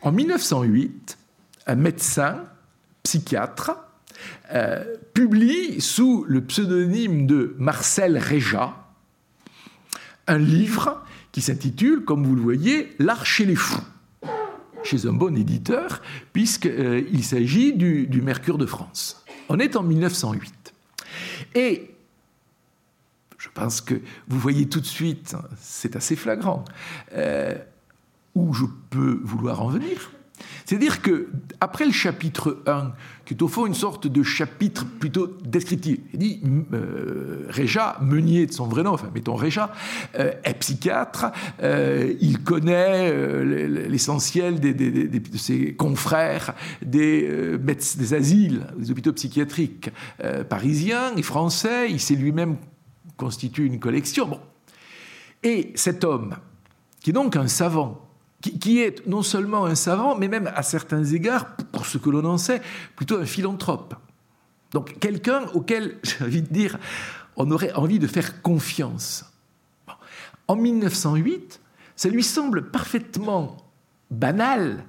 En 0.00 0.10
1908, 0.12 1.18
un 1.66 1.74
médecin, 1.74 2.44
psychiatre, 3.02 3.72
euh, 4.54 4.84
publie 5.12 5.80
sous 5.80 6.24
le 6.26 6.40
pseudonyme 6.42 7.26
de 7.26 7.54
Marcel 7.58 8.16
Réja 8.16 8.74
un 10.26 10.38
livre 10.38 11.02
qui 11.32 11.40
s'intitule, 11.40 12.04
comme 12.04 12.26
vous 12.26 12.34
le 12.34 12.42
voyez, 12.42 12.94
L'art 12.98 13.24
chez 13.24 13.46
les 13.46 13.54
fous, 13.54 13.80
chez 14.82 15.06
un 15.06 15.14
bon 15.14 15.34
éditeur, 15.34 16.02
puisqu'il 16.34 17.24
s'agit 17.24 17.72
du 17.72 18.20
Mercure 18.20 18.58
de 18.58 18.66
France. 18.66 19.24
On 19.48 19.58
est 19.58 19.76
en 19.76 19.82
1908. 19.82 20.74
Et 21.54 21.94
je 23.38 23.48
pense 23.48 23.80
que 23.80 23.94
vous 24.26 24.38
voyez 24.38 24.68
tout 24.68 24.80
de 24.80 24.86
suite, 24.86 25.36
c'est 25.58 25.96
assez 25.96 26.16
flagrant, 26.16 26.64
euh, 27.14 27.54
où 28.34 28.52
je 28.52 28.64
peux 28.90 29.20
vouloir 29.22 29.62
en 29.62 29.68
venir. 29.68 30.10
C'est-à-dire 30.64 31.02
que 31.02 31.28
après 31.60 31.86
le 31.86 31.92
chapitre 31.92 32.62
1, 32.66 32.92
qui 33.24 33.34
est 33.34 33.42
au 33.42 33.48
fond 33.48 33.66
une 33.66 33.74
sorte 33.74 34.06
de 34.06 34.22
chapitre 34.22 34.86
plutôt 34.86 35.38
descriptif, 35.44 35.98
il 36.12 36.18
dit 36.18 36.42
euh, 36.72 37.46
Réja, 37.48 37.96
Meunier 38.00 38.46
de 38.46 38.52
son 38.52 38.66
vrai 38.66 38.82
nom, 38.82 38.92
enfin 38.92 39.10
mettons 39.14 39.34
Réja, 39.34 39.72
euh, 40.18 40.32
est 40.44 40.54
psychiatre, 40.54 41.26
euh, 41.62 42.14
il 42.20 42.42
connaît 42.42 43.12
l'essentiel 43.88 44.60
de 44.60 45.20
ses 45.36 45.74
confrères 45.74 46.54
des, 46.82 47.58
des 47.58 48.14
asiles, 48.14 48.66
des 48.76 48.90
hôpitaux 48.90 49.12
psychiatriques 49.12 49.90
parisiens 50.48 51.14
et 51.16 51.22
français, 51.22 51.90
il 51.90 52.00
s'est 52.00 52.14
lui-même 52.14 52.56
constitué 53.16 53.64
une 53.64 53.78
collection. 53.78 54.40
Et 55.42 55.72
cet 55.74 56.04
homme, 56.04 56.36
qui 57.00 57.10
est 57.10 57.12
donc 57.12 57.36
un 57.36 57.48
savant, 57.48 58.07
qui, 58.40 58.80
est 58.80 59.06
non 59.06 59.22
seulement 59.22 59.66
un 59.66 59.74
savant, 59.74 60.16
mais 60.16 60.28
même 60.28 60.50
à 60.54 60.62
certains 60.62 61.04
égards, 61.04 61.56
pour 61.72 61.86
ce 61.86 61.98
que 61.98 62.10
l'on 62.10 62.24
en 62.24 62.38
sait, 62.38 62.62
plutôt 62.96 63.18
un 63.18 63.26
philanthrope. 63.26 63.94
Donc 64.72 64.98
quelqu'un 65.00 65.42
auquel, 65.54 65.98
j'ai 66.02 66.24
envie 66.24 66.42
de 66.42 66.52
dire, 66.52 66.78
on 67.36 67.50
aurait 67.50 67.72
envie 67.72 67.98
de 67.98 68.06
faire 68.06 68.42
confiance. 68.42 69.24
En 70.46 70.56
1908, 70.56 71.60
ça 71.96 72.08
lui 72.08 72.22
semble 72.22 72.70
parfaitement 72.70 73.56
banal 74.10 74.84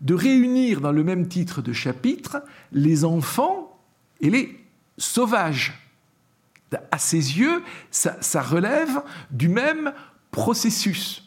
de 0.00 0.14
réunir 0.14 0.80
dans 0.80 0.92
le 0.92 1.04
même 1.04 1.28
titre 1.28 1.62
de 1.62 1.72
chapitre 1.72 2.42
les 2.72 3.04
enfants 3.04 3.78
et 4.20 4.30
les 4.30 4.64
sauvages. 4.98 5.80
À 6.90 6.98
ses 6.98 7.38
yeux, 7.38 7.62
ça 7.90 8.42
relève 8.42 9.02
du 9.30 9.48
même 9.48 9.92
processus 10.32 11.23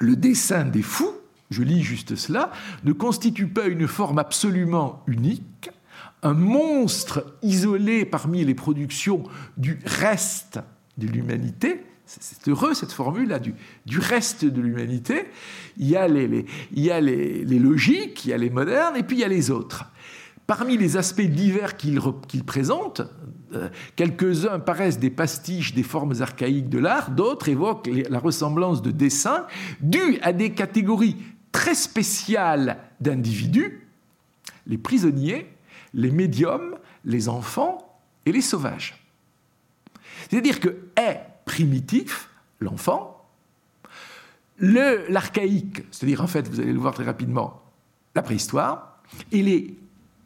le 0.00 0.16
dessin 0.16 0.64
des 0.64 0.82
fous, 0.82 1.14
je 1.50 1.62
lis 1.62 1.82
juste 1.82 2.16
cela, 2.16 2.50
ne 2.84 2.92
constitue 2.92 3.46
pas 3.46 3.66
une 3.66 3.86
forme 3.86 4.18
absolument 4.18 5.02
unique, 5.06 5.70
un 6.22 6.34
monstre 6.34 7.36
isolé 7.42 8.04
parmi 8.04 8.44
les 8.44 8.54
productions 8.54 9.22
du 9.56 9.78
reste 9.84 10.58
de 10.98 11.06
l'humanité. 11.06 11.84
C'est 12.06 12.48
heureux 12.48 12.74
cette 12.74 12.92
formule-là, 12.92 13.38
du, 13.38 13.54
reste 13.98 14.44
de 14.44 14.60
l'humanité. 14.60 15.26
Il 15.78 15.88
y 15.88 15.96
a, 15.96 16.08
les, 16.08 16.44
il 16.72 16.82
y 16.82 16.90
a 16.90 17.00
les, 17.00 17.44
logiques, 17.44 18.24
il 18.24 18.30
y 18.30 18.32
a 18.32 18.38
les 18.38 18.50
modernes, 18.50 18.96
et 18.96 19.02
puis 19.02 19.16
il 19.16 19.20
y 19.20 19.24
a 19.24 19.28
les 19.28 19.50
autres. 19.50 19.84
Parmi 20.46 20.76
les 20.76 20.96
aspects 20.96 21.20
divers 21.20 21.76
qu'il 21.76 22.44
présente, 22.44 23.00
euh, 23.00 23.04
quelques-uns 23.96 24.58
paraissent 24.58 24.98
des 24.98 25.10
pastiches 25.10 25.74
des 25.74 25.82
formes 25.82 26.14
archaïques 26.20 26.68
de 26.68 26.78
l'art, 26.78 27.10
d'autres 27.10 27.48
évoquent 27.48 27.90
la 28.08 28.18
ressemblance 28.18 28.82
de 28.82 28.90
dessins 28.90 29.46
dus 29.80 30.18
à 30.22 30.32
des 30.32 30.52
catégories 30.52 31.16
très 31.52 31.74
spéciales 31.74 32.78
d'individus, 33.00 33.86
les 34.66 34.78
prisonniers, 34.78 35.48
les 35.94 36.10
médiums, 36.10 36.76
les 37.04 37.28
enfants 37.28 37.98
et 38.26 38.32
les 38.32 38.40
sauvages. 38.40 39.04
C'est-à-dire 40.28 40.60
que 40.60 40.76
est 40.96 41.20
primitif, 41.44 42.28
l'enfant, 42.60 43.26
l'archaïque, 44.60 45.82
c'est-à-dire 45.90 46.20
en 46.20 46.26
fait, 46.26 46.46
vous 46.48 46.60
allez 46.60 46.72
le 46.72 46.78
voir 46.78 46.94
très 46.94 47.04
rapidement, 47.04 47.62
la 48.14 48.22
préhistoire, 48.22 49.00
et 49.32 49.42
les 49.42 49.76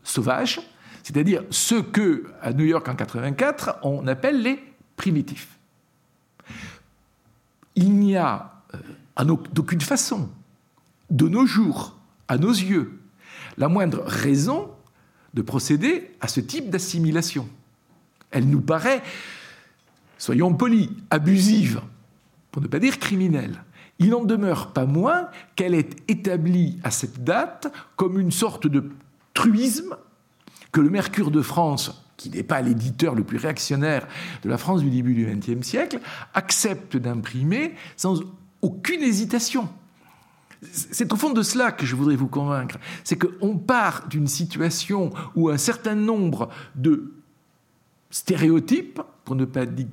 sauvages, 0.02 0.60
c'est-à-dire 1.04 1.44
ceux 1.50 1.82
que, 1.82 2.24
à 2.40 2.54
New 2.54 2.64
York 2.64 2.88
en 2.88 2.96
84, 2.96 3.76
on 3.82 4.06
appelle 4.06 4.42
les 4.42 4.58
primitifs. 4.96 5.58
Il 7.76 7.94
n'y 7.98 8.16
a 8.16 8.62
euh, 8.74 9.36
d'aucune 9.52 9.82
façon, 9.82 10.30
de 11.10 11.28
nos 11.28 11.44
jours, 11.44 11.98
à 12.26 12.38
nos 12.38 12.50
yeux, 12.50 12.98
la 13.58 13.68
moindre 13.68 14.02
raison 14.06 14.70
de 15.34 15.42
procéder 15.42 16.10
à 16.22 16.28
ce 16.28 16.40
type 16.40 16.70
d'assimilation. 16.70 17.50
Elle 18.30 18.48
nous 18.48 18.62
paraît, 18.62 19.02
soyons 20.16 20.54
polis, 20.54 20.88
abusive, 21.10 21.82
pour 22.50 22.62
ne 22.62 22.66
pas 22.66 22.78
dire 22.78 22.98
criminelle. 22.98 23.62
Il 23.98 24.08
n'en 24.08 24.24
demeure 24.24 24.72
pas 24.72 24.86
moins 24.86 25.28
qu'elle 25.54 25.74
est 25.74 25.96
établie 26.08 26.78
à 26.82 26.90
cette 26.90 27.24
date 27.24 27.70
comme 27.94 28.18
une 28.18 28.32
sorte 28.32 28.66
de 28.66 28.90
truisme 29.34 29.96
que 30.74 30.80
le 30.80 30.90
Mercure 30.90 31.30
de 31.30 31.40
France, 31.40 32.04
qui 32.16 32.28
n'est 32.30 32.42
pas 32.42 32.60
l'éditeur 32.60 33.14
le 33.14 33.22
plus 33.22 33.38
réactionnaire 33.38 34.08
de 34.42 34.48
la 34.48 34.58
France 34.58 34.80
du 34.82 34.90
début 34.90 35.14
du 35.14 35.24
XXe 35.24 35.64
siècle, 35.64 36.00
accepte 36.34 36.96
d'imprimer 36.96 37.74
sans 37.96 38.20
aucune 38.60 39.00
hésitation. 39.00 39.68
C'est 40.72 41.12
au 41.12 41.16
fond 41.16 41.30
de 41.30 41.42
cela 41.42 41.70
que 41.70 41.86
je 41.86 41.94
voudrais 41.94 42.16
vous 42.16 42.26
convaincre. 42.26 42.78
C'est 43.04 43.16
qu'on 43.16 43.56
part 43.56 44.08
d'une 44.08 44.26
situation 44.26 45.12
où 45.36 45.48
un 45.48 45.58
certain 45.58 45.94
nombre 45.94 46.48
de 46.74 47.12
stéréotypes, 48.10 49.00
pour 49.24 49.36
ne 49.36 49.44
pas 49.44 49.66
dire 49.66 49.86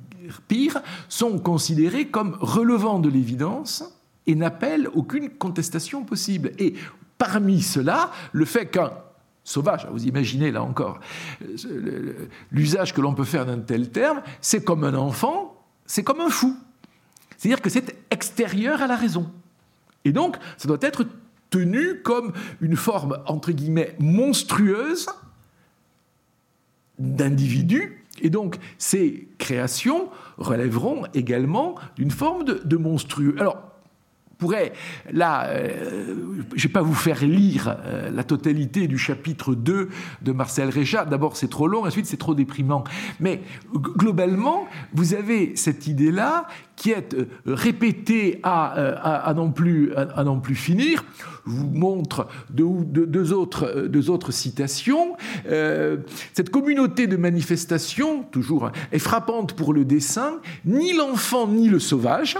pire, 0.48 0.82
sont 1.08 1.38
considérés 1.38 2.08
comme 2.08 2.36
relevant 2.40 2.98
de 2.98 3.08
l'évidence 3.08 3.84
et 4.26 4.34
n'appellent 4.34 4.88
aucune 4.94 5.30
contestation 5.30 6.02
possible. 6.02 6.50
Et 6.58 6.74
parmi 7.18 7.62
cela, 7.62 8.10
le 8.32 8.46
fait 8.46 8.66
qu'un 8.66 8.90
sauvage, 9.44 9.86
vous 9.90 10.06
imaginez 10.06 10.50
là 10.50 10.62
encore 10.62 11.00
l'usage 12.50 12.94
que 12.94 13.00
l'on 13.00 13.14
peut 13.14 13.24
faire 13.24 13.46
d'un 13.46 13.58
tel 13.58 13.90
terme, 13.90 14.22
c'est 14.40 14.64
comme 14.64 14.84
un 14.84 14.94
enfant, 14.94 15.56
c'est 15.86 16.02
comme 16.02 16.20
un 16.20 16.30
fou. 16.30 16.56
C'est-à-dire 17.36 17.60
que 17.60 17.70
c'est 17.70 17.96
extérieur 18.10 18.82
à 18.82 18.86
la 18.86 18.96
raison. 18.96 19.30
Et 20.04 20.12
donc, 20.12 20.36
ça 20.56 20.68
doit 20.68 20.78
être 20.80 21.04
tenu 21.50 22.02
comme 22.02 22.32
une 22.60 22.76
forme, 22.76 23.18
entre 23.26 23.50
guillemets, 23.52 23.96
monstrueuse 23.98 25.08
d'individus. 26.98 28.04
Et 28.20 28.30
donc, 28.30 28.58
ces 28.78 29.28
créations 29.38 30.08
relèveront 30.38 31.06
également 31.14 31.74
d'une 31.96 32.10
forme 32.10 32.44
de, 32.44 32.60
de 32.64 32.76
monstrueux. 32.76 33.34
Alors, 33.38 33.71
pourrais, 34.42 34.72
euh, 35.14 36.14
je 36.56 36.66
ne 36.66 36.68
vais 36.68 36.72
pas 36.72 36.82
vous 36.82 36.94
faire 36.94 37.24
lire 37.24 37.76
euh, 37.86 38.10
la 38.10 38.24
totalité 38.24 38.88
du 38.88 38.98
chapitre 38.98 39.54
2 39.54 39.88
de 40.20 40.32
Marcel 40.32 40.68
Réchat. 40.68 41.04
D'abord, 41.04 41.36
c'est 41.36 41.48
trop 41.48 41.68
long, 41.68 41.86
ensuite, 41.86 42.06
c'est 42.06 42.16
trop 42.16 42.34
déprimant. 42.34 42.82
Mais 43.20 43.42
globalement, 43.72 44.66
vous 44.94 45.14
avez 45.14 45.54
cette 45.54 45.86
idée-là 45.86 46.48
qui 46.74 46.90
est 46.90 47.14
euh, 47.14 47.26
répétée 47.46 48.40
à, 48.42 48.64
à, 48.72 49.32
non 49.32 49.52
plus, 49.52 49.94
à, 49.94 50.24
non 50.24 50.40
plus 50.40 50.56
finir. 50.56 51.04
Je 51.46 51.52
vous 51.52 51.70
montre 51.70 52.26
deux, 52.50 53.32
autres, 53.32 53.86
deux 53.86 54.10
autres 54.10 54.32
citations. 54.32 55.16
cette 55.44 56.50
communauté 56.50 57.06
de 57.06 57.16
manifestation, 57.16 58.24
toujours, 58.24 58.66
hein, 58.66 58.72
est 58.90 58.98
frappante 58.98 59.52
pour 59.52 59.72
le 59.72 59.84
dessin. 59.84 60.38
Ni 60.64 60.92
l'enfant 60.94 61.46
ni 61.46 61.68
le 61.68 61.78
sauvage 61.78 62.36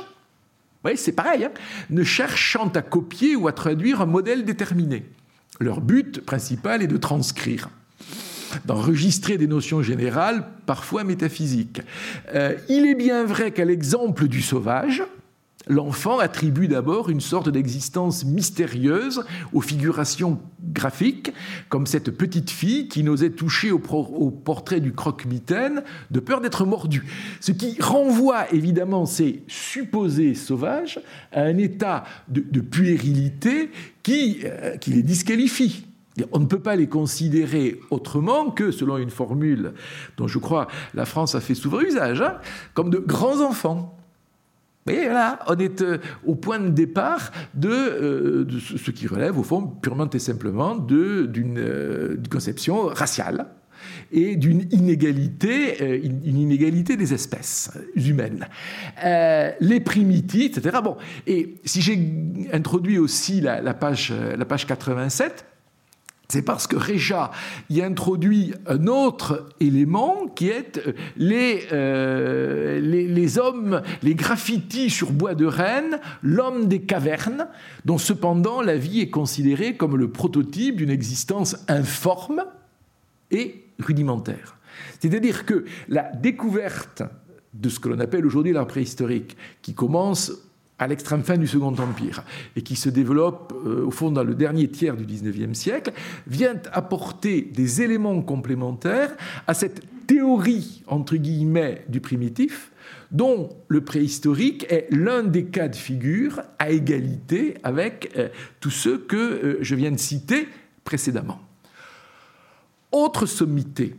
oui, 0.85 0.93
c'est 0.97 1.13
pareil, 1.13 1.45
hein. 1.45 1.53
ne 1.91 2.03
cherchant 2.03 2.69
à 2.69 2.83
copier 2.83 3.37
ou 3.37 3.49
à 3.49 3.53
traduire 3.53 4.01
un 4.01 4.07
modèle 4.07 4.45
déterminé. 4.45 5.05
Leur 5.61 5.81
but 5.81 6.21
principal 6.21 6.83
est 6.83 6.89
de 6.89 6.97
transcrire 6.97 7.69
d'enregistrer 8.65 9.39
des 9.39 9.47
notions 9.47 9.83
générales, 9.83 10.45
parfois 10.67 11.05
métaphysiques. 11.05 11.81
Euh, 12.35 12.55
il 12.69 12.87
est 12.87 12.95
bien 12.95 13.25
vrai 13.25 13.51
qu'à 13.51 13.65
l'exemple 13.65 14.29
du 14.29 14.43
sauvage, 14.43 15.03
L'enfant 15.69 16.19
attribue 16.19 16.67
d'abord 16.67 17.09
une 17.09 17.21
sorte 17.21 17.49
d'existence 17.49 18.25
mystérieuse 18.25 19.25
aux 19.53 19.61
figurations 19.61 20.41
graphiques, 20.73 21.33
comme 21.69 21.87
cette 21.87 22.11
petite 22.11 22.51
fille 22.51 22.89
qui 22.89 23.05
n'osait 23.05 23.31
toucher 23.31 23.71
au, 23.71 23.79
portrait 23.79 24.81
du 24.81 24.93
croque-mitaine 24.93 25.83
de 26.11 26.21
peur 26.21 26.41
d'être 26.41 26.65
mordue. 26.65 27.05
Ce 27.41 27.53
qui 27.53 27.81
renvoie 27.81 28.53
évidemment 28.53 29.07
ces 29.07 29.43
supposés 29.47 30.35
sauvages 30.35 31.01
à 31.33 31.43
un 31.43 31.59
état 31.59 32.05
de, 32.29 32.61
puérilité 32.61 33.71
qui, 34.03 34.41
euh, 34.45 34.77
qui 34.77 34.91
les 34.91 35.03
disqualifie. 35.03 35.87
On 36.33 36.41
ne 36.41 36.47
peut 36.47 36.61
pas 36.61 36.77
les 36.77 36.89
considérer 36.89 37.81
autrement 37.91 38.51
que, 38.51 38.71
selon 38.71 38.99
une 38.99 39.11
formule 39.11 39.73
dont 40.17 40.29
je 40.29 40.39
crois 40.39 40.69
la 40.95 41.07
France 41.07 41.35
a 41.35 41.41
fait 41.41 41.55
souvent 41.55 41.81
usage, 41.81 42.21
hein, 42.21 42.39
comme 42.75 42.91
de 42.91 42.99
grands 42.99 43.41
enfants. 43.41 43.97
Et 44.89 45.05
là, 45.05 45.39
on 45.47 45.57
est 45.59 45.81
euh, 45.81 45.99
au 46.27 46.35
point 46.35 46.59
de 46.59 46.69
départ 46.69 47.31
de, 47.55 47.69
euh, 47.69 48.47
ce 48.59 48.91
qui 48.91 49.07
relève, 49.07 49.39
au 49.39 49.45
fond, 49.45 49.63
purement 49.63 50.11
et 50.11 50.19
simplement 50.19 50.77
euh, 50.91 51.27
d'une 51.27 52.29
conception 52.29 52.87
raciale 52.87 53.47
et 54.13 54.37
d'une 54.37 54.67
inégalité, 54.71 56.01
une 56.05 56.37
inégalité 56.37 56.97
des 56.97 57.13
espèces 57.15 57.73
humaines. 57.97 58.47
les 59.61 59.81
primitifs, 59.81 60.57
etc. 60.57 60.79
Bon, 60.85 60.97
et 61.27 61.57
si 61.65 61.83
j'ai 61.83 61.99
introduit 62.53 62.99
aussi 62.99 63.41
la, 63.41 63.61
la, 63.61 63.75
page, 63.75 64.13
la 64.13 64.45
page 64.45 64.67
87, 64.67 65.47
c'est 66.29 66.43
parce 66.43 66.67
que 66.67 66.77
Réja 66.77 67.31
y 67.69 67.83
introduit 67.83 68.55
un 68.67 68.87
autre 68.87 69.49
élément 69.61 70.29
qui 70.35 70.49
est 70.49 70.79
euh, 70.79 70.93
euh, 71.73 72.81
les, 72.81 73.07
les, 73.07 73.39
hommes, 73.39 73.83
les 74.03 74.15
graffitis 74.15 74.89
sur 74.89 75.13
bois 75.13 75.35
de 75.35 75.45
Rennes, 75.45 76.01
l'homme 76.23 76.69
des 76.69 76.81
cavernes, 76.81 77.49
dont 77.85 77.99
cependant 77.99 78.63
la 78.63 78.77
vie 78.77 79.01
est 79.01 79.11
considérée 79.11 79.77
comme 79.77 79.97
le 79.97 80.11
prototype 80.11 80.77
d'une 80.77 80.91
existence 80.91 81.57
informe 81.69 82.45
et 83.31 83.65
rudimentaire. 83.79 84.57
C'est-à-dire 85.01 85.45
que 85.45 85.65
la 85.89 86.13
découverte 86.13 87.03
de 87.55 87.69
ce 87.69 87.79
que 87.79 87.89
l'on 87.89 88.01
appelle 88.01 88.25
aujourd'hui 88.25 88.53
l'art 88.53 88.67
préhistorique, 88.67 89.37
qui 89.61 89.75
commence 89.75 90.33
à 90.83 90.89
l'extrême 90.89 91.23
fin 91.23 91.39
du 91.39 91.47
Second 91.47 91.75
Empire 91.79 92.25
et 92.57 92.63
qui 92.63 92.75
se 92.75 92.89
développe 92.89 93.55
euh, 93.65 93.87
au 93.87 93.93
fond 93.93 94.11
dans 94.11 94.25
le 94.25 94.35
dernier 94.35 94.69
tiers 94.69 94.97
du 94.97 95.05
XIXe 95.05 95.57
siècle, 95.57 95.93
vient 96.27 96.61
apporter 96.73 97.43
des 97.43 97.83
éléments 97.83 98.21
complémentaires 98.21 99.17
à 99.47 99.55
cette 99.55 99.83
théorie, 100.09 100.83
entre 100.89 101.15
guillemets, 101.17 101.85
du 101.89 102.01
primitif, 102.01 102.73
dont 103.13 103.51
le 103.69 103.83
préhistorique 103.83 104.67
est 104.71 104.89
l'un 104.91 105.23
des 105.23 105.45
cas 105.45 105.69
de 105.69 105.77
figure 105.77 106.43
à 106.59 106.71
égalité 106.71 107.55
avec 107.63 108.11
euh, 108.17 108.29
tous 108.59 108.71
ceux 108.71 108.99
que 108.99 109.17
euh, 109.17 109.59
je 109.61 109.77
viens 109.77 109.93
de 109.93 110.01
citer 110.01 110.49
précédemment. 110.83 111.41
Autre 112.91 113.27
sommité, 113.27 113.95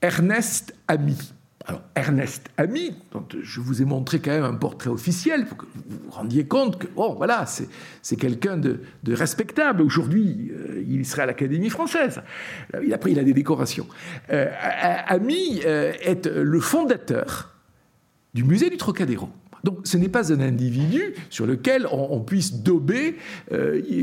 Ernest 0.00 0.72
Ami 0.86 1.32
alors, 1.68 1.82
Ernest 1.94 2.48
Ami, 2.56 2.94
dont 3.12 3.26
je 3.42 3.60
vous 3.60 3.82
ai 3.82 3.84
montré 3.84 4.20
quand 4.20 4.30
même 4.30 4.44
un 4.44 4.54
portrait 4.54 4.88
officiel 4.88 5.44
pour 5.44 5.58
que 5.58 5.66
vous 5.74 5.98
vous 6.02 6.10
rendiez 6.10 6.46
compte 6.46 6.78
que, 6.78 6.86
bon, 6.86 7.12
voilà, 7.12 7.44
c'est 8.00 8.16
quelqu'un 8.16 8.56
de, 8.56 8.80
respectable. 9.06 9.82
Aujourd'hui, 9.82 10.50
euh, 10.50 10.82
il 10.88 11.04
serait 11.04 11.22
à 11.22 11.26
l'Académie 11.26 11.68
française. 11.68 12.22
Il 12.82 12.94
a 12.94 12.98
il 13.06 13.18
a 13.18 13.22
des 13.22 13.34
décorations. 13.34 13.86
Euh, 14.32 14.50
Ami 15.08 15.60
euh, 15.66 15.92
est 16.00 16.26
le 16.26 16.60
fondateur 16.60 17.54
du 18.32 18.44
musée 18.44 18.70
du 18.70 18.78
Trocadéro. 18.78 19.28
Donc 19.62 19.80
ce 19.84 19.98
n'est 19.98 20.08
pas 20.08 20.32
un 20.32 20.40
individu 20.40 21.14
sur 21.28 21.44
lequel 21.44 21.86
on, 21.90 22.20
puisse 22.20 22.54
dober 22.62 23.16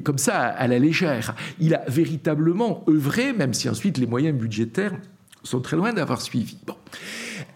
comme 0.03 0.17
ça 0.17 0.39
à 0.41 0.67
la 0.67 0.77
légère. 0.77 1.33
Il 1.59 1.73
a 1.73 1.83
véritablement 1.87 2.83
œuvré, 2.89 3.31
même 3.31 3.53
si 3.53 3.69
ensuite 3.69 3.97
les 3.97 4.05
moyens 4.05 4.37
budgétaires 4.37 4.93
sont 5.43 5.61
très 5.61 5.77
loin 5.77 5.93
d'avoir 5.93 6.21
suivi. 6.21 6.57
Bon. 6.67 6.75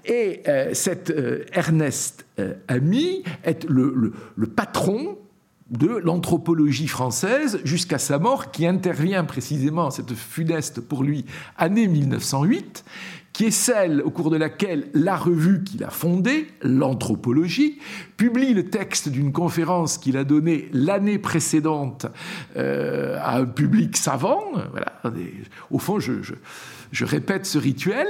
Et 0.10 0.42
euh, 0.48 0.74
cet 0.74 1.12
euh, 1.12 1.46
Ernest 1.54 2.26
euh, 2.40 2.56
Ami 2.68 3.24
est 3.44 3.64
le, 3.70 4.12
patron 4.56 5.20
de 5.70 5.88
l'anthropologie 5.88 6.88
française 6.88 7.60
jusqu'à 7.64 8.00
sa 8.00 8.18
mort, 8.18 8.50
qui 8.50 8.66
intervient 8.66 9.24
précisément, 9.24 9.92
cette 9.92 10.16
funeste 10.16 10.82
pour 10.82 11.04
lui, 11.04 11.26
année 11.58 11.88
1908, 11.88 12.84
qui 13.34 13.46
est 13.46 13.52
celle 13.52 14.02
au 14.02 14.10
cours 14.10 14.32
de 14.32 14.38
laquelle 14.38 14.88
la 14.96 15.16
revue 15.16 15.64
qu'il 15.64 15.84
a 15.84 15.92
fondée, 15.92 16.48
l'anthropologie, 16.64 17.78
publie 18.18 18.56
le 18.56 18.66
texte 18.72 19.10
d'une 19.10 19.32
conférence 19.32 20.00
qu'il 20.00 20.18
a 20.18 20.24
donnée 20.24 20.70
l'année 20.74 21.20
précédente 21.20 22.08
à 22.56 23.38
un 23.38 23.46
public 23.46 23.96
savant. 23.96 24.44
Au 25.70 25.78
fond, 25.78 26.00
je 26.00 26.34
répète 27.06 27.46
ce 27.46 27.58
rituel, 27.58 28.08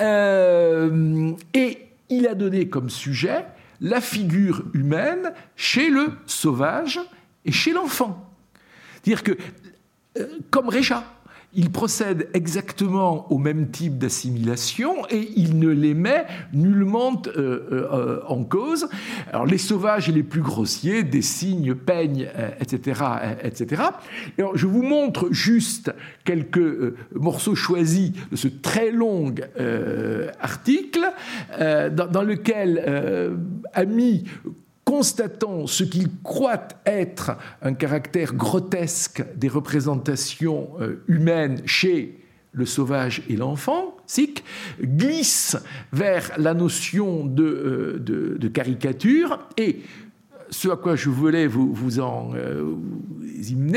euh, 0.00 1.32
et 1.54 1.78
il 2.08 2.26
a 2.26 2.34
donné 2.34 2.68
comme 2.68 2.90
sujet 2.90 3.44
la 3.80 4.00
figure 4.00 4.64
humaine 4.74 5.32
chez 5.56 5.88
le 5.88 6.12
sauvage 6.26 7.00
et 7.44 7.52
chez 7.52 7.72
l'enfant. 7.72 8.30
C'est-à-dire 9.02 9.22
que, 9.22 9.32
euh, 10.18 10.26
comme 10.50 10.68
Réja, 10.68 11.04
il 11.52 11.70
procède 11.70 12.28
exactement 12.32 13.30
au 13.32 13.38
même 13.38 13.70
type 13.70 13.98
d'assimilation 13.98 14.94
et 15.10 15.30
il 15.36 15.58
ne 15.58 15.68
les 15.68 15.94
met 15.94 16.26
nullement 16.52 17.20
euh, 17.26 17.66
euh, 17.72 18.20
en 18.28 18.44
cause. 18.44 18.88
Les 19.46 19.58
sauvages 19.58 20.08
et 20.08 20.12
les 20.12 20.22
plus 20.22 20.42
grossiers, 20.42 21.02
des 21.02 21.22
signes, 21.22 21.74
peignent, 21.74 22.28
etc., 22.60 23.02
euh, 23.02 23.34
etc. 23.42 23.82
Alors, 24.38 24.56
je 24.56 24.66
vous 24.66 24.82
montre 24.82 25.28
juste 25.32 25.92
quelques 26.24 26.94
morceaux 27.14 27.56
choisis 27.56 28.12
de 28.30 28.36
ce 28.36 28.48
très 28.48 28.90
long 28.90 29.34
article 30.40 31.00
dans, 31.58 32.06
dans, 32.10 32.22
lequel 32.22 33.38
Ami 33.72 34.24
constatant 34.90 35.68
ce 35.68 35.84
qu'il 35.84 36.08
croit 36.24 36.66
être 36.84 37.38
un 37.62 37.74
caractère 37.74 38.34
grotesque 38.34 39.22
des 39.36 39.46
représentations 39.46 40.70
euh, 40.80 41.04
humaines 41.06 41.62
chez 41.64 42.18
le 42.50 42.66
sauvage 42.66 43.22
et 43.28 43.36
l'enfant, 43.36 43.96
Sic, 44.06 44.42
glisse 44.82 45.56
vers 45.92 46.32
la 46.38 46.54
notion 46.54 47.24
de, 47.24 48.02
de, 48.04 48.48
caricature. 48.48 49.38
Et 49.56 49.82
ce 50.50 50.68
à 50.70 50.76
quoi 50.76 50.96
je 50.96 51.08
voulais 51.08 51.46
vous, 51.46 51.72
vous 51.72 52.00
en 52.00 52.32
euh, 52.34 52.74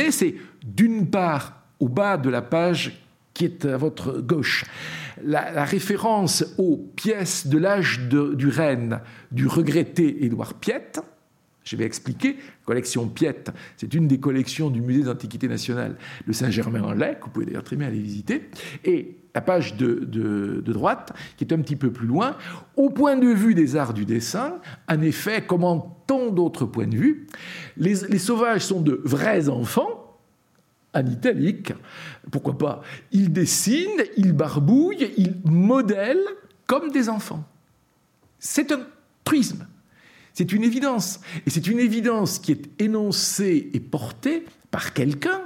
c'est 0.09 0.33
d'une 0.65 1.11
part, 1.11 1.61
au 1.79 1.89
bas 1.89 2.17
de 2.17 2.31
la 2.31 2.41
page 2.41 3.02
qui 3.33 3.45
est 3.45 3.65
à 3.65 3.77
votre 3.77 4.21
gauche, 4.21 4.65
la, 5.23 5.65
référence 5.65 6.45
aux 6.57 6.77
pièces 6.95 7.47
de 7.47 7.57
l'âge 7.57 8.07
du 8.09 8.47
renne 8.47 9.01
du 9.31 9.47
regretté 9.47 10.25
Édouard 10.25 10.53
Piette. 10.55 11.01
Je 11.63 11.77
vais 11.77 11.85
expliquer. 11.85 12.37
Collection 12.65 13.07
Piette, 13.07 13.51
c'est 13.77 13.93
une 13.93 14.07
des 14.07 14.19
collections 14.19 14.69
du 14.69 14.81
Musée 14.81 15.03
d'Antiquité 15.03 15.47
nationale 15.47 15.95
de 16.27 16.33
Saint-Germain-en-Laye, 16.33 17.17
que 17.19 17.25
vous 17.25 17.29
pouvez 17.29 17.45
d'ailleurs 17.45 17.63
très 17.63 17.77
bien 17.77 17.87
aller 17.87 18.01
visiter. 18.01 18.49
Et 18.83 19.17
la 19.33 19.41
page 19.41 19.75
de, 19.77 20.61
droite, 20.65 21.13
qui 21.37 21.45
est 21.45 21.53
un 21.53 21.59
petit 21.59 21.77
peu 21.77 21.91
plus 21.91 22.07
loin, 22.07 22.35
au 22.75 22.89
point 22.89 23.15
de 23.15 23.27
vue 23.27 23.55
des 23.55 23.75
arts 23.77 23.93
du 23.93 24.05
dessin, 24.05 24.59
en 24.89 25.01
effet, 25.01 25.45
comme 25.45 25.63
en 25.63 26.03
tant 26.05 26.29
d'autres 26.31 26.65
points 26.65 26.87
de 26.87 26.97
vue, 26.97 27.27
les 27.77 27.95
sauvages 27.95 28.61
sont 28.61 28.81
de 28.81 29.01
vrais 29.05 29.47
enfants, 29.47 30.02
en 30.93 31.05
italique, 31.05 31.73
pourquoi 32.31 32.57
pas, 32.57 32.81
ils 33.11 33.31
dessinent, 33.31 34.03
ils 34.17 34.33
barbouillent, 34.33 35.11
ils 35.17 35.35
modèlent 35.43 36.25
comme 36.67 36.91
des 36.91 37.09
enfants. 37.09 37.43
C'est 38.39 38.71
un 38.71 38.85
truisme, 39.23 39.67
c'est 40.33 40.51
une 40.51 40.63
évidence. 40.63 41.19
Et 41.45 41.49
c'est 41.49 41.67
une 41.67 41.79
évidence 41.79 42.39
qui 42.39 42.51
est 42.51 42.81
énoncée 42.81 43.69
et 43.73 43.79
portée 43.79 44.45
par 44.71 44.93
quelqu'un 44.93 45.41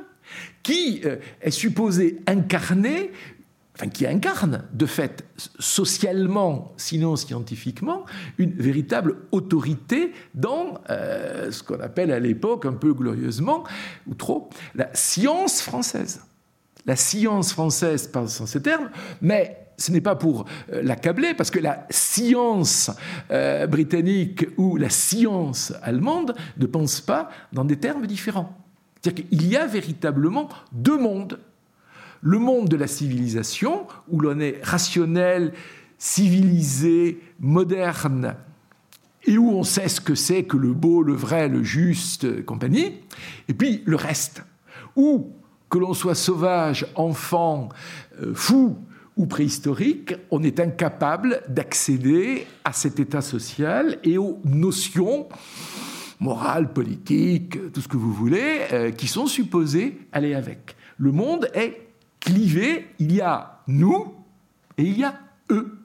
qui 0.63 1.01
euh, 1.05 1.17
est 1.41 1.51
supposé 1.51 2.19
incarner 2.27 3.11
qui 3.85 4.07
incarne 4.07 4.63
de 4.73 4.85
fait 4.87 5.23
socialement, 5.59 6.73
sinon 6.77 7.15
scientifiquement, 7.15 8.05
une 8.39 8.53
véritable 8.53 9.17
autorité 9.31 10.13
dans 10.33 10.81
euh, 10.89 11.51
ce 11.51 11.61
qu'on 11.61 11.79
appelle 11.79 12.11
à 12.11 12.19
l'époque, 12.19 12.65
un 12.65 12.73
peu 12.73 12.93
glorieusement, 12.93 13.63
ou 14.07 14.15
trop, 14.15 14.49
la 14.73 14.89
science 14.93 15.61
française. 15.61 16.21
La 16.87 16.95
science 16.95 17.53
française, 17.53 18.07
pas 18.07 18.41
en 18.41 18.45
ces 18.45 18.61
termes, 18.61 18.89
mais 19.21 19.67
ce 19.77 19.91
n'est 19.91 20.01
pas 20.01 20.15
pour 20.15 20.45
euh, 20.71 20.81
l'accabler, 20.81 21.35
parce 21.35 21.51
que 21.51 21.59
la 21.59 21.85
science 21.91 22.89
euh, 23.29 23.67
britannique 23.67 24.47
ou 24.57 24.77
la 24.77 24.89
science 24.89 25.73
allemande 25.83 26.35
ne 26.57 26.65
pense 26.65 26.99
pas 26.99 27.29
dans 27.53 27.65
des 27.65 27.77
termes 27.77 28.07
différents. 28.07 28.57
C'est-à-dire 29.01 29.25
qu'il 29.25 29.47
y 29.47 29.55
a 29.55 29.67
véritablement 29.67 30.49
deux 30.71 30.97
mondes 30.97 31.39
le 32.21 32.39
monde 32.39 32.69
de 32.69 32.77
la 32.77 32.87
civilisation, 32.87 33.87
où 34.09 34.19
l'on 34.19 34.39
est 34.39 34.59
rationnel, 34.63 35.53
civilisé, 35.97 37.19
moderne, 37.39 38.35
et 39.25 39.37
où 39.37 39.49
on 39.51 39.63
sait 39.63 39.89
ce 39.89 39.99
que 39.99 40.15
c'est 40.15 40.43
que 40.43 40.57
le 40.57 40.73
beau, 40.73 41.03
le 41.03 41.13
vrai, 41.13 41.49
le 41.49 41.63
juste, 41.63 42.45
compagnie, 42.45 42.93
et 43.49 43.53
puis 43.53 43.83
le 43.85 43.95
reste, 43.95 44.43
où 44.95 45.31
que 45.69 45.77
l'on 45.77 45.93
soit 45.93 46.15
sauvage, 46.15 46.87
enfant, 46.95 47.69
euh, 48.21 48.33
fou 48.33 48.77
ou 49.17 49.25
préhistorique, 49.25 50.13
on 50.31 50.43
est 50.43 50.59
incapable 50.59 51.41
d'accéder 51.49 52.47
à 52.63 52.71
cet 52.71 52.99
état 52.99 53.21
social 53.21 53.97
et 54.03 54.17
aux 54.17 54.39
notions 54.45 55.27
morales, 56.19 56.71
politiques, 56.71 57.71
tout 57.73 57.81
ce 57.81 57.87
que 57.87 57.97
vous 57.97 58.13
voulez, 58.13 58.61
euh, 58.71 58.91
qui 58.91 59.07
sont 59.07 59.27
supposées 59.27 59.99
aller 60.11 60.33
avec. 60.33 60.75
Le 60.97 61.11
monde 61.11 61.49
est 61.53 61.86
clivé, 62.19 62.87
il 62.99 63.13
y 63.13 63.21
a 63.21 63.61
nous 63.67 64.13
et 64.77 64.83
il 64.83 64.97
y 64.97 65.03
a 65.03 65.19
eux. 65.51 65.77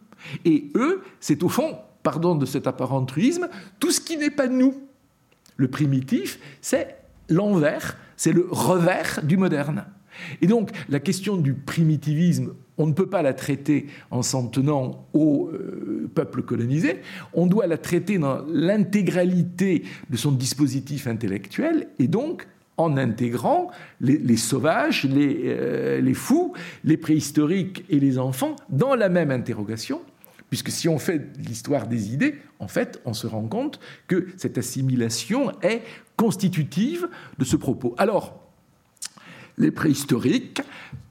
Et 0.45 0.71
eux, 0.77 1.03
c'est 1.21 1.43
au 1.43 1.49
fond, 1.49 1.79
pardon 2.03 2.35
de 2.35 2.47
cet 2.47 2.67
apparent 2.67 3.05
truisme, 3.05 3.49
tout 3.81 3.91
ce 3.91 4.01
qui 4.01 4.17
n'est 4.17 4.31
pas 4.31 4.49
nous. 4.49 4.75
Le 5.57 5.69
primitif, 5.69 6.39
c'est 6.61 6.97
l'envers, 7.29 7.97
c'est 8.17 8.33
le 8.33 8.47
revers 8.51 9.21
du 9.23 9.37
moderne. 9.37 9.87
Et 10.41 10.47
donc, 10.47 10.71
la 10.89 11.01
question 11.01 11.37
du 11.37 11.55
primitivisme, 11.55 12.55
on 12.79 12.87
ne 12.87 12.93
peut 12.93 13.09
pas 13.09 13.23
la 13.23 13.35
traiter 13.35 13.87
en 14.11 14.23
s'en 14.23 14.47
tenant 14.47 15.07
au 15.13 15.51
euh, 15.53 16.11
peuple 16.15 16.43
colonisé, 16.43 17.01
on 17.33 17.47
doit 17.47 17.67
la 17.67 17.79
traiter 17.79 18.19
dans 18.19 18.45
l'intégralité 18.49 19.85
de 20.11 20.17
son 20.17 20.33
dispositif 20.33 21.07
intellectuel, 21.07 21.89
et 21.99 22.09
donc 22.09 22.47
en 22.77 22.97
intégrant 22.97 23.71
les, 24.01 24.37
sauvages, 24.37 25.07
euh, 25.11 26.01
les, 26.01 26.15
fous, 26.15 26.55
les 26.85 26.97
préhistoriques 26.97 27.85
et 27.89 28.01
les 28.01 28.19
enfants 28.19 28.57
dans 28.71 28.95
la 28.95 29.09
même 29.09 29.31
interrogation, 29.31 30.01
puisque 30.49 30.71
si 30.71 30.89
on 30.89 30.99
fait 30.99 31.31
l'histoire 31.39 31.87
des 31.87 32.13
idées, 32.13 32.37
en 32.59 32.69
fait, 32.69 33.01
on 33.05 33.15
se 33.15 33.27
rend 33.27 33.47
compte 33.47 33.79
que 34.07 34.29
cette 34.37 34.59
assimilation 34.59 35.53
est 35.61 35.83
constitutive 36.17 37.09
de 37.39 37.45
ce 37.45 37.57
propos. 37.57 37.95
Alors, 37.99 38.39
les 39.59 39.71
préhistoriques 39.71 40.63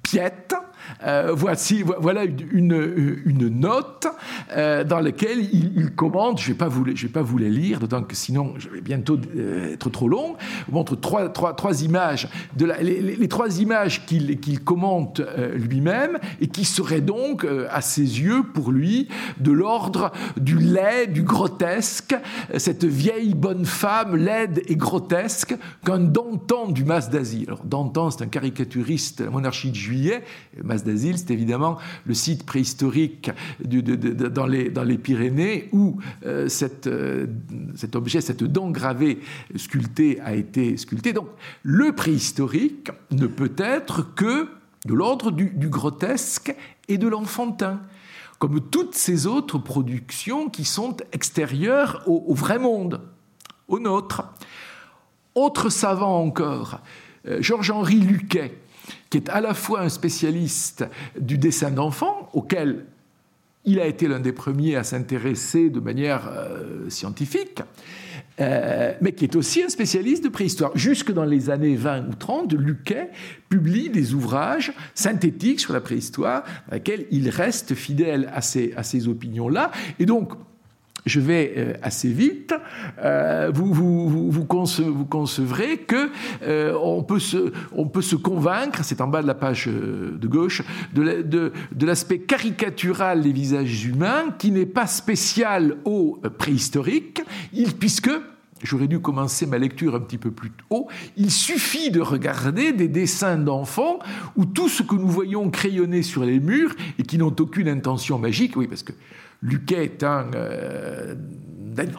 piètent 0.04 0.56
euh, 1.04 1.32
voici, 1.34 1.84
voilà 1.84 2.24
une, 2.24 3.22
une 3.26 3.48
note 3.48 4.08
euh, 4.56 4.84
dans 4.84 5.00
laquelle 5.00 5.40
il, 5.54 5.92
commente, 5.96 6.40
je 6.40 6.50
ne 6.50 6.54
vais, 6.54 6.58
pas 6.58 6.68
vous, 6.68 6.86
je 6.94 7.08
vais 7.08 7.12
pas 7.12 7.22
vous 7.22 7.38
lire, 7.38 7.80
d'autant 7.80 8.04
sinon 8.12 8.54
je 8.58 8.70
vais 8.70 8.82
bientôt 8.82 9.18
euh, 9.36 9.74
être 9.74 9.90
trop 9.90 10.08
long, 10.08 10.36
il 10.68 10.74
montre 10.74 10.96
trois, 10.96 11.30
trois, 11.30 11.56
trois 11.56 11.84
images, 11.84 12.28
de 12.56 12.66
les, 12.82 13.28
trois 13.28 13.60
images 13.60 14.06
qu'il 14.06 14.64
commente 14.64 15.22
lui-même 15.54 16.18
et 16.40 16.48
qui 16.48 16.66
seraient 16.66 17.02
donc, 17.02 17.46
à 17.70 17.82
ses 17.82 18.02
yeux, 18.22 18.44
pour 18.54 18.72
lui, 18.72 19.08
de 19.40 19.52
l'ordre 19.52 20.12
du 20.38 20.58
laid, 20.58 21.08
du 21.08 21.24
grotesque, 21.24 22.16
cette 22.58 22.86
vieille 22.86 23.34
bonne 23.34 23.66
femme 23.66 24.16
laide 24.16 24.62
et 24.68 24.76
grotesque 24.76 25.56
qu'un 25.86 26.00
Dantan 26.00 26.68
du 26.72 26.84
Mas 26.84 27.10
d'Asie. 27.10 27.46
Alors 27.48 27.64
Dantan, 27.64 28.12
c'est 28.12 28.24
un 28.24 28.28
caricaturiste 28.28 29.20
de 29.20 29.26
la 29.26 29.32
monarchie 29.32 29.70
de 29.70 29.76
Juillet, 29.76 30.24
D'Asile, 30.80 31.18
c'est 31.18 31.32
évidemment 31.32 31.78
le 32.06 32.14
site 32.14 32.46
préhistorique 32.46 33.32
dans, 33.60 34.46
les, 34.46 34.98
Pyrénées 34.98 35.70
où 35.72 36.00
euh, 36.26 36.48
euh, 36.88 37.28
cet 37.76 37.96
objet, 37.96 38.22
cette 38.22 38.44
dent 38.44 38.70
gravée 38.72 39.20
sculptée 39.56 40.20
a 40.22 40.34
été 40.34 40.78
sculpté. 40.78 41.14
Donc 41.14 41.28
le 41.64 41.92
préhistorique 41.92 42.92
ne 43.12 43.28
peut 43.28 43.54
être 43.58 44.16
que 44.16 44.48
de 44.86 44.94
l'ordre 44.94 45.32
du, 45.32 45.70
grotesque 45.70 46.56
et 46.88 46.98
de 46.98 47.08
l'enfantin 47.08 47.82
comme 48.40 48.60
toutes 48.60 48.96
ces 48.96 49.28
autres 49.28 49.60
productions 49.60 50.50
qui 50.50 50.66
sont 50.66 50.98
extérieures 51.12 52.02
au, 52.08 52.34
vrai 52.34 52.58
monde, 52.58 53.02
au 53.68 53.78
nôtre. 53.80 54.24
Autre 55.36 55.70
savant 55.70 56.20
encore, 56.24 56.80
Georges-Henri 57.26 58.00
Luquet, 58.00 58.54
qui 59.10 59.18
est 59.18 59.30
à 59.30 59.42
la 59.42 59.54
fois 59.54 59.82
un 59.82 59.90
spécialiste 59.90 60.86
du 61.20 61.38
dessin 61.38 61.72
d'enfants, 61.72 62.30
auquel 62.34 62.86
il 63.66 63.80
a 63.80 63.86
été 63.86 64.08
l'un 64.08 64.20
des 64.20 64.32
premiers 64.32 64.76
à 64.76 64.84
s'intéresser 64.84 65.70
de 65.70 65.80
manière 65.80 66.30
euh, 66.32 66.90
scientifique, 66.90 67.62
euh, 68.40 68.94
mais 69.02 69.12
qui 69.12 69.26
est 69.26 69.36
aussi 69.36 69.62
un 69.62 69.70
spécialiste 69.70 70.24
de 70.24 70.30
préhistoire. 70.30 70.72
Jusque 70.76 71.12
dans 71.12 71.26
les 71.26 71.50
années 71.50 71.76
20 71.76 72.08
ou 72.10 72.16
30, 72.16 72.54
Luquet 72.54 73.10
publie 73.50 73.90
des 73.90 74.14
ouvrages 74.14 74.74
synthétiques 74.96 75.60
sur 75.60 75.74
la 75.74 75.82
préhistoire, 75.82 76.44
dans 76.70 76.76
lesquels 76.76 77.06
il 77.12 77.30
reste 77.30 77.76
fidèle 77.76 78.32
à 78.34 78.42
ces, 78.42 78.74
à 78.76 78.84
ces 78.84 79.08
opinions-là. 79.08 79.72
Et 80.00 80.06
donc, 80.08 80.34
je 81.06 81.20
vais 81.20 81.54
euh, 81.58 81.74
assez 81.82 82.10
vite, 82.10 82.54
euh, 83.00 83.52
vous, 83.54 83.74
vous, 83.74 84.46
concevrez 84.46 85.78
que 85.78 86.10
euh, 86.44 86.78
on, 86.82 87.04
peut 87.04 87.20
se, 87.20 88.16
convaincre, 88.16 88.84
c'est 88.84 89.02
en 89.02 89.08
bas 89.08 89.22
de 89.22 89.28
la 89.28 89.34
page 89.34 89.68
de 89.68 90.28
gauche, 90.28 90.62
de, 90.94 91.52
l'aspect 91.80 92.20
caricatural 92.20 93.22
des 93.22 93.32
visages 93.32 93.86
humains 93.86 94.36
qui 94.38 94.52
n'est 94.52 94.66
pas 94.66 94.88
spécial 94.88 95.78
au 95.86 96.20
préhistorique, 96.38 97.22
puisque 97.80 98.12
J'aurais 98.64 98.88
dû 98.88 99.00
commencer 99.00 99.48
ma 99.48 99.58
lecture 99.58 99.96
un 99.96 100.00
petit 100.00 100.20
peu 100.20 100.30
plus 100.30 100.52
haut. 100.70 100.88
Il 101.18 101.32
suffit 101.32 101.90
de 101.90 102.00
regarder 102.00 102.74
des 102.74 102.88
dessins 102.88 103.38
d'enfants 103.38 103.98
où 104.36 104.46
tout 104.46 104.70
ce 104.70 104.84
que 104.84 104.94
nous 104.94 105.08
voyons 105.08 105.50
crayonner 105.50 106.04
sur 106.04 106.24
les 106.24 106.40
murs 106.40 106.76
et 107.00 107.02
qui 107.04 107.18
n'ont 107.18 107.36
aucune 107.40 107.68
intention 107.68 108.20
magique, 108.20 108.56
oui, 108.56 108.68
parce 108.68 108.84
que 108.84 108.94
Luquet 109.42 109.84
est 109.86 110.04
un 110.04 110.28
euh, 110.36 111.16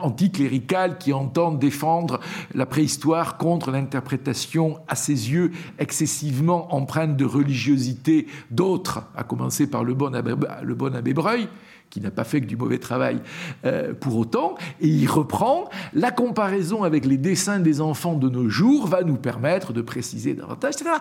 anticlérical 0.01 0.99
qui 0.99 1.12
entend 1.12 1.53
défendre 1.53 2.20
la 2.55 2.66
préhistoire 2.66 3.36
contre 3.36 3.70
l'interprétation, 3.70 4.78
à 4.88 4.95
ses 4.95 5.32
yeux, 5.32 5.51
excessivement 5.78 6.74
empreinte 6.74 7.16
de 7.16 7.24
religiosité 7.24 8.26
d'autres, 8.51 9.05
à 9.16 9.24
commencer 9.24 9.68
par 9.68 9.84
le 9.84 9.95
bon 9.95 10.14
abbé, 10.14 10.34
le 10.62 10.74
bon 10.74 10.95
abbé 10.95 11.14
Breuil, 11.14 11.49
qui 11.90 12.01
n'a 12.01 12.11
pas 12.11 12.24
fait 12.24 12.40
que 12.40 12.47
du 12.47 12.57
mauvais 12.57 12.78
travail 12.78 13.20
euh, 13.66 13.93
pour 13.93 14.16
autant, 14.16 14.55
et 14.80 14.88
il 14.88 15.07
reprend 15.07 15.68
la 15.93 16.11
comparaison 16.11 16.84
avec 16.84 17.05
les 17.05 17.18
dessins 17.18 17.61
des 17.61 17.80
enfants 17.80 18.14
de 18.14 18.30
nos 18.30 18.49
jours 18.49 18.86
va 18.86 19.03
nous 19.03 19.16
permettre 19.16 19.72
de 19.72 19.82
préciser 19.82 20.34
davantage, 20.34 20.74
etc 20.74 20.95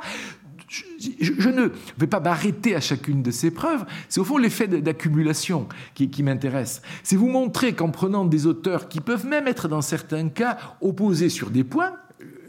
je, 0.71 1.49
ne 1.49 1.69
vais 1.97 2.07
pas 2.07 2.19
m'arrêter 2.21 2.75
à 2.75 2.79
chacune 2.79 3.21
de 3.21 3.31
ces 3.31 3.51
preuves. 3.51 3.85
C'est 4.07 4.21
au 4.21 4.23
fond 4.23 4.37
l'effet 4.37 4.67
d'accumulation 4.67 5.67
qui, 5.93 6.23
m'intéresse. 6.23 6.81
C'est 7.03 7.17
vous 7.17 7.27
montrer 7.27 7.73
qu'en 7.73 7.89
prenant 7.89 8.25
des 8.25 8.45
auteurs 8.45 8.87
qui 8.87 9.01
peuvent 9.01 9.25
même 9.25 9.47
être 9.47 9.67
dans 9.67 9.81
certains 9.81 10.29
cas 10.29 10.57
opposés 10.79 11.29
sur 11.29 11.49
des 11.49 11.63
points, 11.63 11.93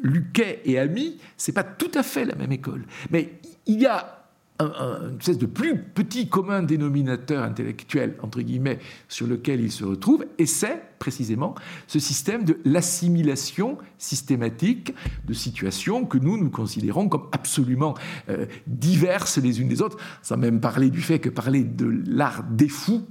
Luquet 0.03 0.61
et 0.65 0.79
Ami, 0.79 1.19
c'est 1.37 1.53
pas 1.53 1.65
tout 1.65 1.91
à 1.95 2.03
fait 2.03 2.25
la 2.25 2.35
même 2.35 2.53
école. 2.53 2.85
Mais 3.11 3.41
il 3.67 3.81
y 3.81 3.87
a 3.87 4.22
un, 4.63 5.19
espèce 5.19 5.39
de 5.39 5.47
plus 5.47 5.79
petit 5.79 6.29
commun 6.29 6.63
dénominateur 6.63 7.43
intellectuel, 7.43 8.17
entre 8.23 8.41
guillemets, 8.41 8.79
sur 9.09 9.27
lequel 9.27 9.61
il 9.61 9.71
se 9.71 9.85
retrouve, 9.85 10.27
et 10.39 10.47
c'est 10.47 10.83
précisément 10.99 11.55
ce 11.87 11.99
système 11.99 12.45
de 12.45 12.59
l'assimilation 12.65 13.79
systématique 13.99 14.95
de 15.27 15.33
situations 15.33 16.05
que 16.05 16.19
nous, 16.19 16.37
nous 16.37 16.51
considérons 16.51 17.09
comme 17.09 17.29
absolument 17.33 17.95
euh, 18.29 18.47
diverses 18.67 19.39
les 19.39 19.61
unes 19.61 19.69
des 19.69 19.83
autres, 19.83 19.99
sans 20.23 20.37
même 20.37 20.61
parler 20.61 20.91
du 20.91 21.01
fait 21.01 21.19
que 21.19 21.29
parler 21.29 21.65
de 21.65 22.03
l'art 22.07 22.45
des 22.45 22.69
fous, 22.69 23.03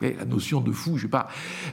la 0.00 0.24
notion 0.24 0.60
de 0.60 0.72
fou, 0.72 0.96
je 0.96 1.02
ne 1.02 1.06
vais 1.06 1.10
pas 1.10 1.28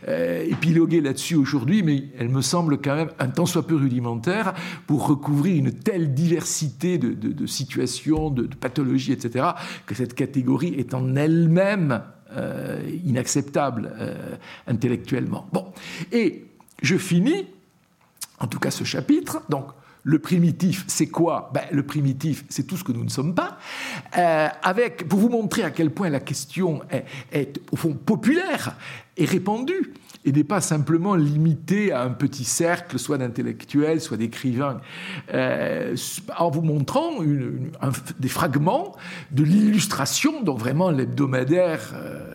euh, 0.08 0.46
épiloguer 0.46 1.02
là-dessus 1.02 1.36
aujourd'hui, 1.36 1.84
mais 1.84 2.06
elle 2.18 2.30
me 2.30 2.42
semble 2.42 2.80
quand 2.80 2.96
même 2.96 3.10
un 3.20 3.28
tant 3.28 3.46
soit 3.46 3.66
peu 3.66 3.76
rudimentaire 3.76 4.54
pour 4.86 5.08
recouvrir 5.08 5.56
une 5.56 5.72
telle 5.72 6.14
diversité 6.14 6.98
de, 6.98 7.46
situations, 7.46 8.30
de, 8.30 8.48
pathologies, 8.48 9.14
etc., 9.14 9.50
que 9.86 9.96
cette 9.96 10.14
catégorie 10.14 10.74
est 10.78 10.94
en 10.94 11.16
elle-même 11.16 12.02
euh, 12.36 12.82
inacceptable 13.06 13.94
euh, 14.00 14.36
intellectuellement. 14.68 15.48
Bon, 15.54 15.72
et 16.12 16.46
je 16.82 16.98
finis, 16.98 17.48
en 18.40 18.48
tout 18.48 18.60
cas 18.60 18.72
ce 18.72 18.84
chapitre, 18.84 19.42
donc 19.50 19.68
le 20.08 20.20
primitif, 20.20 20.86
c'est 20.88 21.08
quoi 21.08 21.52
ben, 21.54 21.64
Le 21.70 21.84
primitif, 21.84 22.46
c'est 22.48 22.66
tout 22.66 22.78
ce 22.78 22.84
que 22.86 22.94
nous 22.94 23.04
ne 23.04 23.10
sommes 23.10 23.36
pas. 23.36 23.58
Euh, 24.18 24.48
avec, 24.64 25.06
pour 25.10 25.20
vous 25.20 25.28
montrer 25.28 25.64
à 25.64 25.70
quel 25.70 25.92
point 25.92 26.10
la 26.10 26.22
question 26.22 26.80
est, 27.34 27.60
au 27.74 27.76
fond 27.76 27.94
populaire 27.94 28.78
et 29.18 29.26
répandue, 29.26 29.94
et 30.24 30.32
n'est 30.32 30.46
pas 30.46 30.62
simplement 30.62 31.16
limitée 31.16 31.92
à 31.92 32.04
un 32.04 32.12
petit 32.12 32.46
cercle, 32.46 32.98
soit 32.98 33.18
d'intellectuels, 33.18 34.00
soit 34.00 34.16
d'écrivains, 34.16 34.80
euh, 35.34 35.94
en 36.38 36.52
vous 36.52 36.62
montrant 36.62 37.12
des 38.18 38.30
fragments 38.30 38.96
de 39.32 39.44
l'illustration, 39.44 40.42
donc 40.42 40.58
vraiment 40.58 40.90
l'hebdomadaire. 40.90 41.94
Euh, 41.96 42.34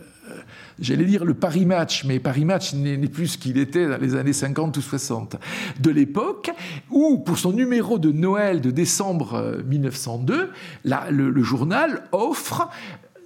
j'allais 0.79 1.05
dire 1.05 1.25
le 1.25 1.33
Paris 1.33 1.65
Match, 1.65 2.03
mais 2.05 2.19
Paris 2.19 2.45
Match 2.45 2.73
n'est 2.73 2.97
plus 3.07 3.27
ce 3.27 3.37
qu'il 3.37 3.57
était 3.57 3.87
dans 3.87 3.97
les 3.97 4.15
années 4.15 4.33
50 4.33 4.77
ou 4.77 4.81
60 4.81 5.35
de 5.79 5.91
l'époque, 5.91 6.51
où 6.89 7.19
pour 7.19 7.37
son 7.37 7.51
numéro 7.51 7.99
de 7.99 8.11
Noël 8.11 8.61
de 8.61 8.71
décembre 8.71 9.61
1902, 9.67 10.33
euh, 10.33 11.11
le, 11.11 11.43
journal 11.43 12.03
offre 12.11 12.69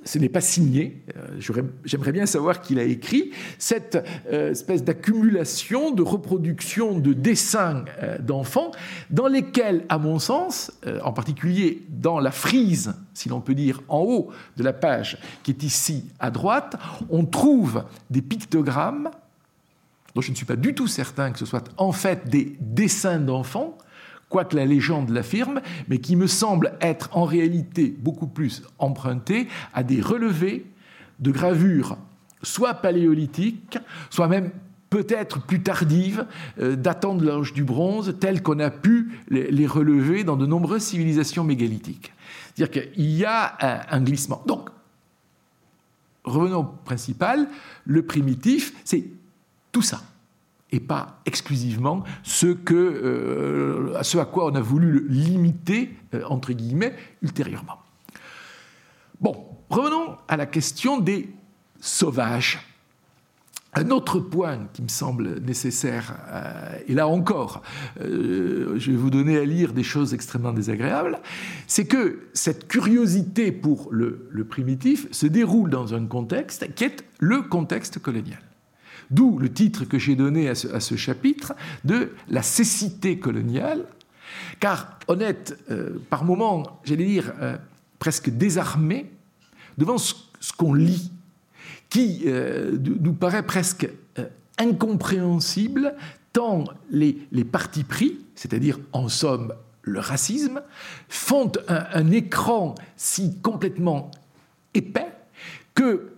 ce 0.07 0.19
n'est 0.19 0.29
pas 0.29 0.41
signé, 0.41 1.03
euh, 1.15 1.61
j'aimerais 1.83 2.11
bien 2.11 2.25
savoir 2.25 2.61
qui 2.61 2.75
l'a 2.75 2.83
écrit, 2.83 3.31
cette 3.59 4.03
euh, 4.31 4.51
espèce 4.51 4.83
d'accumulation, 4.83 5.91
de 5.91 6.01
reproduction 6.01 6.97
de 6.97 7.13
dessins 7.13 7.83
euh, 8.01 8.17
d'enfants, 8.17 8.71
dans 9.09 9.27
lesquels, 9.27 9.85
à 9.89 9.97
mon 9.97 10.19
sens, 10.19 10.71
en 11.03 11.11
particulier 11.11 11.83
dans 11.89 12.19
la 12.19 12.31
frise, 12.31 12.95
si 13.13 13.29
l'on 13.29 13.41
peut 13.41 13.55
dire, 13.55 13.81
en 13.89 13.99
haut 13.99 14.29
de 14.55 14.63
la 14.63 14.73
page 14.73 15.17
qui 15.43 15.51
est 15.51 15.63
ici 15.63 16.05
à 16.19 16.31
droite, 16.31 16.77
on 17.09 17.25
trouve 17.25 17.83
des 18.09 18.21
pictogrammes 18.21 19.09
dont 20.15 20.21
je 20.21 20.31
ne 20.31 20.35
suis 20.35 20.45
pas 20.45 20.55
du 20.55 20.73
tout 20.73 20.87
certain 20.87 21.31
que 21.31 21.39
ce 21.39 21.45
soit 21.45 21.69
en 21.77 21.91
fait 21.91 22.27
des 22.29 22.55
dessins 22.59 23.19
d'enfants, 23.19 23.77
quoique 24.29 24.55
la 24.55 24.65
légende 24.65 25.09
l'affirme, 25.09 25.61
mais 25.87 25.99
qui 25.99 26.15
me 26.15 26.27
semble 26.27 26.73
être 26.81 27.09
en 27.15 27.23
réalité 27.23 27.95
beaucoup 27.99 28.27
plus 28.27 28.63
emprunté 28.79 29.47
à 29.73 29.83
des 29.83 30.01
relevés 30.01 30.65
de 31.19 31.31
gravures, 31.31 31.97
soit 32.43 32.75
paléolithiques, 32.75 33.77
soit 34.09 34.27
même 34.27 34.51
peut-être 34.89 35.41
plus 35.41 35.61
tardives, 35.61 36.25
euh, 36.59 36.75
datant 36.75 37.15
de 37.15 37.25
l'âge 37.25 37.53
du 37.53 37.63
bronze, 37.63 38.15
telles 38.19 38.41
qu'on 38.41 38.59
a 38.59 38.69
pu 38.69 39.11
les, 39.29 39.67
relever 39.67 40.23
dans 40.23 40.37
de 40.37 40.45
nombreuses 40.45 40.83
civilisations 40.83 41.43
mégalithiques. 41.43 42.13
C'est-à-dire 42.55 42.83
qu'il 42.83 43.11
y 43.11 43.25
a 43.25 43.85
un 43.91 44.01
glissement. 44.01 44.41
Donc, 44.45 44.69
revenons 46.23 46.59
au 46.59 46.63
principal, 46.63 47.47
le 47.85 48.01
primitif, 48.01 48.73
c'est 48.83 49.05
tout 49.71 49.81
ça 49.81 50.01
et 50.71 50.79
pas 50.79 51.21
exclusivement 51.25 52.03
ce, 52.23 52.47
que, 52.47 52.73
euh, 52.73 54.03
ce 54.03 54.17
à 54.17 54.25
quoi 54.25 54.51
on 54.51 54.55
a 54.55 54.61
voulu 54.61 54.91
le 54.91 55.07
limiter, 55.07 55.95
euh, 56.13 56.23
entre 56.27 56.53
guillemets, 56.53 56.93
ultérieurement. 57.21 57.79
Bon, 59.21 59.45
revenons 59.69 60.17
à 60.27 60.37
la 60.37 60.45
question 60.45 60.99
des 60.99 61.29
sauvages. 61.79 62.59
Un 63.73 63.91
autre 63.91 64.19
point 64.19 64.67
qui 64.73 64.81
me 64.81 64.87
semble 64.87 65.39
nécessaire, 65.39 66.17
euh, 66.29 66.79
et 66.87 66.95
là 66.95 67.07
encore, 67.07 67.61
je 67.99 68.91
vais 68.91 68.97
vous 68.97 69.09
donner 69.09 69.37
à 69.37 69.45
lire 69.45 69.71
des 69.73 69.83
choses 69.83 70.13
extrêmement 70.13 70.53
désagréables, 70.53 71.19
c'est 71.67 71.85
que 71.85 72.27
cette 72.33 72.67
curiosité 72.67 73.51
pour 73.51 73.89
le, 73.91 74.27
le 74.31 74.45
primitif 74.45 75.07
se 75.11 75.27
déroule 75.27 75.69
dans 75.69 75.93
un 75.93 76.05
contexte 76.07 76.73
qui 76.73 76.85
est 76.85 77.03
le 77.19 77.43
contexte 77.43 77.99
colonial. 77.99 78.46
D'où 79.09 79.39
le 79.39 79.51
titre 79.51 79.85
que 79.85 79.97
j'ai 79.97 80.15
donné 80.15 80.49
à 80.49 80.55
ce, 80.55 80.95
chapitre 80.95 81.53
de 81.85 82.11
la 82.27 82.43
cécité 82.43 83.19
coloniale, 83.19 83.85
car 84.59 84.99
honnête, 85.07 85.57
euh, 85.71 85.97
par 86.09 86.25
moments, 86.25 86.81
j'allais 86.83 87.05
dire, 87.05 87.33
euh, 87.41 87.57
presque 87.99 88.29
désarmé 88.29 89.09
devant 89.77 89.97
ce, 89.97 90.13
qu'on 90.57 90.73
lit, 90.73 91.11
qui 91.89 92.23
euh, 92.25 92.77
nous 92.81 93.13
paraît 93.13 93.43
presque 93.43 93.89
incompréhensible, 94.57 95.95
tant 96.33 96.65
les, 96.89 97.13
partis 97.49 97.83
pris, 97.83 98.19
c'est-à-dire 98.35 98.79
en 98.91 99.07
somme 99.07 99.53
le 99.83 99.99
racisme, 99.99 100.61
font 101.07 101.51
un, 101.69 102.11
écran 102.11 102.75
si 102.97 103.39
complètement 103.39 104.11
épais 104.73 105.13
que 105.73 106.11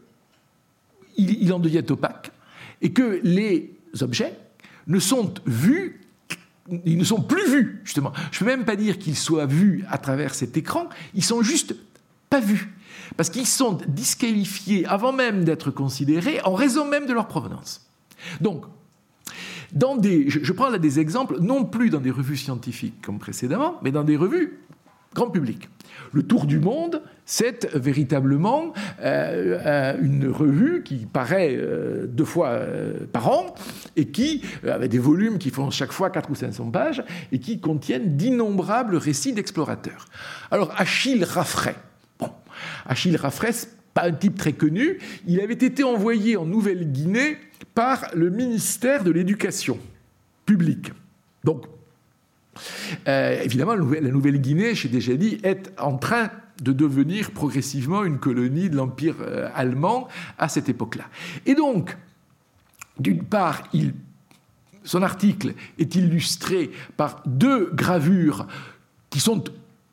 il 1.18 1.52
en 1.52 1.60
devient 1.60 1.84
opaque 1.90 2.32
et 2.82 2.92
que 2.92 3.20
les 3.24 3.74
objets 4.02 4.38
ne 4.88 5.00
sont 5.00 5.34
vus 5.46 6.02
ils 6.86 6.98
ne 6.98 7.04
sont 7.04 7.22
plus 7.22 7.50
vus, 7.50 7.82
justement. 7.84 8.14
Je 8.32 8.38
ne 8.38 8.40
peux 8.40 8.58
même 8.58 8.66
pas 8.66 8.76
dire 8.76 9.00
qu'ils 9.00 9.16
soient 9.16 9.46
vus 9.46 9.84
à 9.90 9.98
travers 9.98 10.36
cet 10.36 10.58
écran, 10.58 10.88
ils 11.16 11.24
sont 11.24 11.42
juste 11.42 11.76
pas 12.30 12.40
vus. 12.40 12.74
Parce 13.18 13.30
qu'ils 13.30 13.48
sont 13.48 13.80
disqualifiés 13.88 14.86
avant 14.86 15.12
même 15.12 15.44
d'être 15.44 15.72
considérés 15.72 16.40
en 16.44 16.54
raison 16.54 16.86
même 16.88 17.06
de 17.06 17.14
leur 17.14 17.28
provenance. 17.28 17.90
Donc, 18.40 18.66
dans 19.72 19.96
des, 19.96 20.30
je, 20.30 20.52
prends 20.52 20.70
là 20.70 20.80
des 20.80 21.00
exemples, 21.00 21.40
non 21.40 21.64
plus 21.64 21.90
dans 21.90 22.00
des 22.00 22.12
revues 22.12 22.38
scientifiques 22.38 23.02
comme 23.02 23.20
précédemment, 23.20 23.80
mais 23.82 23.92
dans 23.92 24.04
des 24.04 24.18
revues 24.18 24.60
grand 25.14 25.30
public. 25.30 25.70
Le 26.12 26.24
Tour 26.24 26.45
du 26.45 26.60
Monde, 26.60 27.01
c'est 27.26 27.72
véritablement 27.76 28.74
euh, 29.01 29.60
euh, 29.66 29.97
une 30.01 30.28
revue 30.28 30.84
qui 30.84 31.05
paraît 31.05 31.55
euh, 31.55 32.07
deux 32.07 32.26
fois 32.26 32.60
par 33.12 33.30
an 33.30 33.53
et 33.95 34.05
qui, 34.05 34.43
avec 34.68 34.89
des 34.89 34.97
volumes 34.97 35.38
qui 35.38 35.49
font 35.51 35.70
chaque 35.70 35.91
fois 35.91 36.10
4 36.10 36.30
ou 36.32 36.36
500 36.36 36.72
pages, 36.72 37.03
et 37.32 37.39
qui 37.39 37.60
contiennent 37.60 38.18
d'innombrables 38.18 38.95
récits 38.95 39.34
d'explorateurs. 39.34 40.05
Alors, 40.51 40.74
Achille 40.78 41.24
Raffray. 41.24 41.76
Bon, 42.20 42.30
Achille 42.86 43.18
Raffray, 43.18 43.51
pas 43.93 44.05
un 44.05 44.14
type 44.14 44.38
très 44.38 44.53
connu, 44.53 44.99
il 45.28 45.39
avait 45.41 45.53
été 45.53 45.84
envoyé 45.84 46.38
en 46.38 46.45
Nouvelle-Guinée 46.45 47.38
par 47.76 48.07
le 48.14 48.30
ministère 48.30 49.03
de 49.03 49.12
l'Éducation 49.12 49.78
publique. 50.45 50.91
Donc, 51.43 51.66
évidemment, 53.05 53.76
la 53.76 54.12
Nouvelle-Guinée, 54.12 54.76
j'ai 54.76 54.89
déjà 54.89 55.16
dit, 55.16 55.39
est 55.43 55.72
en 55.80 55.97
train 55.97 56.30
de 56.62 56.72
devenir 56.72 57.32
progressivement 57.32 58.03
une 58.03 58.20
colonie 58.20 58.70
de 58.70 58.76
l'Empire 58.76 59.16
euh, 59.22 59.49
allemand 59.55 60.07
à 60.38 60.49
cette 60.49 60.70
époque-là. 60.70 61.05
Et 61.45 61.55
donc, 61.55 61.97
d'une 62.99 63.24
part, 63.24 63.64
son 64.84 65.01
article 65.01 65.53
est 65.78 65.95
illustré 65.95 66.72
par 66.97 67.24
deux 67.26 67.72
gravures 67.74 68.47
qui 69.10 69.20
sont 69.20 69.43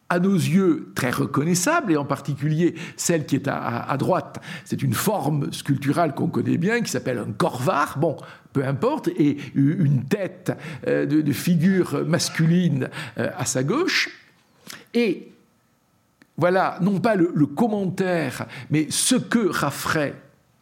à 0.09 0.21
nos 0.21 0.35
yeux 0.35 0.93
très 0.95 1.11
reconnaissables, 1.11 1.93
et 1.93 1.97
en 1.97 2.05
particulier 2.05 2.75
celle 2.97 3.27
qui 3.27 3.35
est 3.37 3.49
à, 3.49 3.97
droite, 3.99 4.41
c'est 4.65 4.83
une 4.83 4.95
forme 4.95 5.53
sculpturale 5.53 6.15
qu'on 6.15 6.29
connaît 6.29 6.59
bien, 6.59 6.81
qui 6.81 6.91
s'appelle 6.91 7.19
un 7.19 7.33
corvar, 7.33 7.99
bon, 7.99 8.17
peu 8.53 8.65
importe, 8.65 9.09
et 9.09 9.37
une 9.55 10.05
tête 10.05 10.53
euh, 10.87 11.07
de, 11.07 11.33
figure 11.33 12.05
masculine 12.07 12.89
euh, 13.19 13.31
à 13.37 13.45
sa 13.45 13.65
gauche. 13.65 14.09
Et 14.95 15.33
voilà, 16.37 16.79
non 16.81 17.01
pas 17.01 17.17
le, 17.17 17.47
commentaire, 17.47 18.47
mais 18.71 18.87
ce 18.91 19.17
que 19.17 19.49
Raffray 19.49 20.15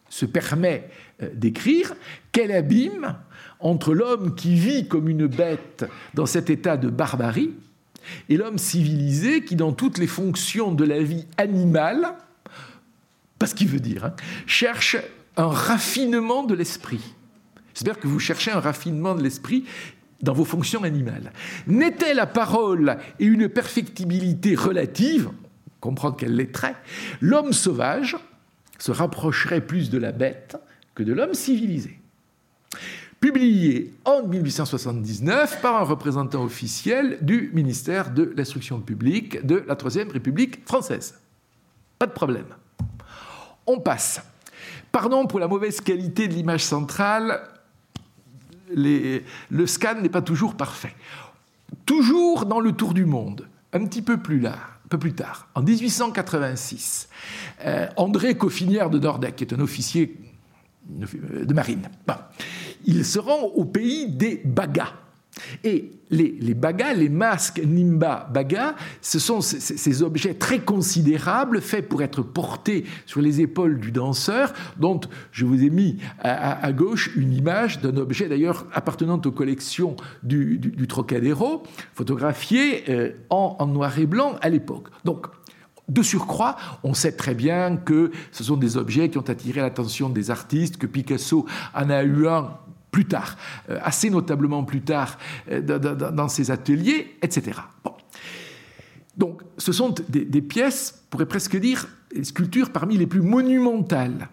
se 0.09 0.25
permet 0.25 0.89
euh, 1.21 1.29
d'écrire, 1.33 1.93
quel 2.31 2.51
abîme 2.51 3.15
entre 3.59 3.93
l'homme 3.93 4.35
qui 4.35 4.55
vit 4.55 4.87
comme 4.87 5.07
une 5.07 5.27
bête 5.27 5.85
dans 6.13 6.25
cet 6.25 6.49
état 6.49 6.77
de 6.77 6.89
barbarie 6.89 7.53
et 8.29 8.37
l'homme 8.37 8.57
civilisé 8.57 9.43
qui, 9.43 9.55
dans 9.55 9.73
toutes 9.73 9.97
les 9.97 10.07
fonctions 10.07 10.71
de 10.71 10.83
la 10.83 11.01
vie 11.01 11.25
animale, 11.37 12.15
pas 13.39 13.47
ce 13.47 13.55
qu'il 13.55 13.67
veut 13.67 13.79
dire, 13.79 14.05
hein, 14.05 14.15
cherche 14.45 14.97
un 15.37 15.47
raffinement 15.47 16.43
de 16.43 16.55
l'esprit. 16.55 17.01
J'espère 17.73 17.99
que 17.99 18.07
vous 18.07 18.19
cherchez 18.19 18.51
un 18.51 18.59
raffinement 18.59 19.15
de 19.15 19.21
l'esprit 19.21 19.65
dans 20.21 20.33
vos 20.33 20.45
fonctions 20.45 20.83
animales. 20.83 21.31
N'était 21.67 22.13
la 22.13 22.25
parole 22.25 22.97
et 23.19 23.25
une 23.25 23.49
perfectibilité 23.49 24.55
relative, 24.55 25.29
comprendre 25.81 26.15
qu'elle 26.15 26.35
l'est 26.35 26.53
très, 26.53 26.75
l'homme 27.21 27.53
sauvage 27.53 28.15
se 28.79 28.91
rapprocherait 28.91 29.61
plus 29.61 29.89
de 29.89 29.97
la 29.97 30.11
bête 30.11 30.57
que 30.95 31.03
de 31.03 31.13
l'homme 31.13 31.33
civilisé. 31.33 31.99
Publié 33.25 33.91
en 34.05 34.21
1879 34.21 35.59
par 35.59 35.77
un 35.77 35.83
représentant 35.83 36.43
officiel 36.43 37.17
du 37.23 37.49
ministère 37.55 38.11
de 38.11 38.31
l'Instruction 38.37 38.79
publique 38.79 39.43
de 39.43 39.63
la 39.67 39.75
Troisième 39.75 40.11
République 40.11 40.63
française. 40.63 41.15
Pas 41.97 42.05
de 42.05 42.11
problème. 42.11 42.45
On 43.65 43.79
passe. 43.79 44.21
Pardon 44.91 45.25
pour 45.25 45.39
la 45.39 45.47
mauvaise 45.47 45.81
qualité 45.81 46.27
de 46.27 46.35
l'image 46.35 46.63
centrale, 46.63 47.41
le 48.71 49.65
scan 49.65 50.01
n'est 50.03 50.09
pas 50.09 50.21
toujours 50.21 50.53
parfait. 50.53 50.95
Toujours 51.87 52.45
dans 52.45 52.59
le 52.59 52.73
tour 52.73 52.93
du 52.93 53.05
monde, 53.05 53.47
un 53.73 53.87
petit 53.87 54.03
peu 54.03 54.17
plus 54.17 54.43
peu 54.87 54.99
plus 54.99 55.15
tard, 55.15 55.47
en 55.55 55.63
1886, 55.63 57.09
euh, 57.65 57.87
André 57.97 58.37
Coffinière 58.37 58.91
de 58.91 58.99
Nordec, 58.99 59.35
qui 59.35 59.45
est 59.45 59.53
un 59.55 59.61
officier 59.61 60.15
de 60.87 61.53
marine, 61.55 61.89
il 62.85 63.05
se 63.05 63.19
rend 63.19 63.43
au 63.43 63.65
pays 63.65 64.07
des 64.07 64.41
Bagas. 64.45 64.93
Et 65.63 65.91
les, 66.11 66.37
les 66.39 66.53
bagas, 66.53 66.93
les 66.93 67.09
masques 67.09 67.61
Nimba 67.63 68.29
Baga, 68.33 68.75
ce 69.01 69.19
sont 69.19 69.41
ces, 69.41 70.03
objets 70.03 70.33
très 70.33 70.59
considérables 70.59 71.61
faits 71.61 71.89
pour 71.89 72.01
être 72.03 72.21
portés 72.21 72.85
sur 73.05 73.21
les 73.21 73.41
épaules 73.41 73.79
du 73.79 73.91
danseur, 73.91 74.53
dont 74.77 75.01
je 75.31 75.45
vous 75.45 75.63
ai 75.63 75.69
mis 75.69 75.97
à, 76.19 76.71
gauche 76.71 77.11
une 77.15 77.33
image 77.33 77.81
d'un 77.81 77.97
objet 77.97 78.29
d'ailleurs 78.29 78.65
appartenant 78.73 79.21
aux 79.23 79.31
collections 79.31 79.95
du, 80.23 80.87
Trocadéro, 80.87 81.63
photographié 81.93 82.83
euh, 82.89 83.11
en, 83.29 83.57
en 83.59 83.67
noir 83.67 83.97
et 83.99 84.05
blanc 84.05 84.35
à 84.41 84.49
l'époque. 84.49 84.87
Donc, 85.03 85.27
de 85.89 86.01
surcroît, 86.01 86.55
on 86.83 86.93
sait 86.93 87.11
très 87.11 87.35
bien 87.35 87.75
que 87.75 88.11
ce 88.31 88.43
sont 88.43 88.57
des 88.57 88.77
objets 88.77 89.09
qui 89.09 89.17
ont 89.17 89.29
attiré 89.29 89.61
l'attention 89.61 90.09
des 90.09 90.31
artistes, 90.31 90.77
que 90.77 90.87
Picasso 90.87 91.45
en 91.75 91.89
a 91.89 92.03
eu 92.03 92.27
un 92.27 92.49
plus 92.95 93.03
tard, 93.03 93.35
euh, 93.69 93.77
assez 93.83 94.09
notablement 94.09 94.63
plus 94.63 94.79
tard 94.79 95.17
euh, 95.51 95.59
dans, 95.59 96.29
ses 96.29 96.49
ateliers, 96.49 97.17
etc. 97.21 97.59
Donc, 99.17 99.41
ce 99.57 99.73
sont 99.73 99.93
des, 100.07 100.41
pièces, 100.41 101.03
on 101.03 101.09
pourrait 101.09 101.25
presque 101.25 101.57
dire, 101.57 101.89
des 102.15 102.23
sculptures 102.23 102.69
parmi 102.69 102.95
les 102.97 103.05
plus 103.05 103.19
monumentales 103.19 104.29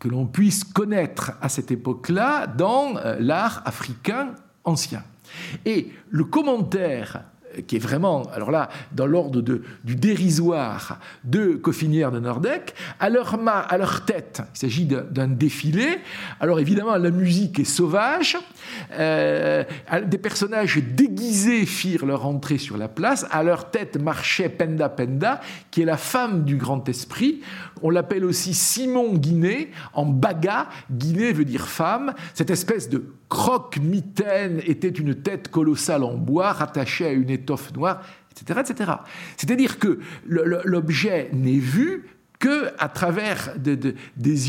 que 0.00 0.08
l'on 0.08 0.26
puisse 0.26 0.64
connaître 0.64 1.30
à 1.40 1.48
cette 1.48 1.70
époque-là 1.70 2.48
dans 2.48 2.96
euh, 2.96 3.18
l'art 3.20 3.62
africain 3.66 4.34
ancien. 4.64 5.04
Et 5.64 5.92
le 6.10 6.24
commentaire 6.24 7.22
qui 7.66 7.76
est 7.76 7.80
vraiment, 7.80 8.22
alors 8.34 8.50
là, 8.50 8.68
dans 8.92 9.06
l'ordre 9.06 9.40
du 9.40 9.96
dérisoire 9.96 10.98
de 11.24 11.54
Coffinière 11.54 12.10
de 12.10 12.20
Nordec, 12.20 12.74
à 13.00 13.08
leur, 13.08 13.38
main, 13.38 13.64
à 13.68 13.78
leur 13.78 14.04
tête, 14.04 14.42
il 14.54 14.58
s'agit 14.58 14.86
d'un 14.86 15.28
défilé. 15.28 15.98
Alors 16.40 16.60
évidemment, 16.60 16.96
la 16.96 17.10
musique 17.10 17.58
est 17.58 17.64
sauvage. 17.64 18.36
Euh, 18.92 19.64
des 20.06 20.18
personnages 20.18 20.78
déguisés 20.78 21.66
firent 21.66 22.06
leur 22.06 22.26
entrée 22.26 22.58
sur 22.58 22.76
la 22.76 22.88
place. 22.88 23.26
À 23.30 23.42
leur 23.42 23.70
tête 23.70 23.96
marchait 23.96 24.48
Penda 24.48 24.88
Penda, 24.88 25.40
qui 25.70 25.82
est 25.82 25.86
la 25.86 25.96
femme 25.96 26.44
du 26.44 26.56
grand 26.56 26.88
esprit. 26.88 27.40
On 27.82 27.90
l'appelle 27.90 28.24
aussi 28.24 28.54
Simon 28.54 29.14
Guinet, 29.14 29.70
en 29.92 30.06
baga. 30.06 30.68
Guinet 30.90 31.32
veut 31.32 31.44
dire 31.44 31.66
femme. 31.66 32.14
Cette 32.34 32.50
espèce 32.50 32.88
de 32.88 33.04
croque-mitaine 33.28 34.60
était 34.66 34.88
une 34.88 35.14
tête 35.14 35.48
colossale 35.48 36.04
en 36.04 36.14
bois 36.14 36.52
rattachée 36.52 37.06
à 37.06 37.12
une 37.12 37.30
étoffe 37.42 37.72
noire, 37.74 38.02
etc. 38.30 38.60
etc. 38.60 38.92
C'est-à-dire 39.36 39.78
que 39.78 40.00
l'objet 40.26 41.30
n'est 41.32 41.58
vu 41.58 42.06
que 42.38 42.72
à 42.78 42.88
travers 42.88 43.54
des 43.56 43.94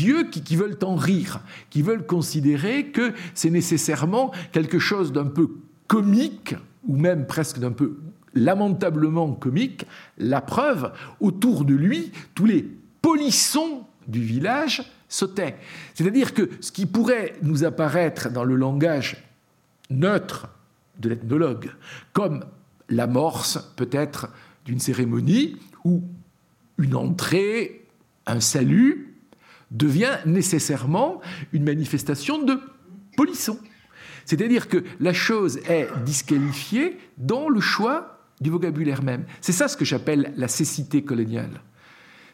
yeux 0.04 0.24
qui, 0.24 0.56
veulent 0.56 0.78
en 0.82 0.96
rire, 0.96 1.40
qui 1.70 1.80
veulent 1.80 2.06
considérer 2.06 2.86
que 2.86 3.12
c'est 3.34 3.50
nécessairement 3.50 4.32
quelque 4.52 4.80
chose 4.80 5.12
d'un 5.12 5.26
peu 5.26 5.48
comique, 5.86 6.56
ou 6.88 6.96
même 6.96 7.26
presque 7.26 7.60
d'un 7.60 7.70
peu 7.70 7.98
lamentablement 8.34 9.32
comique, 9.32 9.86
la 10.18 10.40
preuve, 10.40 10.92
autour 11.20 11.64
de 11.64 11.74
lui, 11.74 12.10
tous 12.34 12.46
les 12.46 12.66
polissons 13.00 13.84
du 14.08 14.20
village 14.20 14.82
sautait. 15.08 15.54
C'est-à-dire 15.94 16.34
que 16.34 16.50
ce 16.60 16.72
qui 16.72 16.86
pourrait 16.86 17.34
nous 17.42 17.64
apparaître 17.64 18.28
dans 18.30 18.44
le 18.44 18.56
langage 18.56 19.24
neutre 19.88 20.48
de 20.98 21.10
l'ethnologue 21.10 21.70
comme 22.12 22.44
l'amorce 22.88 23.58
peut-être 23.76 24.28
d'une 24.64 24.80
cérémonie 24.80 25.56
où 25.84 26.02
une 26.78 26.94
entrée, 26.94 27.86
un 28.26 28.40
salut, 28.40 29.14
devient 29.70 30.18
nécessairement 30.26 31.20
une 31.52 31.64
manifestation 31.64 32.42
de 32.42 32.60
polisson. 33.16 33.58
C'est-à-dire 34.24 34.68
que 34.68 34.84
la 35.00 35.12
chose 35.12 35.58
est 35.68 35.88
disqualifiée 36.04 36.98
dans 37.18 37.48
le 37.48 37.60
choix 37.60 38.18
du 38.40 38.50
vocabulaire 38.50 39.02
même. 39.02 39.24
C'est 39.40 39.52
ça 39.52 39.68
ce 39.68 39.76
que 39.76 39.84
j'appelle 39.84 40.32
la 40.36 40.48
cécité 40.48 41.02
coloniale. 41.04 41.60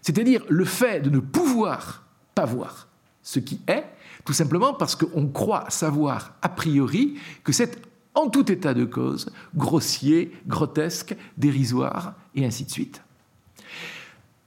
C'est-à-dire 0.02 0.44
le 0.48 0.64
fait 0.64 1.00
de 1.00 1.10
ne 1.10 1.18
pouvoir 1.18 2.06
pas 2.34 2.44
voir 2.44 2.88
ce 3.22 3.38
qui 3.38 3.60
est, 3.66 3.84
tout 4.24 4.32
simplement 4.32 4.74
parce 4.74 4.96
qu'on 4.96 5.28
croit 5.28 5.66
savoir 5.68 6.36
a 6.42 6.48
priori 6.48 7.18
que 7.44 7.52
c'est 7.52 7.89
en 8.20 8.28
tout 8.28 8.50
état 8.50 8.74
de 8.74 8.84
cause 8.84 9.30
grossier, 9.54 10.32
grotesque, 10.46 11.16
dérisoire, 11.36 12.14
et 12.34 12.44
ainsi 12.44 12.64
de 12.64 12.70
suite. 12.70 13.02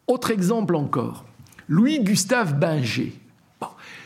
Autre 0.07 0.31
exemple 0.31 0.75
encore, 0.75 1.25
Louis-Gustave 1.67 2.59
Binger. 2.59 3.13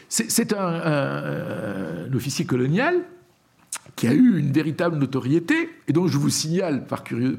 c'est 0.10 0.54
un, 0.54 2.14
officier 2.14 2.46
colonial 2.46 3.04
qui 3.96 4.08
a 4.08 4.14
eu 4.14 4.40
une 4.40 4.52
véritable 4.52 4.98
notoriété, 4.98 5.70
et 5.88 5.94
dont 5.94 6.08
je 6.08 6.20
vous 6.20 6.30
signale, 6.30 6.86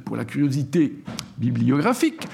pour 0.04 0.16
la 0.16 0.24
curiosité 0.24 0.98
bibliographique, 1.36 2.26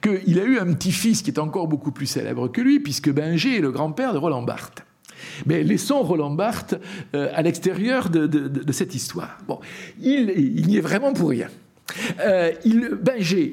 qu'il 0.00 0.38
a 0.38 0.44
eu 0.44 0.58
un 0.58 0.72
petit-fils 0.72 1.22
qui 1.22 1.30
est 1.30 1.40
encore 1.40 1.66
beaucoup 1.66 1.90
plus 1.90 2.06
célèbre 2.06 2.46
que 2.46 2.60
lui, 2.60 2.78
puisque 2.78 3.10
Binger 3.10 3.56
est 3.56 3.60
le 3.60 3.72
grand-père 3.72 4.12
de 4.12 4.18
Roland 4.18 4.42
Barthes. 4.42 4.84
Mais 5.46 5.62
laissons 5.62 6.02
Roland 6.02 6.30
Barthes 6.30 6.74
euh, 7.14 7.30
à 7.34 7.42
l'extérieur 7.42 8.10
de, 8.10 8.72
cette 8.72 8.94
histoire. 8.94 9.38
Bon, 9.46 9.60
il, 10.00 10.66
n'y 10.66 10.76
est 10.76 10.80
vraiment 10.80 11.12
pour 11.12 11.30
rien. 11.30 11.48
Euh, 12.20 12.52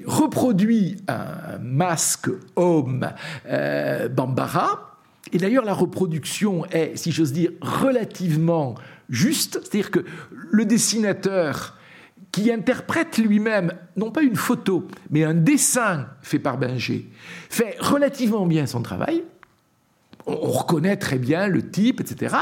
reproduit 0.06 0.98
un 1.08 1.58
masque 1.62 2.30
homme 2.56 3.10
euh, 3.48 4.08
Bambara, 4.08 4.98
et 5.34 5.38
d'ailleurs 5.38 5.66
la 5.66 5.74
reproduction 5.74 6.66
est, 6.68 6.96
si 6.96 7.12
j'ose 7.12 7.34
dire, 7.34 7.52
relativement 7.62 8.76
juste, 9.10 9.60
c'est-à-dire 9.62 9.92
que 9.92 10.06
le 10.52 10.66
dessinateur 10.66 11.78
qui 12.32 12.52
interprète 12.52 13.18
lui-même, 13.18 13.74
non 13.98 14.12
pas 14.12 14.22
une 14.22 14.36
photo, 14.36 14.88
mais 15.10 15.24
un 15.24 15.34
dessin 15.34 16.08
fait 16.22 16.40
par 16.40 16.58
Binger, 16.58 17.10
fait 17.50 17.76
relativement 17.80 18.46
bien 18.46 18.66
son 18.66 18.82
travail. 18.82 19.24
On 20.30 20.52
reconnaît 20.52 20.98
très 20.98 21.18
bien 21.18 21.48
le 21.48 21.70
type, 21.70 22.02
etc. 22.02 22.36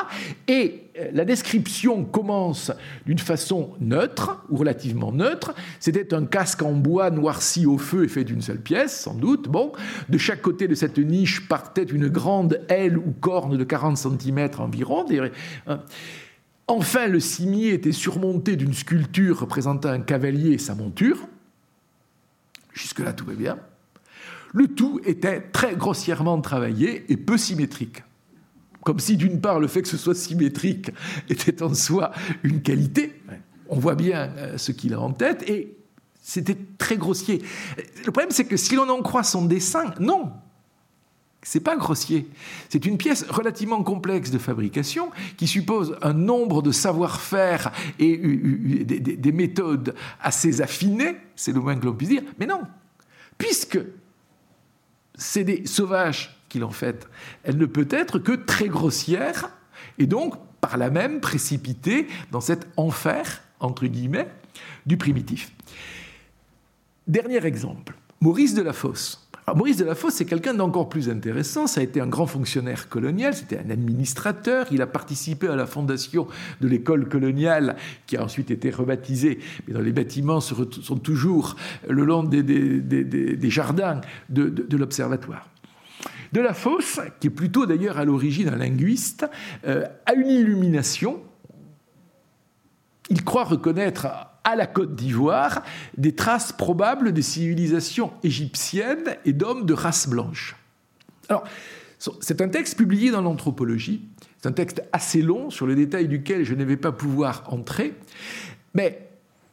Et 0.48 0.84
euh, 1.00 1.10
la 1.14 1.26
description 1.26 2.04
commence 2.04 2.72
d'une 3.06 3.20
façon 3.20 3.72
neutre, 3.80 4.44
ou 4.50 4.58
relativement 4.58 5.12
neutre. 5.12 5.54
C'était 5.80 6.14
un 6.14 6.26
casque 6.26 6.62
en 6.62 6.74
bois 6.74 7.10
noirci 7.12 7.66
au 7.66 7.78
feu 7.78 8.04
et 8.04 8.08
fait 8.08 8.24
d'une 8.24 8.42
seule 8.42 8.60
pièce, 8.60 9.00
sans 9.00 9.14
doute. 9.14 9.48
Bon, 9.48 9.72
de 10.10 10.18
chaque 10.18 10.42
côté 10.42 10.68
de 10.68 10.76
cette 10.76 10.98
niche 10.98 11.48
partait 11.48 11.84
une 11.84 12.08
grande 12.08 12.62
aile 12.70 12.98
ou 12.98 13.14
corne 13.20 13.58
de 13.58 13.64
40 13.64 13.98
cm 13.98 14.50
environ. 14.60 15.06
Enfin, 16.68 17.08
le 17.08 17.22
cimier 17.22 17.74
était 17.74 17.94
surmonté 17.94 18.58
d'une 18.58 18.74
sculpture 18.74 19.40
représentant 19.40 19.90
un 19.90 20.02
cavalier 20.02 20.52
et 20.52 20.58
sa 20.58 20.76
monture. 20.76 21.20
Jusque-là, 22.74 23.14
tout 23.14 23.26
va 23.26 23.34
bien. 23.34 23.58
Le 24.54 24.68
tout 24.68 25.00
était 25.06 25.42
très 25.42 25.76
grossièrement 25.76 26.40
travaillé 26.42 27.06
et 27.12 27.18
peu 27.18 27.38
symétrique. 27.38 28.04
Comme 28.84 29.00
si, 29.00 29.18
d'une 29.18 29.42
part, 29.42 29.60
le 29.60 29.68
fait 29.68 29.82
que 29.82 29.88
ce 29.88 29.98
soit 29.98 30.16
symétrique 30.16 30.92
était 31.30 31.62
en 31.62 31.74
soi 31.74 32.12
une 32.44 32.62
qualité. 32.62 33.22
On 33.70 33.80
voit 33.80 33.96
bien 33.96 34.32
euh, 34.38 34.58
ce 34.58 34.72
qu'il 34.72 34.94
a 34.94 35.00
en 35.02 35.12
tête 35.12 35.44
et 35.50 35.78
c'était 36.22 36.58
très 36.78 36.98
grossier. 36.98 37.42
Le 38.06 38.12
problème, 38.12 38.32
c'est 38.32 38.46
que 38.46 38.58
si 38.58 38.76
l'on 38.76 38.90
en 38.90 39.02
croit 39.02 39.24
son 39.24 39.46
dessin, 39.46 39.94
non. 40.00 40.32
C'est 41.42 41.62
pas 41.62 41.78
grossier. 41.78 42.28
C'est 42.68 42.86
une 42.86 42.98
pièce 42.98 43.26
relativement 43.30 43.82
complexe 43.82 44.32
de 44.32 44.38
fabrication 44.38 45.10
qui 45.38 45.48
suppose 45.48 45.96
un 46.02 46.14
nombre 46.14 46.62
de 46.62 46.74
savoir-faire 46.74 47.72
et 48.00 48.18
des, 48.18 49.32
méthodes 49.32 49.96
assez 50.20 50.62
affinées, 50.62 51.16
c'est 51.38 51.54
le 51.54 51.62
moins 51.62 51.78
que 51.78 51.86
l'on 51.86 51.94
puisse 51.94 52.10
dire. 52.10 52.24
Mais 52.40 52.46
non, 52.46 52.64
puisque 53.38 53.80
c'est 55.18 55.44
des 55.44 55.66
sauvages 55.66 56.40
qui 56.50 56.60
l'ont 56.60 56.72
faite, 56.72 57.08
elle 57.44 57.58
ne 57.58 57.66
peut 57.66 57.88
être 57.90 58.20
que 58.20 58.32
très 58.32 58.68
grossière 58.68 59.50
et 59.98 60.06
donc 60.06 60.36
par 60.62 60.78
là 60.78 60.90
même 60.90 61.20
précipitée 61.20 62.08
dans 62.32 62.42
cet 62.42 62.68
enfer, 62.78 63.42
entre 63.60 63.86
guillemets, 63.88 64.28
du 64.86 64.98
primitif. 64.98 65.52
Dernier 67.08 67.46
exemple, 67.46 67.96
Maurice 68.22 68.54
de 68.54 68.62
la 68.62 68.74
Fosse. 68.74 69.27
Maurice 69.56 69.78
de 69.78 69.86
la 69.86 69.96
c'est 69.96 70.26
quelqu'un 70.26 70.54
d'encore 70.54 70.90
plus 70.90 71.10
intéressant. 71.10 71.68
Ça 71.68 71.80
a 71.80 71.84
été 71.84 72.02
un 72.02 72.08
grand 72.08 72.28
fonctionnaire 72.28 72.90
colonial, 72.90 73.34
c'était 73.34 73.58
un 73.58 73.70
administrateur. 73.70 74.68
Il 74.72 74.82
a 74.82 74.88
participé 74.88 75.48
à 75.48 75.56
la 75.56 75.66
fondation 75.66 76.28
de 76.60 76.68
l'école 76.68 77.08
coloniale, 77.08 77.78
qui 78.08 78.18
a 78.18 78.24
ensuite 78.24 78.52
été 78.52 78.70
rebaptisée, 78.70 79.40
mais 79.66 79.74
dont 79.74 79.80
les 79.80 79.94
bâtiments 79.94 80.42
sont 80.42 80.98
toujours 80.98 81.56
le 81.88 82.04
long 82.04 82.24
des, 82.24 83.50
jardins 83.50 84.02
de, 84.28 84.78
l'observatoire. 84.78 85.50
De 86.34 86.42
la 86.42 86.54
Fosse, 86.54 87.00
qui 87.22 87.28
est 87.28 87.32
plutôt 87.32 87.66
d'ailleurs 87.66 87.98
à 87.98 88.04
l'origine 88.04 88.50
un 88.50 88.58
linguiste, 88.58 89.26
euh, 89.66 89.86
a 90.06 90.14
une 90.14 90.28
illumination. 90.28 91.22
Il 93.10 93.24
croit 93.24 93.46
reconnaître 93.46 94.08
à 94.48 94.56
la 94.56 94.66
Côte 94.66 94.96
d'Ivoire 94.96 95.62
des 95.98 96.16
traces 96.16 96.54
probables 96.54 97.12
des 97.12 97.22
civilisations 97.22 98.14
égyptiennes 98.24 99.18
et 99.26 99.34
d'hommes 99.34 99.66
de 99.66 99.74
race 99.74 100.08
blanche. 100.08 100.56
Alors, 101.28 101.44
c'est 102.22 102.42
un 102.42 102.48
texte 102.48 102.78
publié 102.78 103.12
dans 103.12 103.22
l'anthropologie, 103.22 104.08
c'est 104.42 104.48
un 104.48 104.54
texte 104.54 104.84
assez 104.94 105.22
long 105.22 105.50
sur 105.50 105.68
le 105.68 105.76
détail 105.76 106.08
duquel 106.08 106.46
je 106.46 106.54
ne 106.54 106.64
vais 106.64 106.78
pas 106.78 106.94
pouvoir 106.94 107.44
entrer, 107.48 107.94
mais 108.74 109.10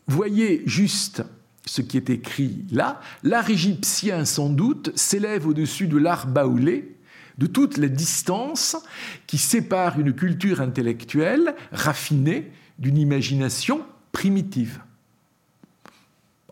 voyez 0.07 0.63
juste 0.65 1.25
ce 1.67 1.83
qui 1.83 1.97
est 1.97 2.09
écrit 2.11 2.65
là. 2.71 3.01
L'art 3.25 3.51
égyptien, 3.51 4.25
sans 4.25 4.49
doute, 4.49 4.93
s'élève 4.95 5.49
au-dessus 5.49 5.89
de 5.89 5.99
l'art 5.99 6.29
baoulé, 6.29 6.95
de 7.39 7.47
toute 7.47 7.79
la 7.79 7.89
distance 7.89 8.77
qui 9.27 9.39
sépare 9.39 9.99
une 9.99 10.13
culture 10.13 10.61
intellectuelle 10.61 11.57
raffinée 11.73 12.53
d'une 12.79 12.97
imagination 12.97 13.81
primitive. 14.13 14.84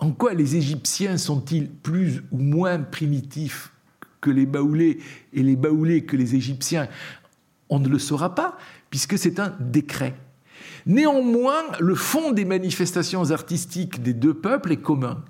En 0.02 0.10
quoi 0.10 0.34
les 0.34 0.56
Égyptiens 0.56 1.16
sont-ils 1.16 1.70
plus 1.70 2.24
ou 2.32 2.38
moins 2.38 2.80
primitifs 2.80 3.72
que 4.20 4.30
les 4.30 4.46
Baoulés 4.46 4.98
et 5.32 5.44
les 5.44 5.54
Baoulés 5.54 6.04
que 6.04 6.16
les 6.16 6.34
Égyptiens? 6.34 6.88
On 7.68 7.78
ne 7.78 7.88
le 7.88 8.00
saura 8.00 8.34
pas, 8.34 8.58
puisque 8.90 9.16
c'est 9.16 9.38
un 9.38 9.54
décret. 9.60 10.16
Néanmoins, 10.86 11.62
le 11.78 11.94
fond 11.94 12.32
des 12.32 12.44
manifestations 12.44 13.30
artistiques 13.30 14.02
des 14.02 14.12
deux 14.12 14.34
peuples 14.34 14.72
est 14.72 14.82
commun. 14.82 15.24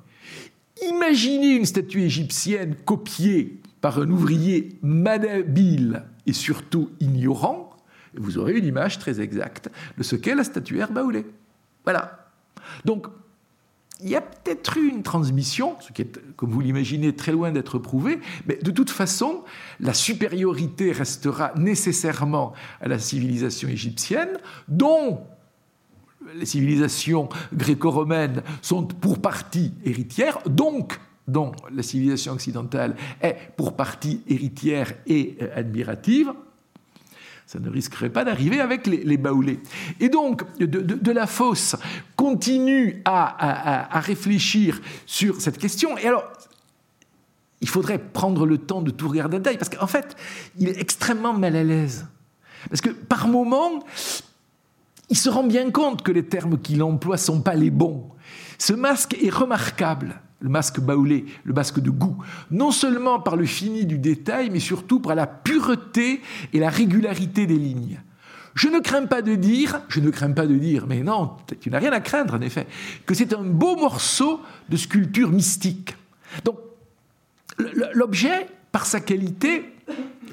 Imaginez 0.88 1.54
une 1.54 1.66
statue 1.66 2.00
égyptienne 2.00 2.74
copiée 2.86 3.60
par 3.82 3.98
un 3.98 4.08
ouvrier 4.08 4.78
malhabile 4.80 6.04
et 6.24 6.32
surtout 6.32 6.88
ignorant, 6.98 7.76
et 8.16 8.20
vous 8.20 8.38
aurez 8.38 8.56
une 8.56 8.64
image 8.64 8.98
très 8.98 9.20
exacte 9.20 9.68
de 9.98 10.02
ce 10.02 10.16
qu'est 10.16 10.34
la 10.34 10.44
statuaire 10.44 10.90
baoulée. 10.90 11.26
Voilà. 11.84 12.30
Donc, 12.86 13.06
il 14.02 14.10
y 14.10 14.16
a 14.16 14.20
peut-être 14.20 14.76
eu 14.76 14.88
une 14.88 15.02
transmission, 15.02 15.76
ce 15.80 15.92
qui 15.92 16.02
est, 16.02 16.18
comme 16.36 16.50
vous 16.50 16.60
l'imaginez, 16.60 17.14
très 17.14 17.32
loin 17.32 17.52
d'être 17.52 17.78
prouvé, 17.78 18.18
mais 18.46 18.56
de 18.56 18.70
toute 18.70 18.90
façon, 18.90 19.44
la 19.80 19.94
supériorité 19.94 20.92
restera 20.92 21.52
nécessairement 21.56 22.52
à 22.80 22.88
la 22.88 22.98
civilisation 22.98 23.68
égyptienne, 23.68 24.38
dont 24.68 25.20
les 26.34 26.46
civilisations 26.46 27.28
gréco-romaines 27.54 28.42
sont 28.60 28.84
pour 28.84 29.20
partie 29.20 29.72
héritières, 29.84 30.38
donc 30.46 30.98
dont 31.28 31.52
la 31.72 31.82
civilisation 31.82 32.32
occidentale 32.32 32.96
est 33.20 33.36
pour 33.56 33.76
partie 33.76 34.22
héritière 34.28 34.92
et 35.06 35.36
euh, 35.40 35.48
admirative, 35.54 36.32
ça 37.46 37.58
ne 37.58 37.68
risquerait 37.68 38.10
pas 38.10 38.24
d'arriver 38.24 38.60
avec 38.60 38.86
les, 38.86 39.16
baoulés. 39.16 39.60
Et 40.00 40.08
donc, 40.08 40.42
de, 40.58 41.12
la 41.12 41.26
fosse 41.26 41.76
continue 42.16 43.02
à, 43.04 44.00
réfléchir 44.00 44.80
sur 45.06 45.40
cette 45.40 45.58
question. 45.58 45.98
Et 45.98 46.06
alors, 46.06 46.24
il 47.60 47.68
faudrait 47.68 47.98
prendre 47.98 48.46
le 48.46 48.58
temps 48.58 48.82
de 48.82 48.90
tout 48.90 49.08
regarder 49.08 49.36
en 49.36 49.40
détail, 49.40 49.58
parce 49.58 49.68
qu'en 49.68 49.86
fait, 49.86 50.16
il 50.58 50.68
est 50.68 50.80
extrêmement 50.80 51.34
mal 51.34 51.56
à 51.56 51.62
l'aise. 51.62 52.06
Parce 52.68 52.80
que 52.80 52.90
par 52.90 53.28
moments, 53.28 53.84
il 55.10 55.16
se 55.16 55.28
rend 55.28 55.44
bien 55.44 55.70
compte 55.70 56.02
que 56.02 56.12
les 56.12 56.24
termes 56.24 56.58
qu'il 56.58 56.82
emploie 56.82 57.18
sont 57.18 57.42
pas 57.42 57.54
les 57.54 57.70
bons. 57.70 58.08
Ce 58.58 58.72
masque 58.72 59.16
est 59.20 59.30
remarquable 59.30 60.20
le 60.42 60.48
masque 60.48 60.80
baoulé, 60.80 61.24
le 61.44 61.54
masque 61.54 61.80
de 61.80 61.90
goût, 61.90 62.18
non 62.50 62.72
seulement 62.72 63.20
par 63.20 63.36
le 63.36 63.46
fini 63.46 63.86
du 63.86 63.96
détail, 63.96 64.50
mais 64.50 64.60
surtout 64.60 65.00
par 65.00 65.14
la 65.14 65.26
pureté 65.26 66.20
et 66.52 66.58
la 66.58 66.68
régularité 66.68 67.46
des 67.46 67.56
lignes. 67.56 68.00
Je 68.54 68.68
ne 68.68 68.80
crains 68.80 69.06
pas 69.06 69.22
de 69.22 69.34
dire, 69.34 69.80
je 69.88 70.00
ne 70.00 70.10
crains 70.10 70.32
pas 70.32 70.46
de 70.46 70.56
dire, 70.56 70.86
mais 70.86 71.02
non, 71.02 71.36
tu 71.60 71.70
n'as 71.70 71.78
rien 71.78 71.92
à 71.92 72.00
craindre 72.00 72.34
en 72.34 72.40
effet, 72.40 72.66
que 73.06 73.14
c'est 73.14 73.32
un 73.32 73.44
beau 73.44 73.76
morceau 73.76 74.40
de 74.68 74.76
sculpture 74.76 75.30
mystique. 75.30 75.96
Donc, 76.44 76.58
l'objet, 77.94 78.48
par 78.72 78.84
sa 78.84 79.00
qualité, 79.00 79.72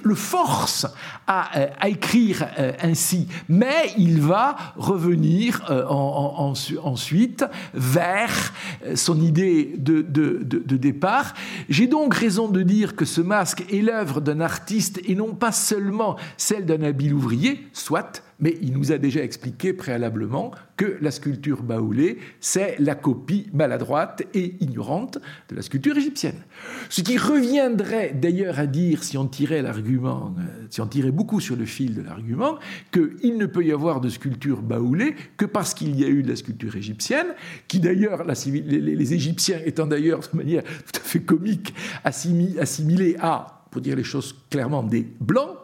le 0.04 0.16
force 0.16 0.88
à, 1.28 1.58
euh, 1.58 1.68
écrire 1.88 2.48
euh, 2.58 2.74
ainsi, 2.82 3.28
mais 3.48 3.94
il 3.98 4.22
va 4.22 4.56
revenir 4.76 5.64
euh, 5.70 5.86
ensuite 5.86 7.46
vers 7.74 8.54
son 8.96 9.22
idée 9.22 9.76
de, 9.78 10.02
de 10.02 10.78
départ. 10.78 11.34
J'ai 11.70 11.88
donc 11.88 12.14
raison 12.14 12.48
de 12.48 12.62
dire 12.64 12.96
que 12.96 13.06
ce 13.06 13.22
masque 13.22 13.64
est 13.72 13.82
l'œuvre 13.82 14.22
d'un 14.22 14.42
artiste 14.42 15.00
et 15.06 15.16
non 15.16 15.34
pas 15.36 15.52
seulement 15.52 16.16
celle 16.38 16.66
d'un 16.66 16.84
habile 16.84 17.14
ouvrier, 17.14 17.68
soit, 17.74 18.24
mais 18.40 18.58
il 18.62 18.74
nous 18.74 18.92
a 18.92 18.98
déjà 18.98 19.24
expliqué 19.24 19.74
préalablement 19.74 20.52
que 20.78 20.98
la 21.02 21.12
sculpture 21.12 21.62
baoulée, 21.62 22.20
c'est 22.40 22.78
la 22.80 22.96
copie 22.96 23.50
maladroite 23.54 24.24
et 24.34 24.56
ignorante 24.62 25.18
de 25.50 25.56
la 25.56 25.62
sculpture 25.62 25.98
égyptienne. 25.98 26.42
Ce 26.90 27.02
qui 27.02 27.18
reviendrait 27.18 28.14
d'ailleurs 28.14 28.60
à 28.60 28.66
dire, 28.66 29.04
si 29.04 29.18
on 29.18 29.28
tirait 29.28 29.62
l'argument, 29.62 30.34
euh, 30.40 30.66
si 30.70 30.80
on 30.80 30.88
tirait 30.88 31.12
beaucoup 31.12 31.42
sur 31.42 31.56
le 31.56 31.66
fil 31.66 31.96
de 31.96 32.02
l'argument, 32.02 32.58
qu'il 32.92 33.38
ne 33.38 33.46
peut 33.46 33.66
y 33.66 33.72
avoir 33.72 34.00
de 34.00 34.10
sculpture 34.10 34.62
baoulée 34.62 35.16
que 35.36 35.46
parce 35.46 35.74
qu'il 35.74 36.00
y 36.00 36.06
a 36.06 36.08
eu 36.08 36.24
de 36.24 36.30
la 36.30 36.36
sculpture 36.36 36.76
égyptienne, 36.76 37.28
qui 37.68 37.80
d'ailleurs, 37.80 38.24
les, 38.24 39.10
Égyptiens 39.10 39.60
étant 39.66 39.88
d'ailleurs 39.88 40.20
de 40.20 40.38
manière 40.38 40.64
tout 40.64 41.00
à 41.00 41.04
fait 41.04 41.22
comique 41.22 41.74
assimilés 42.04 43.16
à, 43.20 43.66
pour 43.72 43.82
dire 43.82 43.96
les 43.96 44.04
choses 44.04 44.36
clairement, 44.50 44.84
des 44.84 45.08
blancs, 45.20 45.58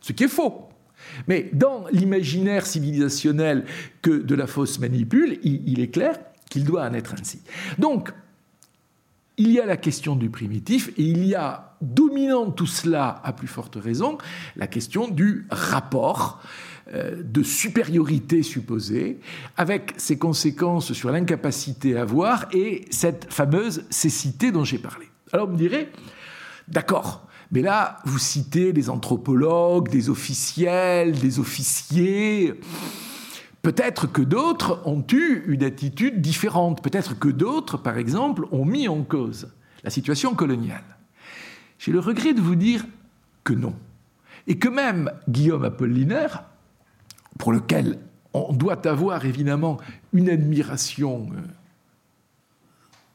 ce 0.00 0.12
qui 0.12 0.24
est 0.24 0.28
faux. 0.28 0.69
Mais 1.28 1.50
dans 1.52 1.84
l'imaginaire 1.92 2.66
civilisationnel 2.66 3.64
que 4.02 4.10
de 4.10 4.34
la 4.34 4.46
fausse 4.46 4.78
manipule, 4.78 5.38
il, 5.42 5.80
est 5.80 5.88
clair 5.88 6.18
qu'il 6.48 6.64
doit 6.64 6.84
en 6.84 6.94
être 6.94 7.14
ainsi. 7.18 7.40
Donc, 7.78 8.12
il 9.36 9.50
y 9.52 9.60
a 9.60 9.66
la 9.66 9.76
question 9.76 10.16
du 10.16 10.28
primitif 10.28 10.88
et 10.98 11.02
il 11.02 11.24
y 11.24 11.34
a, 11.34 11.66
dominant 11.80 12.50
tout 12.50 12.66
cela 12.66 13.22
à 13.24 13.32
plus 13.32 13.48
forte 13.48 13.76
raison, 13.76 14.18
la 14.56 14.66
question 14.66 15.08
du 15.08 15.46
rapport 15.50 16.42
euh, 16.92 17.22
de 17.22 17.42
supériorité 17.42 18.42
supposée, 18.42 19.18
avec 19.56 19.94
ses 19.96 20.18
conséquences 20.18 20.92
sur 20.92 21.10
l'incapacité 21.10 21.96
à 21.96 22.04
voir 22.04 22.48
et 22.52 22.84
cette 22.90 23.32
fameuse 23.32 23.84
cécité 23.88 24.52
dont 24.52 24.64
j'ai 24.64 24.78
parlé. 24.78 25.06
Alors 25.32 25.46
vous 25.46 25.54
me 25.54 25.58
direz, 25.58 25.90
d'accord, 26.70 27.26
mais 27.52 27.62
là, 27.62 27.98
vous 28.04 28.18
citez 28.18 28.72
des 28.72 28.90
anthropologues, 28.90 29.88
des 29.88 30.08
officiels, 30.08 31.18
des 31.18 31.38
officiers. 31.40 32.54
Peut-être 33.62 34.06
que 34.06 34.22
d'autres 34.22 34.80
ont 34.86 35.04
eu 35.12 35.44
une 35.48 35.64
attitude 35.64 36.20
différente. 36.20 36.82
Peut-être 36.82 37.18
que 37.18 37.28
d'autres, 37.28 37.76
par 37.76 37.98
exemple, 37.98 38.44
ont 38.52 38.64
mis 38.64 38.88
en 38.88 39.02
cause 39.02 39.48
la 39.82 39.90
situation 39.90 40.34
coloniale. 40.34 40.84
J'ai 41.78 41.92
le 41.92 42.00
regret 42.00 42.34
de 42.34 42.40
vous 42.40 42.54
dire 42.54 42.84
que 43.42 43.52
non. 43.52 43.74
Et 44.46 44.58
que 44.58 44.68
même 44.68 45.10
Guillaume 45.28 45.64
Apollinaire, 45.64 46.44
pour 47.38 47.52
lequel 47.52 47.98
on 48.32 48.52
doit 48.52 48.86
avoir 48.86 49.24
évidemment 49.24 49.78
une 50.12 50.30
admiration, 50.30 51.28
euh, 51.32 51.40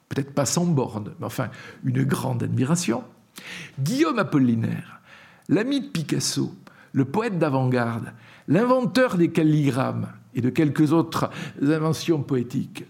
peut-être 0.09 0.33
pas 0.33 0.45
sans 0.45 0.65
borne, 0.65 1.13
mais 1.19 1.25
enfin 1.25 1.49
une 1.83 2.03
grande 2.03 2.43
admiration, 2.43 3.03
Guillaume 3.79 4.19
Apollinaire, 4.19 5.01
l'ami 5.49 5.81
de 5.81 5.87
Picasso, 5.87 6.53
le 6.93 7.05
poète 7.05 7.37
d'avant-garde, 7.37 8.13
l'inventeur 8.47 9.17
des 9.17 9.29
calligrammes 9.29 10.07
et 10.33 10.41
de 10.41 10.49
quelques 10.49 10.93
autres 10.93 11.29
inventions 11.61 12.21
poétiques, 12.21 12.85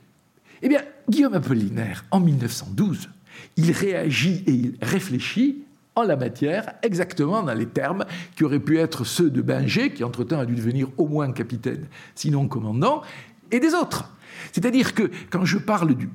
eh 0.61 0.69
bien, 0.69 0.81
Guillaume 1.09 1.33
Apollinaire, 1.33 2.05
en 2.11 2.19
1912, 2.19 3.09
il 3.57 3.71
réagit 3.71 4.43
et 4.47 4.51
il 4.51 4.75
réfléchit 4.81 5.63
en 5.95 6.03
la 6.03 6.17
matière, 6.17 6.73
exactement 6.83 7.41
dans 7.41 7.53
les 7.53 7.67
termes 7.67 8.05
qui 8.35 8.43
auraient 8.43 8.59
pu 8.59 8.77
être 8.77 9.05
ceux 9.05 9.29
de 9.29 9.41
Binger, 9.41 9.93
qui 9.93 10.03
entre-temps 10.03 10.39
a 10.39 10.45
dû 10.45 10.55
devenir 10.55 10.89
au 10.97 11.07
moins 11.07 11.31
capitaine, 11.31 11.85
sinon 12.15 12.47
commandant, 12.47 13.01
et 13.51 13.59
des 13.59 13.73
autres. 13.73 14.11
C'est-à-dire 14.51 14.93
que 14.93 15.09
quand 15.29 15.45
je 15.45 15.57
parle 15.57 15.95
du, 15.95 16.09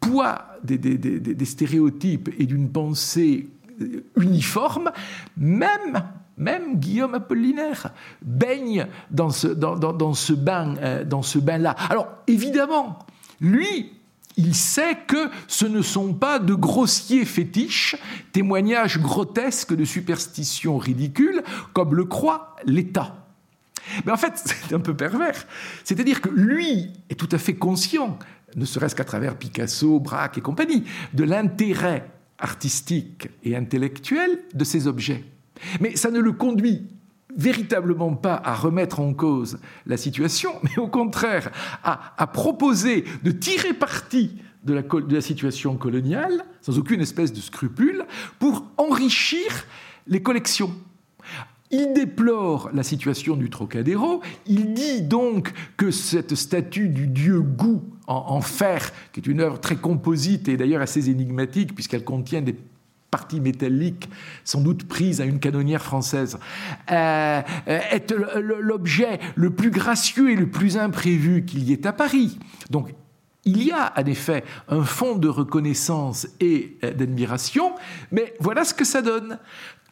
poids 0.00 0.46
des, 0.64 1.44
stéréotypes 1.44 2.30
et 2.38 2.46
d'une 2.46 2.70
pensée 2.70 3.48
uniforme, 4.16 4.92
même, 5.36 6.02
Guillaume 6.74 7.14
Apollinaire 7.14 7.90
baigne 8.22 8.86
dans 9.10 9.30
ce, 9.30 9.48
bain, 10.32 10.74
euh, 10.78 11.04
dans 11.04 11.22
ce 11.22 11.38
bain-là. 11.38 11.76
Alors 11.90 12.08
évidemment, 12.26 12.98
lui, 13.40 13.92
il 14.36 14.54
sait 14.54 14.98
que 15.06 15.30
ce 15.46 15.66
ne 15.66 15.82
sont 15.82 16.12
pas 16.12 16.38
de 16.38 16.54
grossiers 16.54 17.24
fétiches, 17.24 17.96
témoignages 18.32 18.98
grotesques 18.98 19.74
de 19.74 19.84
superstitions 19.84 20.78
ridicules, 20.78 21.42
comme 21.72 21.94
le 21.94 22.04
croit 22.04 22.56
l'État. 22.64 23.24
Mais 24.04 24.12
en 24.12 24.16
fait, 24.16 24.32
c'est 24.68 24.74
un 24.74 24.80
peu 24.80 24.94
pervers. 24.96 25.46
C'est-à-dire 25.84 26.20
que 26.20 26.30
lui 26.30 26.90
est 27.10 27.18
tout 27.18 27.28
à 27.30 27.38
fait 27.38 27.54
conscient, 27.54 28.18
ne 28.56 28.64
serait-ce 28.64 28.94
qu'à 28.94 29.04
travers 29.04 29.36
Picasso, 29.36 30.00
Braque 30.00 30.38
et 30.38 30.40
compagnie, 30.40 30.84
de 31.12 31.24
l'intérêt 31.24 32.08
artistique 32.38 33.28
et 33.42 33.56
intellectuel 33.56 34.38
de 34.54 34.64
ces 34.64 34.86
objets. 34.86 35.24
Mais 35.80 35.96
ça 35.96 36.10
ne 36.10 36.20
le 36.20 36.32
conduit 36.32 36.82
véritablement 37.36 38.14
pas 38.14 38.40
à 38.44 38.54
remettre 38.54 39.00
en 39.00 39.12
cause 39.12 39.58
la 39.86 39.96
situation, 39.96 40.52
mais 40.62 40.78
au 40.78 40.88
contraire 40.88 41.50
à, 41.82 42.26
proposer 42.26 43.04
de 43.22 43.30
tirer 43.30 43.74
parti 43.74 44.36
de 44.64 44.74
la, 44.74 44.82
de 44.82 45.14
la 45.14 45.20
situation 45.20 45.76
coloniale, 45.76 46.44
sans 46.62 46.78
aucune 46.78 47.00
espèce 47.00 47.32
de 47.32 47.40
scrupule, 47.40 48.04
pour 48.38 48.64
enrichir 48.78 49.66
les 50.06 50.22
collections. 50.22 50.74
Il 51.70 51.92
déplore 51.92 52.70
la 52.72 52.82
situation 52.82 53.36
du 53.36 53.50
Trocadéro. 53.50 54.20
Il 54.46 54.74
dit 54.74 55.02
donc 55.02 55.52
que 55.76 55.90
cette 55.90 56.34
statue 56.34 56.88
du 56.88 57.08
dieu 57.08 57.40
Gou 57.40 57.82
en, 58.06 58.40
fer, 58.40 58.92
qui 59.12 59.20
est 59.20 59.26
une 59.26 59.40
œuvre 59.40 59.58
très 59.60 59.76
composite 59.76 60.48
et 60.48 60.56
d'ailleurs 60.56 60.82
assez 60.82 61.10
énigmatique 61.10 61.74
puisqu'elle 61.74 62.04
contient 62.04 62.42
des 62.42 62.56
parties 63.10 63.40
métalliques, 63.40 64.08
sans 64.42 64.60
doute 64.60 64.88
prises 64.88 65.20
à 65.20 65.24
une 65.24 65.38
canonnière 65.38 65.82
française, 65.82 66.38
euh, 66.90 67.42
est 67.66 68.12
l'objet 68.12 69.20
le 69.36 69.50
plus 69.50 69.70
gracieux 69.70 70.32
et 70.32 70.36
le 70.36 70.50
plus 70.50 70.76
imprévu 70.76 71.44
qu'il 71.44 71.62
y 71.62 71.72
ait 71.72 71.86
à 71.86 71.92
Paris. 71.92 72.38
Donc 72.70 72.92
il 73.44 73.62
y 73.62 73.70
a 73.70 73.92
en 73.96 74.04
effet 74.06 74.42
un 74.68 74.82
fond 74.82 75.16
de 75.16 75.28
reconnaissance 75.28 76.26
et 76.40 76.76
euh, 76.82 76.92
d'admiration, 76.92 77.74
mais 78.10 78.34
voilà 78.40 78.64
ce 78.64 78.74
que 78.74 78.84
ça 78.84 79.00
donne. 79.02 79.38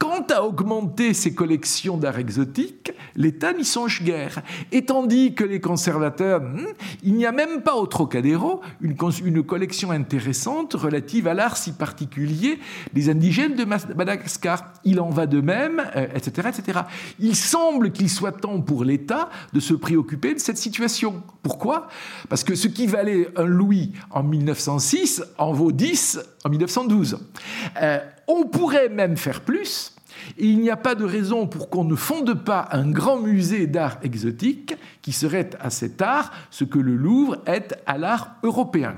Quant 0.02 0.26
à 0.34 0.42
augmenter 0.42 1.14
ses 1.14 1.32
collections 1.32 1.96
d'art 1.96 2.18
exotique, 2.18 2.90
l'État 3.14 3.52
n'y 3.52 3.64
songe 3.64 4.02
guère. 4.02 4.42
Et 4.72 4.84
tandis 4.84 5.32
que 5.32 5.44
les 5.44 5.60
conservateurs, 5.60 6.40
hmm, 6.40 6.66
il 7.04 7.14
n'y 7.14 7.24
a 7.24 7.30
même 7.30 7.62
pas 7.62 7.76
au 7.76 7.86
Trocadéro 7.86 8.62
une, 8.80 8.96
collection 9.44 9.92
intéressante 9.92 10.74
relative 10.74 11.28
à 11.28 11.34
l'art 11.34 11.56
si 11.56 11.70
particulier 11.70 12.58
des 12.92 13.10
indigènes 13.10 13.54
de 13.54 13.64
Madagascar. 13.64 14.72
Il 14.84 14.98
en 14.98 15.10
va 15.10 15.28
de 15.28 15.40
même, 15.40 15.80
etc., 16.16 16.32
euh, 16.46 16.48
etc. 16.48 16.80
Il 17.20 17.36
semble 17.36 17.92
qu'il 17.92 18.10
soit 18.10 18.32
temps 18.32 18.60
pour 18.60 18.82
l'État 18.82 19.28
de 19.52 19.60
se 19.60 19.72
préoccuper 19.72 20.34
de 20.34 20.40
cette 20.40 20.58
situation. 20.58 21.22
Pourquoi? 21.44 21.86
Parce 22.28 22.42
que 22.42 22.56
ce 22.56 22.66
qui 22.66 22.88
valait 22.88 23.28
un 23.36 23.44
louis 23.44 23.92
en 24.10 24.24
1906 24.24 25.22
en 25.38 25.52
vaut 25.52 25.70
10 25.70 26.18
en 26.44 26.48
1912. 26.48 27.20
Euh, 27.80 27.98
on 28.28 28.44
pourrait 28.44 28.88
même 28.88 29.16
faire 29.16 29.40
plus 29.40 29.94
il 30.38 30.60
n'y 30.60 30.70
a 30.70 30.76
pas 30.76 30.94
de 30.94 31.04
raison 31.04 31.46
pour 31.46 31.70
qu'on 31.70 31.84
ne 31.84 31.94
fonde 31.94 32.34
pas 32.44 32.68
un 32.72 32.90
grand 32.90 33.18
musée 33.18 33.66
d'art 33.66 33.98
exotique 34.02 34.74
qui 35.00 35.12
serait 35.12 35.50
à 35.60 35.70
cet 35.70 36.00
art 36.02 36.32
ce 36.50 36.64
que 36.64 36.78
le 36.78 36.96
Louvre 36.96 37.38
est 37.46 37.74
à 37.86 37.98
l'art 37.98 38.36
européen. 38.42 38.96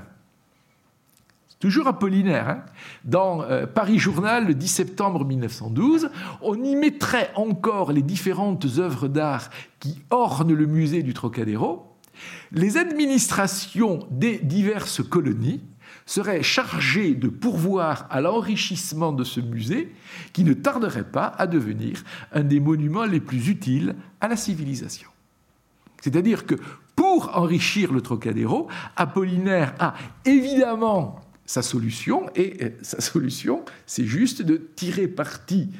Toujours 1.61 1.87
Apollinaire. 1.87 2.49
Hein. 2.49 2.64
Dans 3.05 3.43
euh, 3.43 3.66
Paris 3.66 3.99
Journal, 3.99 4.47
le 4.47 4.55
10 4.55 4.68
septembre 4.68 5.25
1912, 5.25 6.11
on 6.43 6.62
y 6.62 6.77
mettrait 6.77 7.31
encore 7.37 7.93
les 7.93 8.03
différentes 8.03 8.66
œuvres 8.77 9.09
d'art 9.09 9.49
qui 9.81 10.03
ornent 10.11 10.53
le 10.53 10.66
musée 10.66 11.03
du 11.03 11.14
Trocadéro. 11.14 11.87
Les 12.53 12.77
administrations 12.77 14.07
des 14.11 14.39
diverses 14.39 15.03
colonies 15.03 15.62
serait 16.07 16.42
chargé 16.42 17.14
de 17.14 17.28
pourvoir 17.28 18.07
à 18.11 18.20
l'enrichissement 18.20 19.12
de 19.12 19.24
ce 19.24 19.40
musée 19.40 19.94
qui 20.32 20.44
ne 20.44 20.52
tarderait 20.52 21.11
pas 21.11 21.26
à 21.26 21.46
devenir 21.46 22.02
un 22.32 22.42
des 22.42 22.61
monuments 22.61 23.07
les 23.07 23.20
plus 23.20 23.48
utiles 23.48 23.94
à 24.20 24.28
la 24.28 24.36
civilisation. 24.36 25.09
C'est-à-dire 26.02 26.44
que 26.44 26.57
pour 26.94 27.36
enrichir 27.36 27.92
le 27.92 28.00
Trocadéro, 28.00 28.68
Apollinaire 28.96 29.74
a 29.78 29.94
évidemment 30.24 31.20
sa 31.46 31.62
solution, 31.62 32.28
et 32.34 32.62
euh, 32.62 32.70
sa 32.82 33.00
solution, 33.00 33.64
c'est 33.86 34.05
juste 34.05 34.42
de 34.42 34.57
tirer 34.76 35.09
parti, 35.09 35.70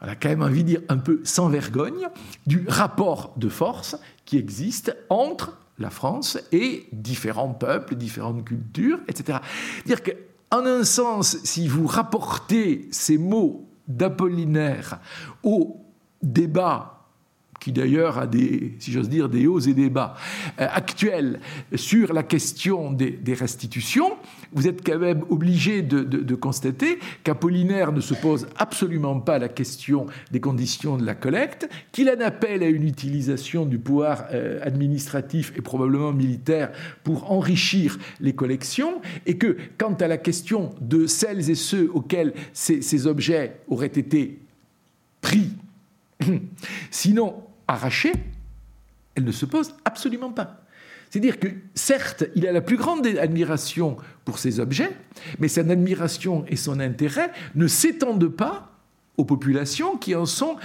on 0.00 0.06
a 0.06 0.14
quand 0.14 0.28
même 0.28 0.42
envie 0.42 0.62
de 0.62 0.68
dire 0.68 0.80
un 0.88 0.98
peu 0.98 1.20
sans 1.24 1.48
vergogne, 1.48 2.08
du 2.46 2.64
rapport 2.68 3.32
de 3.36 3.48
force 3.48 3.96
qui 4.24 4.38
existe 4.38 4.96
entre 5.08 5.58
la 5.78 5.90
France 5.90 6.38
et 6.52 6.88
différents 6.92 7.54
peuples, 7.54 7.94
différentes 7.94 8.44
cultures, 8.44 9.00
etc. 9.08 9.38
Dire 9.86 10.02
qu'en 10.02 10.66
un 10.66 10.84
sens, 10.84 11.38
si 11.44 11.68
vous 11.68 11.86
rapportez 11.86 12.88
ces 12.90 13.18
mots 13.18 13.68
d'Apollinaire 13.86 15.00
au 15.42 15.84
débat 16.22 16.97
qui 17.60 17.72
d'ailleurs 17.72 18.18
a 18.18 18.26
des, 18.26 18.74
si 18.78 18.92
j'ose 18.92 19.08
dire, 19.08 19.28
des 19.28 19.46
hauts 19.46 19.60
et 19.60 19.74
des 19.74 19.90
bas. 19.90 20.14
Euh, 20.60 20.66
actuels 20.70 21.40
sur 21.74 22.12
la 22.12 22.22
question 22.22 22.92
des, 22.92 23.18
restitutions, 23.34 24.16
vous 24.52 24.66
êtes 24.66 24.84
quand 24.84 24.98
même 24.98 25.22
obligé 25.28 25.82
de, 25.82 26.34
constater 26.34 26.98
qu'Apollinaire 27.24 27.92
ne 27.92 28.00
se 28.00 28.14
pose 28.14 28.46
absolument 28.56 29.18
pas 29.20 29.38
la 29.38 29.48
question 29.48 30.06
des 30.30 30.40
conditions 30.40 30.96
de 30.96 31.04
la 31.04 31.14
collecte, 31.14 31.68
qu'il 31.92 32.08
en 32.08 32.20
appelle 32.20 32.62
à 32.62 32.68
une 32.68 32.84
utilisation 32.84 33.66
du 33.66 33.78
pouvoir 33.78 34.26
euh, 34.32 34.60
administratif 34.62 35.52
et 35.56 35.60
probablement 35.60 36.12
militaire 36.12 36.70
pour 37.02 37.30
enrichir 37.30 37.98
les 38.20 38.34
collections, 38.34 39.00
et 39.26 39.36
que 39.36 39.56
quant 39.76 39.94
à 39.94 40.06
la 40.06 40.16
question 40.16 40.70
de 40.80 41.06
celles 41.06 41.50
et 41.50 41.54
ceux 41.54 41.90
auxquels 41.92 42.32
ces 42.52 43.06
objets 43.06 43.60
auraient 43.68 43.86
été 43.86 44.38
pris 45.20 45.50
Sinon, 46.90 47.42
arrachée, 47.68 48.12
elle 49.14 49.24
ne 49.24 49.32
se 49.32 49.46
pose 49.46 49.74
absolument 49.84 50.32
pas. 50.32 50.64
C'est-à-dire 51.10 51.38
que, 51.38 51.48
certes, 51.74 52.24
il 52.34 52.46
a 52.46 52.52
la 52.52 52.60
plus 52.60 52.76
grande 52.76 53.06
admiration 53.06 53.96
pour 54.24 54.38
ces 54.38 54.60
objets, 54.60 54.90
mais 55.38 55.48
son 55.48 55.70
admiration 55.70 56.44
et 56.48 56.56
son 56.56 56.80
intérêt 56.80 57.30
ne 57.54 57.66
s'étendent 57.66 58.28
pas 58.28 58.72
aux 59.16 59.24
populations 59.24 59.96
qui 59.96 60.14
en 60.14 60.26
sont 60.26 60.56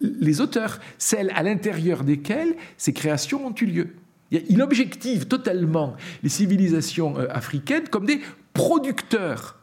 les 0.00 0.40
auteurs, 0.40 0.80
celles 0.98 1.30
à 1.34 1.42
l'intérieur 1.42 2.04
desquelles 2.04 2.56
ces 2.76 2.92
créations 2.92 3.46
ont 3.46 3.54
eu 3.54 3.66
lieu. 3.66 3.88
Il 4.32 4.62
objective 4.62 5.26
totalement 5.26 5.94
les 6.22 6.28
civilisations 6.28 7.18
euh, 7.18 7.26
africaines 7.30 7.88
comme 7.88 8.06
des 8.06 8.20
producteurs 8.54 9.58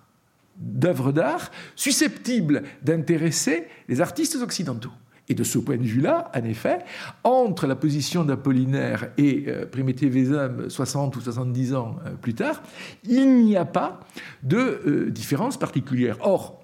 d'œuvres 0.57 1.11
d'art 1.11 1.51
susceptibles 1.75 2.63
d'intéresser 2.83 3.67
les 3.87 3.99
artistes 3.99 4.35
occidentaux. 4.35 4.91
Et 5.29 5.35
de 5.35 5.43
ce 5.43 5.59
point 5.59 5.77
de 5.77 5.83
vue-là, 5.83 6.31
en 6.35 6.43
effet, 6.43 6.79
entre 7.23 7.67
la 7.67 7.75
position 7.75 8.23
d'Apollinaire 8.23 9.09
et 9.17 9.45
euh, 9.47 9.65
Primitive 9.65 10.67
60 10.67 11.15
ou 11.15 11.21
70 11.21 11.75
ans 11.75 11.95
euh, 12.05 12.15
plus 12.15 12.33
tard, 12.33 12.63
il 13.03 13.43
n'y 13.43 13.55
a 13.55 13.65
pas 13.65 13.99
de 14.43 14.57
euh, 14.57 15.11
différence 15.11 15.57
particulière. 15.57 16.17
Or, 16.21 16.58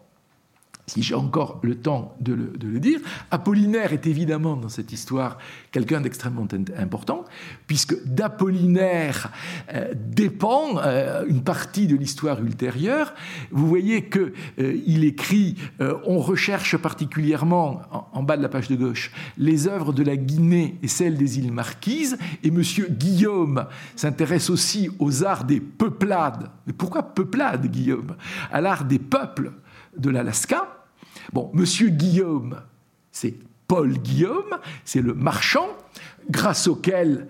si 0.87 1.01
j'ai 1.01 1.15
encore 1.15 1.59
le 1.63 1.75
temps 1.75 2.15
de 2.19 2.33
le, 2.33 2.79
dire, 2.79 2.99
Apollinaire 3.31 3.93
est 3.93 4.05
évidemment 4.05 4.55
dans 4.55 4.69
cette 4.69 4.91
histoire 4.91 5.37
quelqu'un 5.71 6.01
d'extrêmement 6.01 6.47
important, 6.77 7.25
puisque 7.67 7.95
d'Apollinaire 8.05 9.31
euh, 9.73 9.93
dépend 9.95 10.77
euh, 10.77 11.25
une 11.27 11.43
partie 11.43 11.87
de 11.87 11.95
l'histoire 11.95 12.41
ultérieure. 12.43 13.13
Vous 13.51 13.67
voyez 13.67 14.09
qu'il 14.09 14.33
euh, 14.59 15.01
écrit, 15.01 15.55
on 16.05 16.19
recherche 16.19 16.77
particulièrement, 16.77 17.81
en, 18.13 18.23
bas 18.23 18.37
de 18.37 18.41
la 18.41 18.49
page 18.49 18.67
de 18.67 18.75
gauche, 18.75 19.11
les 19.37 19.67
œuvres 19.67 19.93
de 19.93 20.03
la 20.03 20.15
Guinée 20.15 20.77
et 20.83 20.87
celles 20.87 21.17
des 21.17 21.39
îles 21.39 21.51
Marquises, 21.51 22.17
et 22.43 22.51
Monsieur 22.51 22.87
Guillaume 22.89 23.65
s'intéresse 23.95 24.49
aussi 24.49 24.89
aux 24.99 25.23
arts 25.23 25.45
des 25.45 25.59
peuplades. 25.59 26.49
Mais 26.67 26.73
pourquoi 26.73 27.03
peuplades, 27.03 27.67
Guillaume? 27.67 28.15
À 28.51 28.61
l'art 28.61 28.85
des 28.85 28.99
peuples 28.99 29.51
de 29.97 30.09
l'Alaska. 30.09 30.85
Bon, 31.33 31.49
Monsieur 31.53 31.89
Guillaume, 31.89 32.61
c'est 33.11 33.35
Paul 33.67 33.97
Guillaume, 33.97 34.59
c'est 34.83 35.01
le 35.01 35.13
marchand 35.13 35.67
grâce 36.29 36.67
auquel 36.67 37.27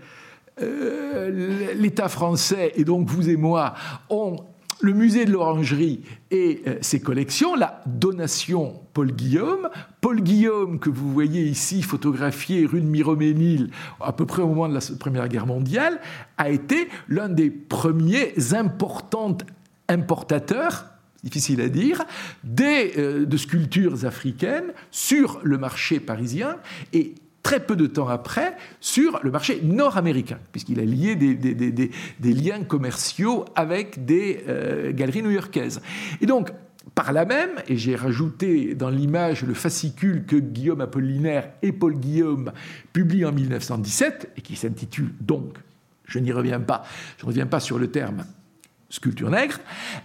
euh, 0.61 1.73
l'État 1.75 2.09
français, 2.09 2.71
et 2.75 2.83
donc 2.83 3.07
vous 3.09 3.29
et 3.29 3.35
moi, 3.35 3.73
ont 4.09 4.37
le 4.81 4.93
musée 4.93 5.25
de 5.25 5.31
l'Orangerie 5.31 6.01
et 6.31 6.61
euh, 6.67 6.77
ses 6.81 6.99
collections, 6.99 7.55
la 7.55 7.81
donation 7.85 8.81
Paul 8.93 9.11
Guillaume. 9.11 9.69
Paul 10.01 10.21
Guillaume, 10.21 10.79
que 10.79 10.89
vous 10.89 11.11
voyez 11.11 11.43
ici 11.43 11.81
photographié 11.81 12.65
rue 12.65 12.81
de 12.81 12.85
Miroménil, 12.85 13.71
à 14.01 14.11
peu 14.11 14.25
près 14.25 14.41
au 14.41 14.47
moment 14.47 14.69
de 14.69 14.73
la 14.73 14.81
Première 14.99 15.27
Guerre 15.27 15.47
mondiale, 15.47 15.99
a 16.37 16.49
été 16.49 16.89
l'un 17.07 17.29
des 17.29 17.49
premiers 17.49 18.33
importants 18.53 19.37
importateurs 19.87 20.85
difficile 21.25 21.59
à 21.59 21.69
dire, 21.69 22.05
des, 22.43 22.93
euh, 22.97 23.25
de 23.25 23.37
sculptures 23.37 24.05
africaines 24.05 24.71
sur 24.91 25.41
le 25.43 25.57
marché 25.57 25.99
parisien 25.99 26.57
et 26.93 27.15
très 27.41 27.59
peu 27.59 27.75
de 27.75 27.87
temps 27.87 28.07
après 28.07 28.55
sur 28.79 29.19
le 29.23 29.31
marché 29.31 29.59
nord-américain, 29.63 30.39
puisqu'il 30.51 30.79
a 30.79 30.85
lié 30.85 31.15
des, 31.15 32.33
liens 32.33 32.63
commerciaux 32.63 33.45
avec 33.55 34.05
des 34.05 34.43
euh, 34.47 34.91
galeries 34.93 35.23
new-yorkaises. 35.23 35.81
Et 36.21 36.27
donc, 36.27 36.51
par 36.93 37.11
là 37.11 37.25
même, 37.25 37.51
et 37.67 37.75
j'ai 37.75 37.95
rajouté 37.95 38.75
dans 38.75 38.89
l'image 38.89 39.43
le 39.43 39.53
fascicule 39.53 40.25
que 40.25 40.35
Guillaume 40.35 40.81
Apollinaire 40.81 41.49
et 41.61 41.71
Paul 41.71 41.95
Guillaume 41.95 42.51
publient 42.93 43.25
en 43.25 43.31
1917, 43.31 44.31
et 44.37 44.41
qui 44.41 44.55
s'intitule 44.55 45.11
donc, 45.21 45.57
je 46.05 46.19
n'y 46.19 46.31
reviens 46.31 46.59
pas, 46.59 46.83
je 47.17 47.23
ne 47.23 47.27
reviens 47.27 47.47
pas 47.47 47.59
sur 47.59 47.79
le 47.79 47.89
terme 47.89 48.25
sculpture 48.89 49.29
nègre, 49.29 49.59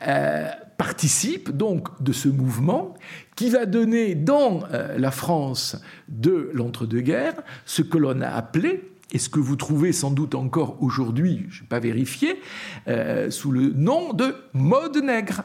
euh, 0.06 0.48
participe 0.81 1.51
donc 1.51 2.02
de 2.02 2.11
ce 2.11 2.31
mouvement 2.31 2.94
qui 3.36 3.51
va 3.51 3.66
donner 3.66 4.15
dans 4.15 4.61
euh, 4.73 4.97
la 4.97 5.11
France 5.11 5.77
de 6.09 6.51
l'entre-deux-guerres 6.55 7.43
ce 7.66 7.82
que 7.82 7.98
l'on 7.98 8.23
a 8.23 8.28
appelé 8.28 8.90
et 9.12 9.19
ce 9.19 9.28
que 9.28 9.40
vous 9.40 9.57
trouvez 9.57 9.93
sans 9.93 10.11
doute 10.11 10.35
encore 10.35 10.82
aujourd'hui, 10.82 11.44
je 11.51 11.61
n'ai 11.61 11.69
pas 11.69 11.81
vérifié, 11.81 12.40
euh, 12.89 13.31
sous 13.31 13.52
le 13.52 13.74
nom 13.74 14.15
de 14.15 14.35
mode 14.55 14.97
nègre. 15.05 15.43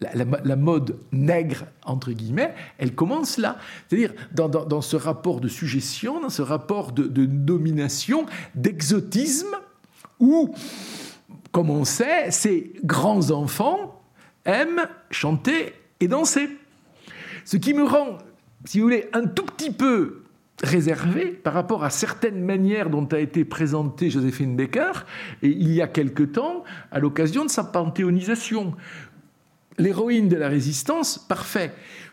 La, 0.00 0.56
mode 0.56 0.98
nègre, 1.12 1.66
entre 1.84 2.10
guillemets, 2.10 2.56
elle 2.78 2.92
commence 2.96 3.38
là. 3.38 3.56
C'est-à-dire 3.88 4.14
dans, 4.34 4.80
ce 4.80 4.96
rapport 4.96 5.40
de 5.40 5.46
suggestion, 5.46 6.20
dans 6.20 6.28
ce 6.28 6.42
rapport 6.42 6.90
de, 6.90 7.04
de 7.04 7.24
domination, 7.24 8.26
d'exotisme, 8.56 9.54
où, 10.18 10.52
comme 11.52 11.70
on 11.70 11.84
sait, 11.84 12.32
ces 12.32 12.72
grands 12.82 13.30
enfants 13.30 13.93
aime 14.44 14.88
chanter 15.10 15.74
et 16.00 16.08
danser. 16.08 16.48
Ce 17.44 17.56
qui 17.56 17.74
me 17.74 17.84
rend, 17.84 18.18
si 18.64 18.78
vous 18.78 18.84
voulez, 18.84 19.08
un 19.12 19.26
tout 19.26 19.44
petit 19.44 19.70
peu 19.70 20.22
réservé 20.62 21.26
par 21.26 21.52
rapport 21.52 21.84
à 21.84 21.90
certaines 21.90 22.42
manières 22.42 22.90
dont 22.90 23.06
a 23.06 23.18
été 23.18 23.44
présentée 23.44 24.10
Joséphine 24.10 24.56
Baker, 24.56 24.92
il 25.42 25.72
y 25.72 25.82
a 25.82 25.88
quelque 25.88 26.22
temps, 26.22 26.64
à 26.90 27.00
l'occasion 27.00 27.44
de 27.44 27.50
sa 27.50 27.64
panthéonisation. 27.64 28.74
L'héroïne 29.78 30.28
de 30.28 30.36
la 30.36 30.48
résistance, 30.48 31.18
parfait. 31.18 31.72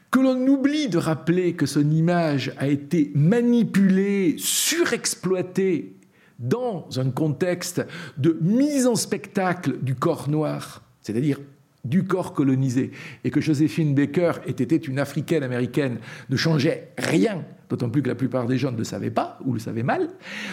Que 0.09 0.19
l'on 0.19 0.45
oublie 0.47 0.89
de 0.89 0.97
rappeler 0.97 1.53
que 1.53 1.65
son 1.65 1.89
image 1.89 2.51
a 2.57 2.67
été 2.67 3.11
manipulée, 3.15 4.35
surexploitée 4.37 5.95
dans 6.39 6.87
un 6.97 7.11
contexte 7.11 7.85
de 8.17 8.37
mise 8.41 8.87
en 8.87 8.95
spectacle 8.95 9.77
du 9.81 9.95
corps 9.95 10.27
noir, 10.27 10.81
c'est-à-dire 11.01 11.39
du 11.83 12.03
corps 12.03 12.33
colonisé 12.33 12.91
et 13.23 13.31
que 13.31 13.41
Joséphine 13.41 13.95
Baker 13.95 14.33
était 14.45 14.75
une 14.75 14.99
africaine 14.99 15.43
américaine 15.43 15.99
ne 16.29 16.35
changeait 16.35 16.89
rien, 16.97 17.43
d'autant 17.69 17.89
plus 17.89 18.01
que 18.01 18.07
la 18.07 18.15
plupart 18.15 18.45
des 18.45 18.57
gens 18.57 18.71
ne 18.71 18.77
le 18.77 18.83
savaient 18.83 19.11
pas 19.11 19.39
ou 19.45 19.53
le 19.53 19.59
savaient 19.59 19.83
mal. 19.83 20.09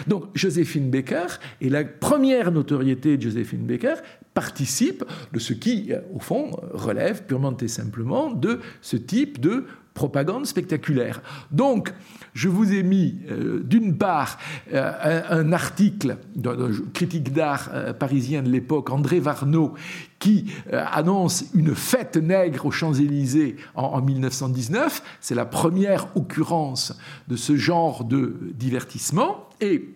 Donc 0.07 0.25
Joséphine 0.33 0.89
Baker 0.89 1.27
et 1.61 1.69
la 1.69 1.83
première 1.83 2.51
notoriété 2.51 3.17
de 3.17 3.21
Joséphine 3.21 3.65
Baker 3.65 3.95
participe 4.33 5.03
de 5.33 5.39
ce 5.39 5.53
qui, 5.53 5.91
euh, 5.91 5.99
au 6.13 6.19
fond, 6.19 6.51
relève 6.71 7.23
purement 7.25 7.55
et 7.57 7.67
simplement 7.67 8.31
de 8.31 8.59
ce 8.81 8.95
type 8.95 9.39
de 9.39 9.65
propagande 9.99 10.45
spectaculaire. 10.45 11.21
Donc, 11.51 11.93
je 12.33 12.47
vous 12.47 12.71
ai 12.71 12.83
mis 12.83 13.19
euh, 13.29 13.61
d'une 13.65 13.97
part 13.97 14.37
euh, 14.71 15.21
un, 15.29 15.51
article 15.51 16.15
d'un 16.37 16.71
critique 16.93 17.33
d'art 17.33 17.69
euh, 17.73 17.91
parisien 17.91 18.41
de 18.41 18.49
l'époque, 18.49 18.91
André 18.91 19.19
Varnaud, 19.19 19.73
qui 20.17 20.53
annonce 20.71 21.47
une 21.53 21.75
fête 21.75 22.15
nègre 22.15 22.65
aux 22.65 22.71
Champs-Élysées 22.71 23.57
en, 23.75 23.83
en 23.83 24.01
1919. 24.01 25.03
C'est 25.19 25.35
la 25.35 25.45
première 25.45 26.15
occurrence 26.15 26.97
de 27.27 27.35
ce 27.35 27.57
genre 27.57 28.05
de 28.05 28.37
divertissement. 28.53 29.49
Et 29.59 29.89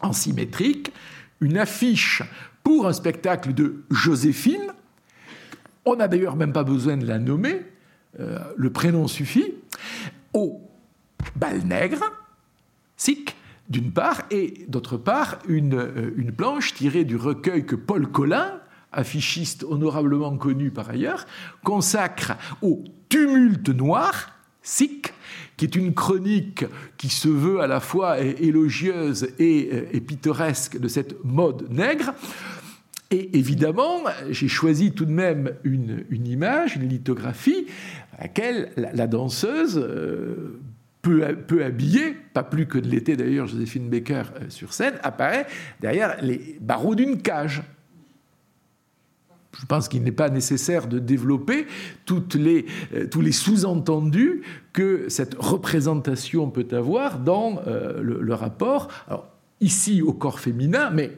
en 0.00 0.14
symétrique, 0.14 0.92
une 1.42 1.58
affiche 1.58 2.22
pour 2.62 2.86
un 2.86 2.94
spectacle 2.94 3.52
de 3.52 3.84
Joséphine. 3.90 4.72
On 5.84 5.96
n'a 5.96 6.08
d'ailleurs 6.08 6.36
même 6.36 6.54
pas 6.54 6.64
besoin 6.64 6.96
de 6.96 7.06
la 7.06 7.18
nommer, 7.18 7.60
le 8.18 8.70
prénom 8.70 9.08
suffit, 9.08 9.54
au 10.32 10.60
bal 11.36 11.64
nègre, 11.64 12.04
sic, 12.96 13.36
d'une 13.68 13.92
part, 13.92 14.22
et 14.30 14.66
d'autre 14.68 14.96
part, 14.96 15.38
une, 15.48 15.74
euh, 15.74 16.32
planche 16.36 16.74
tirée 16.74 17.04
du 17.04 17.16
recueil 17.16 17.64
que 17.64 17.76
Paul 17.76 18.10
Collin, 18.10 18.60
affichiste 18.92 19.64
honorablement 19.64 20.36
connu 20.36 20.70
par 20.70 20.90
ailleurs, 20.90 21.26
consacre 21.64 22.34
au 22.62 22.84
tumulte 23.08 23.70
noir, 23.70 24.30
sic, 24.62 25.12
qui 25.56 25.64
est 25.64 25.74
une 25.74 25.94
chronique 25.94 26.64
qui 26.96 27.08
se 27.08 27.28
veut 27.28 27.60
à 27.60 27.66
la 27.66 27.80
fois 27.80 28.20
élogieuse 28.20 29.28
et, 29.38 29.70
euh, 29.72 29.86
et 29.92 30.00
pittoresque 30.00 30.78
de 30.78 30.88
cette 30.88 31.24
mode 31.24 31.70
nègre. 31.70 32.14
Et 33.10 33.38
évidemment, 33.38 34.02
j'ai 34.30 34.48
choisi 34.48 34.90
tout 34.90 35.04
de 35.04 35.12
même 35.12 35.52
une, 35.62 36.26
image, 36.26 36.74
une 36.74 36.88
lithographie, 36.88 37.66
à 38.18 38.22
laquelle 38.22 38.70
la, 38.76 39.06
danseuse 39.06 39.78
euh, 39.78 40.60
peu, 41.02 41.64
habillée, 41.64 42.16
pas 42.32 42.42
plus 42.42 42.66
que 42.66 42.78
de 42.78 42.88
l'été 42.88 43.16
d'ailleurs 43.16 43.46
Joséphine 43.46 43.88
Baker 43.88 44.22
euh, 44.36 44.48
sur 44.48 44.72
scène, 44.72 44.94
apparaît 45.02 45.46
derrière 45.80 46.16
les 46.22 46.56
barreaux 46.60 46.94
d'une 46.94 47.20
cage. 47.20 47.62
Je 49.60 49.66
pense 49.66 49.88
qu'il 49.88 50.02
n'est 50.02 50.12
pas 50.12 50.30
nécessaire 50.30 50.88
de 50.88 50.98
développer 50.98 51.66
les, 52.34 52.66
euh, 52.94 53.06
tous 53.06 53.20
les 53.20 53.32
sous-entendus 53.32 54.42
que 54.72 55.08
cette 55.08 55.34
représentation 55.34 56.50
peut 56.50 56.66
avoir 56.72 57.20
dans 57.20 57.60
euh, 57.66 58.00
le, 58.02 58.34
rapport, 58.34 58.88
alors, 59.06 59.28
ici 59.60 60.02
au 60.02 60.12
corps 60.12 60.40
féminin, 60.40 60.90
mais 60.90 61.12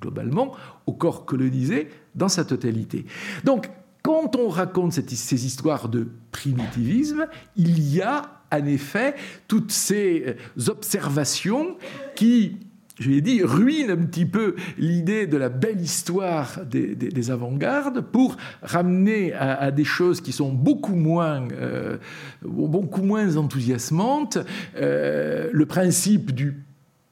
globalement 0.00 0.52
au 0.86 0.92
corps 0.92 1.24
colonisé 1.24 1.88
dans 2.14 2.28
sa 2.28 2.44
totalité. 2.44 3.06
Donc, 3.44 3.70
quand 4.06 4.36
on 4.36 4.48
raconte 4.48 4.92
ces 4.92 5.46
histoires 5.46 5.88
de 5.88 6.06
primitivisme, 6.30 7.26
il 7.56 7.92
y 7.92 8.02
a 8.02 8.22
en 8.52 8.64
effet 8.64 9.16
toutes 9.48 9.72
ces 9.72 10.24
euh, 10.28 10.70
observations 10.70 11.76
qui, 12.14 12.58
je 13.00 13.10
l'ai 13.10 13.20
dit, 13.20 13.42
ruinent 13.42 13.90
un 13.90 14.04
petit 14.04 14.24
peu 14.24 14.54
l'idée 14.78 15.26
de 15.26 15.36
la 15.36 15.48
belle 15.48 15.80
histoire 15.80 16.60
des, 16.64 17.30
avant-gardes 17.32 18.00
pour 18.00 18.36
ramener 18.62 19.32
à, 19.32 19.72
des 19.72 19.82
choses 19.82 20.20
qui 20.20 20.30
sont 20.30 20.52
beaucoup 20.52 20.94
moins, 20.94 21.48
euh, 21.50 21.96
beaucoup 22.42 23.02
moins 23.02 23.36
enthousiasmantes. 23.36 24.38
Euh, 24.76 25.50
le 25.52 25.66
principe 25.66 26.30
du 26.30 26.65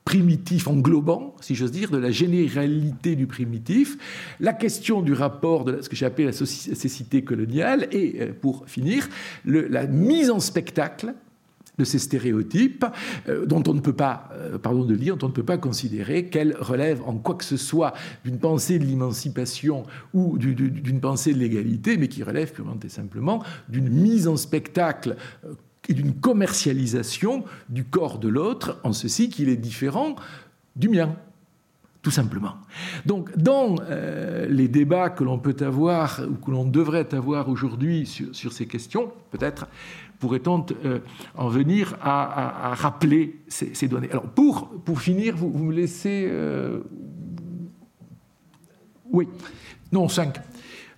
primitif 0.04 0.68
englobant, 0.68 1.34
si 1.40 1.54
j'ose 1.54 1.72
dire, 1.72 1.90
de 1.90 1.98
la 1.98 2.10
généralité 2.10 3.16
du 3.16 3.26
primitif, 3.26 3.96
la 4.38 4.52
question 4.52 5.02
du 5.02 5.12
rapport 5.12 5.64
de 5.64 5.80
ce 5.80 5.88
que 5.88 5.96
j'ai 5.96 6.06
appelé 6.06 6.26
la 6.26 6.32
cécité 6.32 7.24
coloniale, 7.24 7.88
et 7.90 8.26
pour 8.26 8.64
finir, 8.66 9.08
la 9.44 9.86
mise 9.86 10.30
en 10.30 10.40
spectacle 10.40 11.14
de 11.78 11.84
ces 11.84 11.98
stéréotypes 11.98 12.84
euh, 13.28 13.46
dont 13.46 13.62
on 13.66 13.74
ne 13.74 13.80
peut 13.80 13.94
pas, 13.94 14.28
euh, 14.32 14.58
pardon 14.58 14.84
de 14.84 14.94
dire, 14.94 15.16
dont 15.16 15.26
on 15.26 15.30
ne 15.30 15.34
peut 15.34 15.42
pas 15.42 15.58
considérer 15.58 16.26
qu'elles 16.26 16.56
relèvent 16.58 17.02
en 17.06 17.14
quoi 17.14 17.34
que 17.34 17.44
ce 17.44 17.56
soit 17.56 17.94
d'une 18.24 18.38
pensée 18.38 18.78
de 18.78 18.84
l'émancipation 18.84 19.84
ou 20.12 20.38
d'une 20.38 21.00
pensée 21.00 21.34
de 21.34 21.38
l'égalité, 21.38 21.96
mais 21.96 22.08
qui 22.08 22.22
relèvent 22.22 22.52
purement 22.52 22.78
et 22.84 22.88
simplement 22.88 23.42
d'une 23.68 23.88
mise 23.88 24.28
en 24.28 24.36
spectacle 24.36 25.16
euh, 25.44 25.54
et 25.88 25.94
d'une 25.94 26.14
commercialisation 26.14 27.44
du 27.68 27.84
corps 27.84 28.18
de 28.18 28.28
l'autre, 28.28 28.80
en 28.84 28.92
ceci 28.92 29.28
qu'il 29.28 29.48
est 29.48 29.56
différent 29.56 30.16
du 30.76 30.88
mien 30.88 31.16
tout 32.02 32.10
simplement. 32.10 32.56
Donc, 33.06 33.34
dans 33.34 33.76
les 34.46 34.68
débats 34.68 35.08
que 35.08 35.24
l'on 35.24 35.38
peut 35.38 35.56
avoir 35.60 36.20
ou 36.28 36.34
que 36.34 36.50
l'on 36.50 36.66
devrait 36.66 37.14
avoir 37.14 37.48
aujourd'hui 37.48 38.04
sur, 38.04 38.52
ces 38.52 38.66
questions, 38.66 39.10
peut-être 39.30 39.66
pourrait-on 40.18 40.64
euh, 40.84 41.00
en 41.34 41.48
venir 41.48 41.96
à, 42.00 42.74
rappeler 42.74 43.40
ces, 43.48 43.88
données 43.88 44.10
Alors, 44.10 44.24
pour, 44.24 45.00
finir, 45.00 45.36
vous, 45.36 45.50
me 45.50 45.72
laissez... 45.72 46.28
Euh, 46.30 46.80
oui, 49.10 49.28
non, 49.92 50.08
5. 50.08 50.36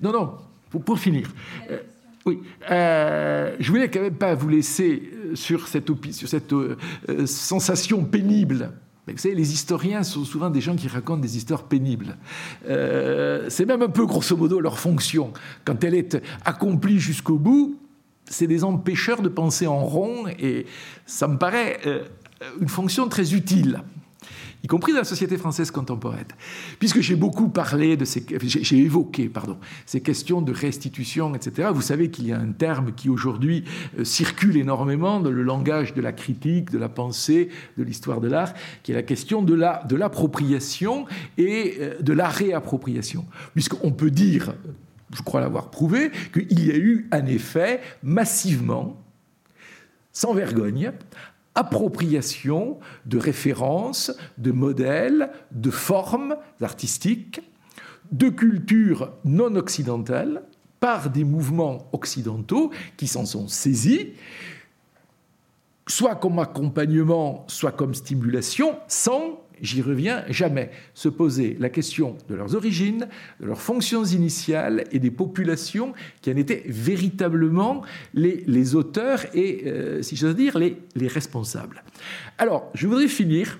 Non, 0.00 0.12
non, 0.12 0.34
pour, 0.84 0.98
finir. 0.98 1.32
Euh, 2.70 3.50
oui, 3.50 3.56
je 3.60 3.70
voulais 3.70 3.90
quand 3.90 4.00
même 4.00 4.14
pas 4.14 4.34
vous 4.34 4.48
laisser 4.48 5.10
sur 5.34 5.68
cette, 5.68 5.90
sur 6.12 6.28
cette 6.28 6.54
sensation 7.26 8.04
pénible 8.04 8.72
Vous 9.06 9.16
savez, 9.16 9.34
les 9.34 9.52
historiens 9.52 10.02
sont 10.02 10.24
souvent 10.24 10.50
des 10.50 10.60
gens 10.60 10.76
qui 10.76 10.88
racontent 10.88 11.20
des 11.20 11.36
histoires 11.36 11.64
pénibles. 11.64 12.16
Euh, 12.68 13.46
c'est 13.48 13.66
même 13.66 13.82
un 13.82 13.88
peu, 13.88 14.06
grosso 14.06 14.36
modo, 14.36 14.60
leur 14.60 14.78
fonction. 14.78 15.32
Quand 15.64 15.84
elle 15.84 15.94
est 15.94 16.20
accomplie 16.44 16.98
jusqu'au 16.98 17.38
bout, 17.38 17.78
c'est 18.28 18.48
des 18.48 18.64
empêcheurs 18.64 19.22
de 19.22 19.28
penser 19.28 19.66
en 19.66 19.84
rond, 19.84 20.26
et 20.26 20.66
ça 21.06 21.28
me 21.28 21.38
paraît 21.38 21.78
euh, 21.86 22.02
une 22.60 22.68
fonction 22.68 23.08
très 23.08 23.34
utile 23.34 23.82
y 24.66 24.68
compris 24.68 24.90
dans 24.90 24.98
la 24.98 25.04
société 25.04 25.38
française 25.38 25.70
contemporaine. 25.70 26.26
Puisque 26.80 27.00
j'ai 27.00 27.14
beaucoup 27.14 27.48
parlé 27.48 27.96
de 27.96 28.04
ces, 28.04 28.26
j'ai 28.40 28.78
évoqué, 28.78 29.28
pardon, 29.28 29.58
ces 29.86 30.00
questions 30.00 30.42
de 30.42 30.52
restitution, 30.52 31.36
etc. 31.36 31.68
Vous 31.72 31.82
savez 31.82 32.10
qu'il 32.10 32.26
y 32.26 32.32
a 32.32 32.38
un 32.40 32.50
terme 32.50 32.92
qui 32.92 33.08
aujourd'hui 33.08 33.62
euh, 33.96 34.02
circule 34.02 34.56
énormément 34.56 35.20
dans 35.20 35.30
le 35.30 35.44
langage 35.44 35.94
de 35.94 36.02
la 36.02 36.12
critique, 36.12 36.72
de 36.72 36.78
la 36.78 36.88
pensée, 36.88 37.48
de 37.78 37.84
l'histoire 37.84 38.20
de 38.20 38.26
l'art, 38.26 38.54
qui 38.82 38.90
est 38.90 38.96
la 38.96 39.04
question 39.04 39.40
de 39.40 39.54
la 39.54 39.84
de 39.88 39.94
l'appropriation 39.94 41.06
et 41.38 41.76
euh, 41.78 42.02
de 42.02 42.12
la 42.12 42.28
réappropriation. 42.28 43.24
Puisqu'on 43.54 43.92
peut 43.92 44.10
dire, 44.10 44.52
je 45.14 45.22
crois 45.22 45.40
l'avoir 45.40 45.70
prouvé, 45.70 46.10
qu'il 46.32 46.66
y 46.66 46.72
a 46.72 46.76
eu 46.76 47.06
un 47.12 47.26
effet 47.26 47.80
massivement 48.02 49.00
sans 50.12 50.34
vergogne, 50.34 50.90
appropriation 51.56 52.78
de 53.06 53.18
références, 53.18 54.12
de 54.38 54.52
modèles, 54.52 55.30
de 55.50 55.70
formes 55.70 56.36
artistiques, 56.60 57.40
de 58.12 58.28
cultures 58.28 59.12
non 59.24 59.56
occidentales 59.56 60.42
par 60.78 61.10
des 61.10 61.24
mouvements 61.24 61.88
occidentaux 61.92 62.70
qui 62.96 63.08
s'en 63.08 63.26
sont 63.26 63.48
saisis, 63.48 64.12
soit 65.88 66.16
comme 66.16 66.38
accompagnement, 66.38 67.44
soit 67.48 67.72
comme 67.72 67.94
stimulation, 67.94 68.78
sans 68.86 69.40
j'y 69.60 69.82
reviens 69.82 70.24
jamais, 70.28 70.70
se 70.94 71.08
poser 71.08 71.56
la 71.58 71.68
question 71.68 72.16
de 72.28 72.34
leurs 72.34 72.54
origines, 72.54 73.08
de 73.40 73.46
leurs 73.46 73.60
fonctions 73.60 74.04
initiales 74.04 74.84
et 74.92 74.98
des 74.98 75.10
populations 75.10 75.92
qui 76.20 76.30
en 76.30 76.36
étaient 76.36 76.64
véritablement 76.66 77.82
les, 78.14 78.74
auteurs 78.74 79.24
et, 79.34 79.64
euh, 79.66 80.02
si 80.02 80.16
j'ose 80.16 80.36
dire, 80.36 80.58
les, 80.58 80.76
responsables. 81.08 81.82
Alors, 82.38 82.70
je 82.74 82.86
voudrais 82.86 83.08
finir, 83.08 83.58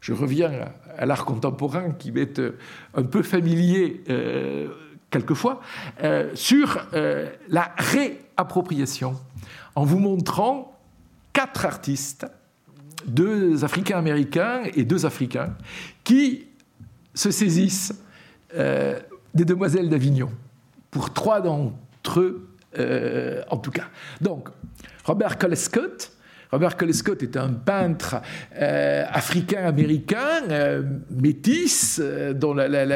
je 0.00 0.12
reviens 0.12 0.72
à, 0.96 1.06
l'art 1.06 1.24
contemporain 1.24 1.92
qui 1.92 2.10
m'est 2.12 2.38
euh, 2.38 2.56
un 2.94 3.04
peu 3.04 3.22
familier 3.22 4.02
euh, 4.10 4.68
quelquefois, 5.10 5.60
sur 6.34 6.86
la 6.92 7.74
réappropriation, 7.76 9.16
en 9.74 9.84
vous 9.84 9.98
montrant 9.98 10.78
quatre 11.32 11.66
artistes 11.66 12.26
deux 13.06 13.64
Africains 13.64 13.98
américains 13.98 14.62
et 14.74 14.84
deux 14.84 15.06
Africains 15.06 15.54
qui 16.04 16.46
se 17.14 17.30
saisissent 17.30 17.94
euh, 18.54 18.98
des 19.34 19.44
demoiselles 19.44 19.88
d'Avignon, 19.88 20.30
pour 20.90 21.12
trois 21.12 21.40
d'entre 21.40 22.20
eux 22.20 22.48
euh, 22.78 23.42
en 23.48 23.56
tout 23.58 23.70
cas. 23.70 23.88
Donc, 24.20 24.48
Robert 25.04 25.38
Colescott, 25.38 26.12
Robert 26.50 26.76
Colescott 26.76 27.22
est 27.22 27.36
un 27.36 27.50
peintre 27.52 28.16
euh, 28.56 29.04
africain-américain, 29.08 30.42
métis, 31.10 32.00
dont 32.34 32.54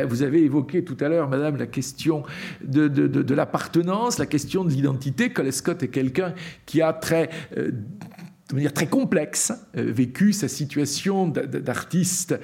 vous 0.09 0.23
avez 0.23 0.43
évoqué 0.43 0.85
tout 0.85 0.97
à 1.01 1.09
l'heure, 1.09 1.29
Madame, 1.29 1.57
la 1.57 1.67
question 1.67 2.25
de, 2.65 2.89
de 2.89 3.35
l'appartenance, 3.35 4.19
la 4.19 4.27
question 4.27 4.65
de 4.65 4.71
l'identité. 4.71 5.31
Colescott 5.31 5.85
est 5.85 5.89
quelqu'un 5.89 6.35
qui 6.67 6.83
a 6.83 6.93
très 6.93 7.31
manière 8.55 8.73
très 8.73 8.87
complexe, 8.87 9.53
euh, 9.77 9.91
vécu 9.91 10.33
sa 10.33 10.49
situation 10.49 11.29
d'artiste 11.29 12.39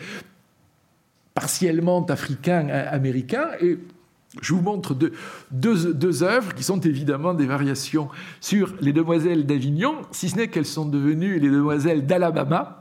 partiellement 1.35 2.05
africain-américain. 2.07 3.49
Et 3.61 3.78
je 4.41 4.55
vous 4.55 4.61
montre 4.61 4.97
deux, 5.51 6.23
œuvres 6.23 6.55
qui 6.55 6.62
sont 6.62 6.81
évidemment 6.81 7.35
des 7.35 7.47
variations 7.47 8.09
sur 8.41 8.74
les 8.81 8.93
demoiselles 8.93 9.47
d'Avignon, 9.47 9.97
si 10.11 10.28
ce 10.28 10.37
n'est 10.37 10.49
qu'elles 10.49 10.66
sont 10.66 10.87
devenues 10.87 11.39
les 11.39 11.51
demoiselles 11.51 12.07
d'Alabama. 12.07 12.77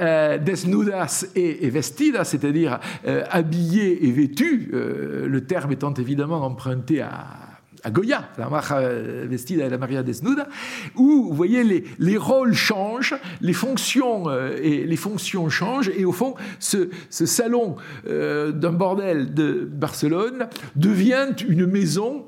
Euh, 0.00 0.38
desnudas 0.38 1.26
et, 1.34 1.68
vestidas, 1.70 2.24
c'est-à-dire 2.24 2.78
euh, 3.06 3.24
habillées 3.30 4.06
et 4.06 4.12
vêtues, 4.12 4.70
le 4.72 5.40
terme 5.44 5.72
étant 5.72 5.92
évidemment 5.94 6.44
emprunté 6.44 7.00
à, 7.00 7.49
à 7.82 7.90
Goya, 7.90 8.28
la 8.38 8.48
Maria 8.48 8.80
Vestida 9.26 9.66
et 9.66 9.70
la 9.70 9.78
Maria 9.78 10.02
Desnuda, 10.02 10.48
où 10.96 11.28
vous 11.28 11.34
voyez 11.34 11.64
les, 11.64 11.84
les 11.98 12.16
rôles 12.16 12.54
changent, 12.54 13.14
les 13.40 13.52
fonctions, 13.52 14.28
euh, 14.28 14.56
et 14.62 14.84
les 14.84 14.96
fonctions 14.96 15.48
changent, 15.48 15.90
et 15.96 16.04
au 16.04 16.12
fond, 16.12 16.34
ce, 16.58 16.90
ce 17.08 17.26
salon 17.26 17.76
euh, 18.06 18.52
d'un 18.52 18.72
bordel 18.72 19.34
de 19.34 19.68
Barcelone 19.70 20.48
devient 20.76 21.28
une 21.48 21.66
maison 21.66 22.26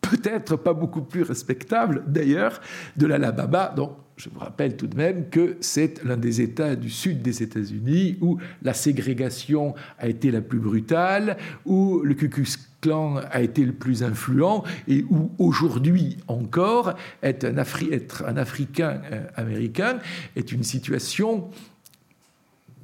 peut-être 0.00 0.56
pas 0.56 0.72
beaucoup 0.72 1.02
plus 1.02 1.22
respectable 1.22 2.04
d'ailleurs 2.06 2.60
de 2.96 3.06
l'Alabama. 3.06 3.72
Donc, 3.74 3.92
je 4.16 4.30
vous 4.30 4.38
rappelle 4.38 4.76
tout 4.76 4.86
de 4.86 4.96
même 4.96 5.28
que 5.28 5.56
c'est 5.60 6.02
l'un 6.04 6.16
des 6.16 6.40
États 6.40 6.74
du 6.74 6.88
sud 6.88 7.20
des 7.20 7.42
États-Unis 7.42 8.16
où 8.20 8.38
la 8.62 8.72
ségrégation 8.72 9.74
a 9.98 10.08
été 10.08 10.30
la 10.30 10.40
plus 10.40 10.58
brutale, 10.58 11.36
où 11.66 12.00
le 12.02 12.14
Ku 12.14 12.28
Klux 12.28 12.46
A 12.88 13.40
été 13.42 13.64
le 13.64 13.72
plus 13.72 14.02
influent 14.02 14.64
et 14.88 15.04
où 15.10 15.30
aujourd'hui 15.38 16.18
encore 16.28 16.94
être 17.22 17.44
un, 17.44 17.56
être 17.90 18.24
un 18.26 18.36
Africain 18.36 19.00
euh, 19.10 19.26
américain 19.36 19.98
est 20.36 20.52
une 20.52 20.62
situation 20.62 21.50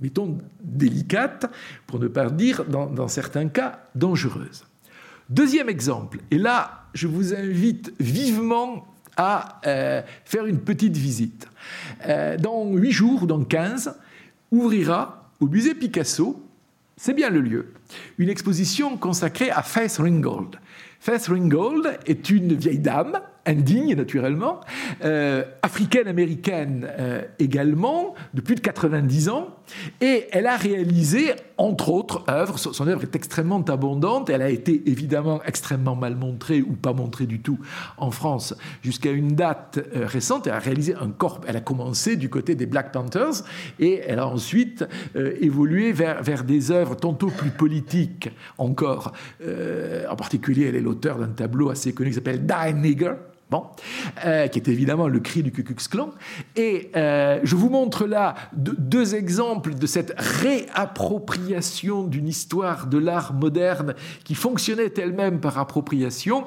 mettons, 0.02 0.38
délicate, 0.62 1.46
pour 1.86 2.00
ne 2.00 2.08
pas 2.08 2.28
dire, 2.28 2.64
dans, 2.64 3.08
certains 3.08 3.48
cas, 3.48 3.84
dangereuse. 3.94 4.64
Deuxième 5.30 5.68
exemple, 5.68 6.18
et 6.30 6.38
là, 6.38 6.86
je 6.92 7.06
vous 7.06 7.34
invite 7.34 7.94
vivement 8.00 8.86
à 9.16 9.60
euh, 9.66 10.02
faire 10.24 10.46
une 10.46 10.58
petite 10.58 10.96
visite. 10.96 11.48
Euh, 12.06 12.36
dans 12.36 12.66
huit 12.72 12.92
jours, 12.92 13.26
dans 13.26 13.44
15, 13.44 13.94
ouvrira 14.50 15.30
au 15.40 15.46
musée 15.46 15.74
Picasso, 15.74 16.41
c'est 17.02 17.14
bien 17.14 17.30
le 17.30 17.40
lieu, 17.40 17.66
une 18.18 18.28
exposition 18.28 18.96
consacrée 18.96 19.50
à 19.50 19.64
Faith 19.64 19.96
Ringgold. 19.96 20.60
Faith 21.00 21.26
Ringgold 21.26 21.98
est 22.06 22.30
une 22.30 22.54
vieille 22.54 22.78
dame 22.78 23.18
indigne 23.44 23.96
naturellement, 23.96 24.60
euh, 25.04 25.42
africaine-américaine 25.62 26.88
euh, 26.96 27.22
également, 27.40 28.14
de 28.34 28.40
plus 28.40 28.54
de 28.54 28.60
90 28.60 29.30
ans, 29.30 29.48
et 30.00 30.26
elle 30.32 30.46
a 30.46 30.56
réalisé, 30.56 31.32
entre 31.56 31.90
autres, 31.90 32.24
œuvres. 32.28 32.58
Son, 32.58 32.86
œuvre 32.86 33.02
est 33.02 33.16
extrêmement 33.16 33.62
abondante, 33.62 34.30
elle 34.30 34.42
a 34.42 34.50
été 34.50 34.82
évidemment 34.86 35.40
extrêmement 35.44 35.96
mal 35.96 36.16
montrée 36.16 36.62
ou 36.62 36.72
pas 36.72 36.92
montrée 36.92 37.26
du 37.26 37.40
tout 37.40 37.58
en 37.96 38.10
France 38.10 38.54
jusqu'à 38.82 39.10
une 39.10 39.34
date 39.34 39.78
euh, 39.94 40.06
récente. 40.06 40.46
Elle 40.46 40.54
a 40.54 40.58
réalisé 40.58 40.94
un 40.94 41.10
corps, 41.10 41.40
elle 41.46 41.56
a 41.56 41.60
commencé 41.60 42.16
du 42.16 42.28
côté 42.28 42.54
des 42.54 42.66
Black 42.66 42.92
Panthers, 42.92 43.42
et 43.78 44.02
elle 44.06 44.18
a 44.18 44.26
ensuite 44.26 44.84
évolué 45.40 45.92
vers, 45.92 46.22
vers 46.22 46.44
des 46.44 46.70
œuvres 46.70 46.96
tantôt 46.96 47.28
plus 47.28 47.50
politiques 47.50 48.30
encore. 48.58 49.12
en 49.42 50.16
particulier, 50.16 50.66
elle 50.68 50.76
est 50.76 50.80
l'auteur 50.80 51.18
d'un 51.18 51.28
tableau 51.28 51.70
assez 51.70 51.92
connu 51.92 52.10
qui 52.10 52.16
s'appelle 52.16 52.46
Die 52.46 52.74
Nigger, 52.74 53.14
euh, 54.24 54.46
qui 54.48 54.58
est 54.58 54.68
évidemment 54.68 55.08
le 55.08 55.20
cri 55.20 55.42
du 55.42 55.52
Ku. 55.52 55.64
Et 56.56 56.90
euh, 56.96 57.40
je 57.42 57.56
vous 57.56 57.68
montre 57.68 58.06
là 58.06 58.34
deux 58.52 59.14
exemples 59.14 59.74
de 59.74 59.86
cette 59.86 60.14
réappropriation 60.16 62.04
d'une 62.04 62.28
histoire 62.28 62.86
de 62.86 62.98
l'art 62.98 63.32
moderne 63.32 63.94
qui 64.24 64.34
fonctionnait 64.34 64.92
elle-même 64.96 65.40
par 65.40 65.58
appropriation. 65.58 66.44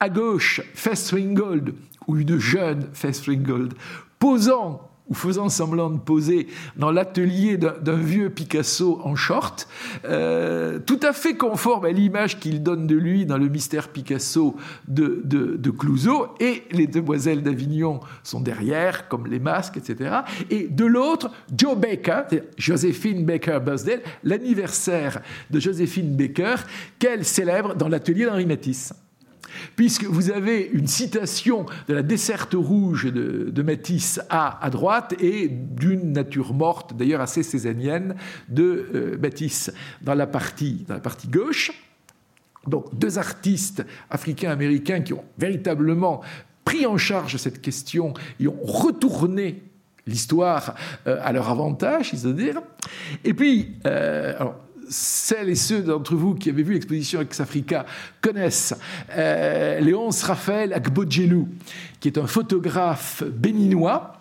À 0.00 0.08
gauche, 0.08 0.60
Fess 0.74 1.12
Ringgold, 1.12 1.74
ou 2.06 2.16
une 2.16 2.38
jeune 2.38 2.88
Fess 2.92 3.26
Ringgold, 3.28 3.74
posant 4.18 4.91
ou 5.08 5.14
faisant 5.14 5.48
semblant 5.48 5.90
de 5.90 5.98
poser 5.98 6.46
dans 6.76 6.90
l'atelier 6.90 7.56
d'un 7.56 7.96
vieux 7.96 8.30
Picasso 8.30 9.00
en 9.04 9.14
short, 9.14 9.68
euh, 10.04 10.78
tout 10.78 11.00
à 11.02 11.12
fait 11.12 11.36
conforme 11.36 11.84
à 11.84 11.90
l'image 11.90 12.38
qu'il 12.38 12.62
donne 12.62 12.86
de 12.86 12.94
lui 12.94 13.26
dans 13.26 13.38
le 13.38 13.48
mystère 13.48 13.88
Picasso 13.88 14.56
de, 14.88 15.20
de, 15.24 15.70
Clouseau, 15.70 16.28
et 16.38 16.62
les 16.70 16.86
demoiselles 16.86 17.42
d'Avignon 17.42 18.00
sont 18.22 18.40
derrière, 18.40 19.08
comme 19.08 19.26
les 19.26 19.40
masques, 19.40 19.76
etc. 19.76 20.20
Et 20.50 20.68
de 20.68 20.84
l'autre, 20.84 21.30
Joe 21.56 21.76
Baker, 21.76 22.22
Joséphine 22.56 23.24
Baker 23.24 23.58
Busdale, 23.64 24.02
l'anniversaire 24.22 25.20
de 25.50 25.58
Joséphine 25.58 26.14
Baker, 26.14 26.56
qu'elle 26.98 27.24
célèbre 27.24 27.74
dans 27.74 27.88
l'atelier 27.88 28.26
d'Henri 28.26 28.46
Matisse 28.46 28.92
puisque 29.76 30.04
vous 30.04 30.30
avez 30.30 30.70
une 30.72 30.86
citation 30.86 31.66
de 31.88 31.94
la 31.94 32.02
desserte 32.02 32.54
rouge 32.54 33.12
de, 33.12 33.62
Matisse 33.62 34.20
à, 34.28 34.64
à 34.64 34.70
droite 34.70 35.14
et 35.20 35.48
d'une 35.48 36.12
nature 36.12 36.52
morte, 36.52 36.96
d'ailleurs 36.96 37.20
assez 37.20 37.42
césanienne, 37.42 38.16
de 38.48 38.88
euh, 38.94 39.18
Matisse 39.20 39.72
dans 40.00 40.14
la, 40.14 40.26
partie, 40.26 40.84
dans 40.88 40.94
la 40.94 41.00
partie 41.00 41.28
gauche. 41.28 41.72
Donc 42.66 42.96
deux 42.96 43.18
artistes 43.18 43.84
africains-américains 44.10 45.00
qui 45.00 45.12
ont 45.12 45.24
véritablement 45.38 46.22
pris 46.64 46.86
en 46.86 46.96
charge 46.96 47.36
cette 47.36 47.60
question 47.60 48.14
et 48.40 48.48
ont 48.48 48.62
retourné 48.62 49.62
l'histoire 50.06 50.74
à 51.06 51.32
leur 51.32 51.48
avantage, 51.48 52.10
si 52.10 52.34
dire. 52.34 52.60
Et 53.24 53.34
puis, 53.34 53.76
alors, 53.84 54.56
celles 54.92 55.48
et 55.48 55.54
ceux 55.54 55.82
d'entre 55.82 56.14
vous 56.14 56.34
qui 56.34 56.50
avaient 56.50 56.62
vu 56.62 56.74
l'exposition 56.74 57.20
Ex-Africa 57.20 57.86
connaissent 58.20 58.74
euh, 59.16 59.80
Léonce 59.80 60.22
Raphaël 60.22 60.72
Agbodjelou, 60.72 61.48
qui 62.00 62.08
est 62.08 62.18
un 62.18 62.26
photographe 62.26 63.24
béninois. 63.24 64.18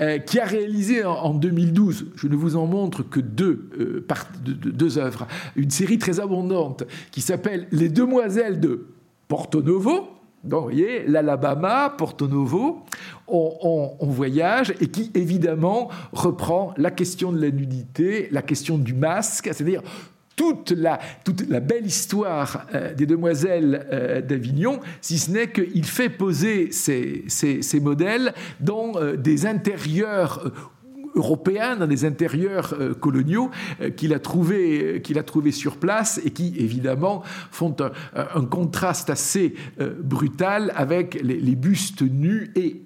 Euh, 0.00 0.18
qui 0.18 0.40
a 0.40 0.44
réalisé 0.44 1.04
en, 1.04 1.32
2012, 1.32 2.08
je 2.16 2.26
ne 2.26 2.34
vous 2.34 2.56
en 2.56 2.66
montre 2.66 3.02
que 3.02 3.20
deux, 3.20 3.70
euh, 3.78 4.06
deux 4.44 4.98
œuvres, 4.98 5.26
une 5.56 5.70
série 5.70 5.96
très 5.96 6.20
abondante 6.20 6.84
qui 7.12 7.22
s'appelle 7.22 7.66
Les 7.70 7.88
Demoiselles 7.88 8.60
de 8.60 8.88
Porto 9.26 9.62
Novo, 9.62 10.10
donc, 10.44 10.64
vous 10.64 10.70
voyez, 10.70 11.04
l'Alabama, 11.06 11.94
Porto 11.96 12.28
Novo, 12.28 12.84
on, 13.26 13.96
voyage 14.02 14.74
et 14.80 14.88
qui, 14.88 15.10
évidemment, 15.14 15.88
reprend 16.12 16.74
la 16.76 16.90
question 16.90 17.32
de 17.32 17.40
la 17.40 17.50
nudité, 17.50 18.28
la 18.30 18.42
question 18.42 18.76
du 18.76 18.92
masque, 18.92 19.48
c'est-à-dire 19.52 19.82
toute 20.36 20.72
la, 20.72 20.98
belle 21.60 21.86
histoire 21.86 22.66
euh, 22.74 22.92
des 22.92 23.06
demoiselles 23.06 23.86
euh, 23.92 24.20
d'Avignon, 24.20 24.80
si 25.00 25.18
ce 25.18 25.30
n'est 25.30 25.50
qu'il 25.50 25.84
fait 25.84 26.08
poser 26.08 26.72
ces, 26.72 27.24
ces, 27.28 27.80
modèles 27.80 28.34
dans 28.60 28.92
euh, 28.96 29.16
des 29.16 29.46
intérieurs 29.46 30.50
européen 31.14 31.76
dans 31.76 31.86
des 31.86 32.04
intérieurs 32.04 32.74
euh, 32.78 32.94
coloniaux 32.94 33.50
euh, 33.80 33.90
qu'il 33.90 34.12
a 34.14 34.18
trouvé 34.18 35.00
qu'il 35.02 35.18
a 35.18 35.22
trouvé 35.22 35.52
sur 35.52 35.76
place 35.76 36.20
et 36.24 36.30
qui 36.30 36.54
évidemment 36.58 37.22
font 37.50 37.74
un, 38.14 38.44
contraste 38.44 39.10
assez 39.10 39.54
euh, 39.80 39.94
brutal 40.02 40.72
avec 40.76 41.20
les, 41.22 41.54
bustes 41.54 42.02
nus 42.02 42.50
et 42.56 42.82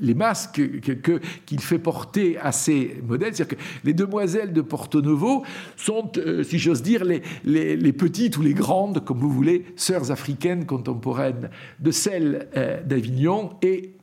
les 0.00 0.14
masques 0.14 0.62
que 0.80 1.20
qu'il 1.44 1.60
fait 1.60 1.78
porter 1.78 2.38
à 2.38 2.52
ces 2.52 3.02
modèles. 3.06 3.34
C'est-à-dire 3.34 3.56
que 3.58 3.62
les 3.84 3.94
demoiselles 3.94 4.52
de 4.52 4.60
Porto 4.60 5.02
Novo 5.02 5.44
sont, 5.76 6.10
si 6.44 6.58
j'ose 6.58 6.82
dire, 6.82 7.04
les, 7.04 7.22
les, 7.44 7.76
les, 7.76 7.92
petites 7.92 8.36
ou 8.36 8.42
les 8.42 8.54
grandes, 8.54 9.04
comme 9.04 9.18
vous 9.18 9.30
voulez, 9.30 9.66
sœurs 9.76 10.10
africaines 10.10 10.66
contemporaines 10.66 11.50
de 11.80 11.90
celles 11.90 12.48
d'Avignon 12.86 13.50
et 13.62 13.94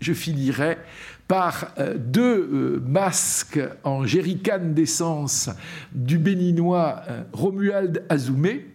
je 0.00 0.12
finirai 0.12 0.78
par 1.30 1.74
euh, 1.78 1.94
deux 1.96 2.48
euh, 2.52 2.82
masques 2.84 3.60
en 3.84 4.04
jerrycan 4.04 4.72
d'essence 4.72 5.48
du 5.92 6.18
béninois 6.18 7.02
euh, 7.08 7.22
Romuald 7.32 8.02
Azoumé. 8.08 8.66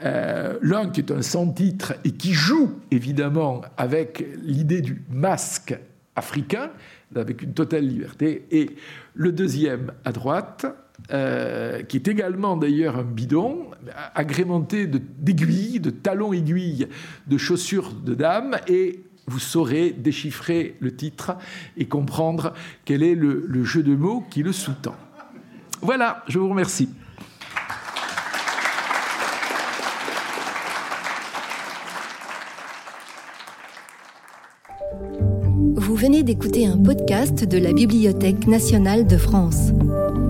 L'un 0.00 0.90
qui 0.90 1.00
est 1.00 1.10
un 1.10 1.22
sans-titre 1.22 1.94
et 2.04 2.12
qui 2.12 2.32
joue 2.32 2.78
évidemment 2.92 3.62
avec 3.76 4.24
l'idée 4.44 4.80
du 4.82 5.02
masque 5.10 5.76
africain, 6.14 6.70
avec 7.16 7.42
une 7.42 7.54
totale 7.54 7.84
liberté, 7.84 8.46
et 8.52 8.76
le 9.14 9.32
deuxième 9.32 9.90
à 10.04 10.12
droite, 10.12 10.64
qui 11.08 11.96
est 11.96 12.06
également 12.06 12.56
d'ailleurs 12.56 12.98
un 12.98 13.02
bidon, 13.02 13.66
agrémenté 14.14 14.86
d'aiguilles, 14.86 15.80
de, 15.80 15.90
talons 15.90 16.32
aiguilles, 16.32 16.86
de 17.26 17.36
chaussures 17.36 17.92
de 17.92 18.14
dame, 18.14 18.58
et 18.68 19.00
vous 19.28 19.38
saurez 19.38 19.90
déchiffrer 19.90 20.76
le 20.80 20.94
titre 20.94 21.36
et 21.76 21.86
comprendre 21.86 22.54
quel 22.84 23.02
est 23.02 23.14
le, 23.14 23.64
jeu 23.64 23.82
de 23.82 23.94
mots 23.94 24.24
qui 24.30 24.42
le 24.42 24.52
sous-tend. 24.52 24.96
Voilà, 25.82 26.24
je 26.28 26.38
vous 26.38 26.48
remercie. 26.48 26.88
Vous 35.76 35.94
venez 35.94 36.22
d'écouter 36.22 36.66
un 36.66 36.78
podcast 36.78 37.44
de 37.44 37.58
la 37.58 37.72
Bibliothèque 37.72 38.46
nationale 38.46 39.06
de 39.06 39.16
France. 39.16 39.72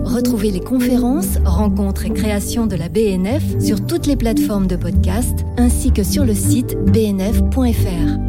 Retrouvez 0.03 0.51
les 0.51 0.59
conférences, 0.59 1.37
rencontres 1.45 2.05
et 2.05 2.11
créations 2.11 2.65
de 2.65 2.75
la 2.75 2.89
BNF 2.89 3.61
sur 3.61 3.85
toutes 3.85 4.07
les 4.07 4.15
plateformes 4.15 4.67
de 4.67 4.75
podcast 4.75 5.45
ainsi 5.57 5.91
que 5.91 6.03
sur 6.03 6.25
le 6.25 6.33
site 6.33 6.75
bnf.fr. 6.91 8.28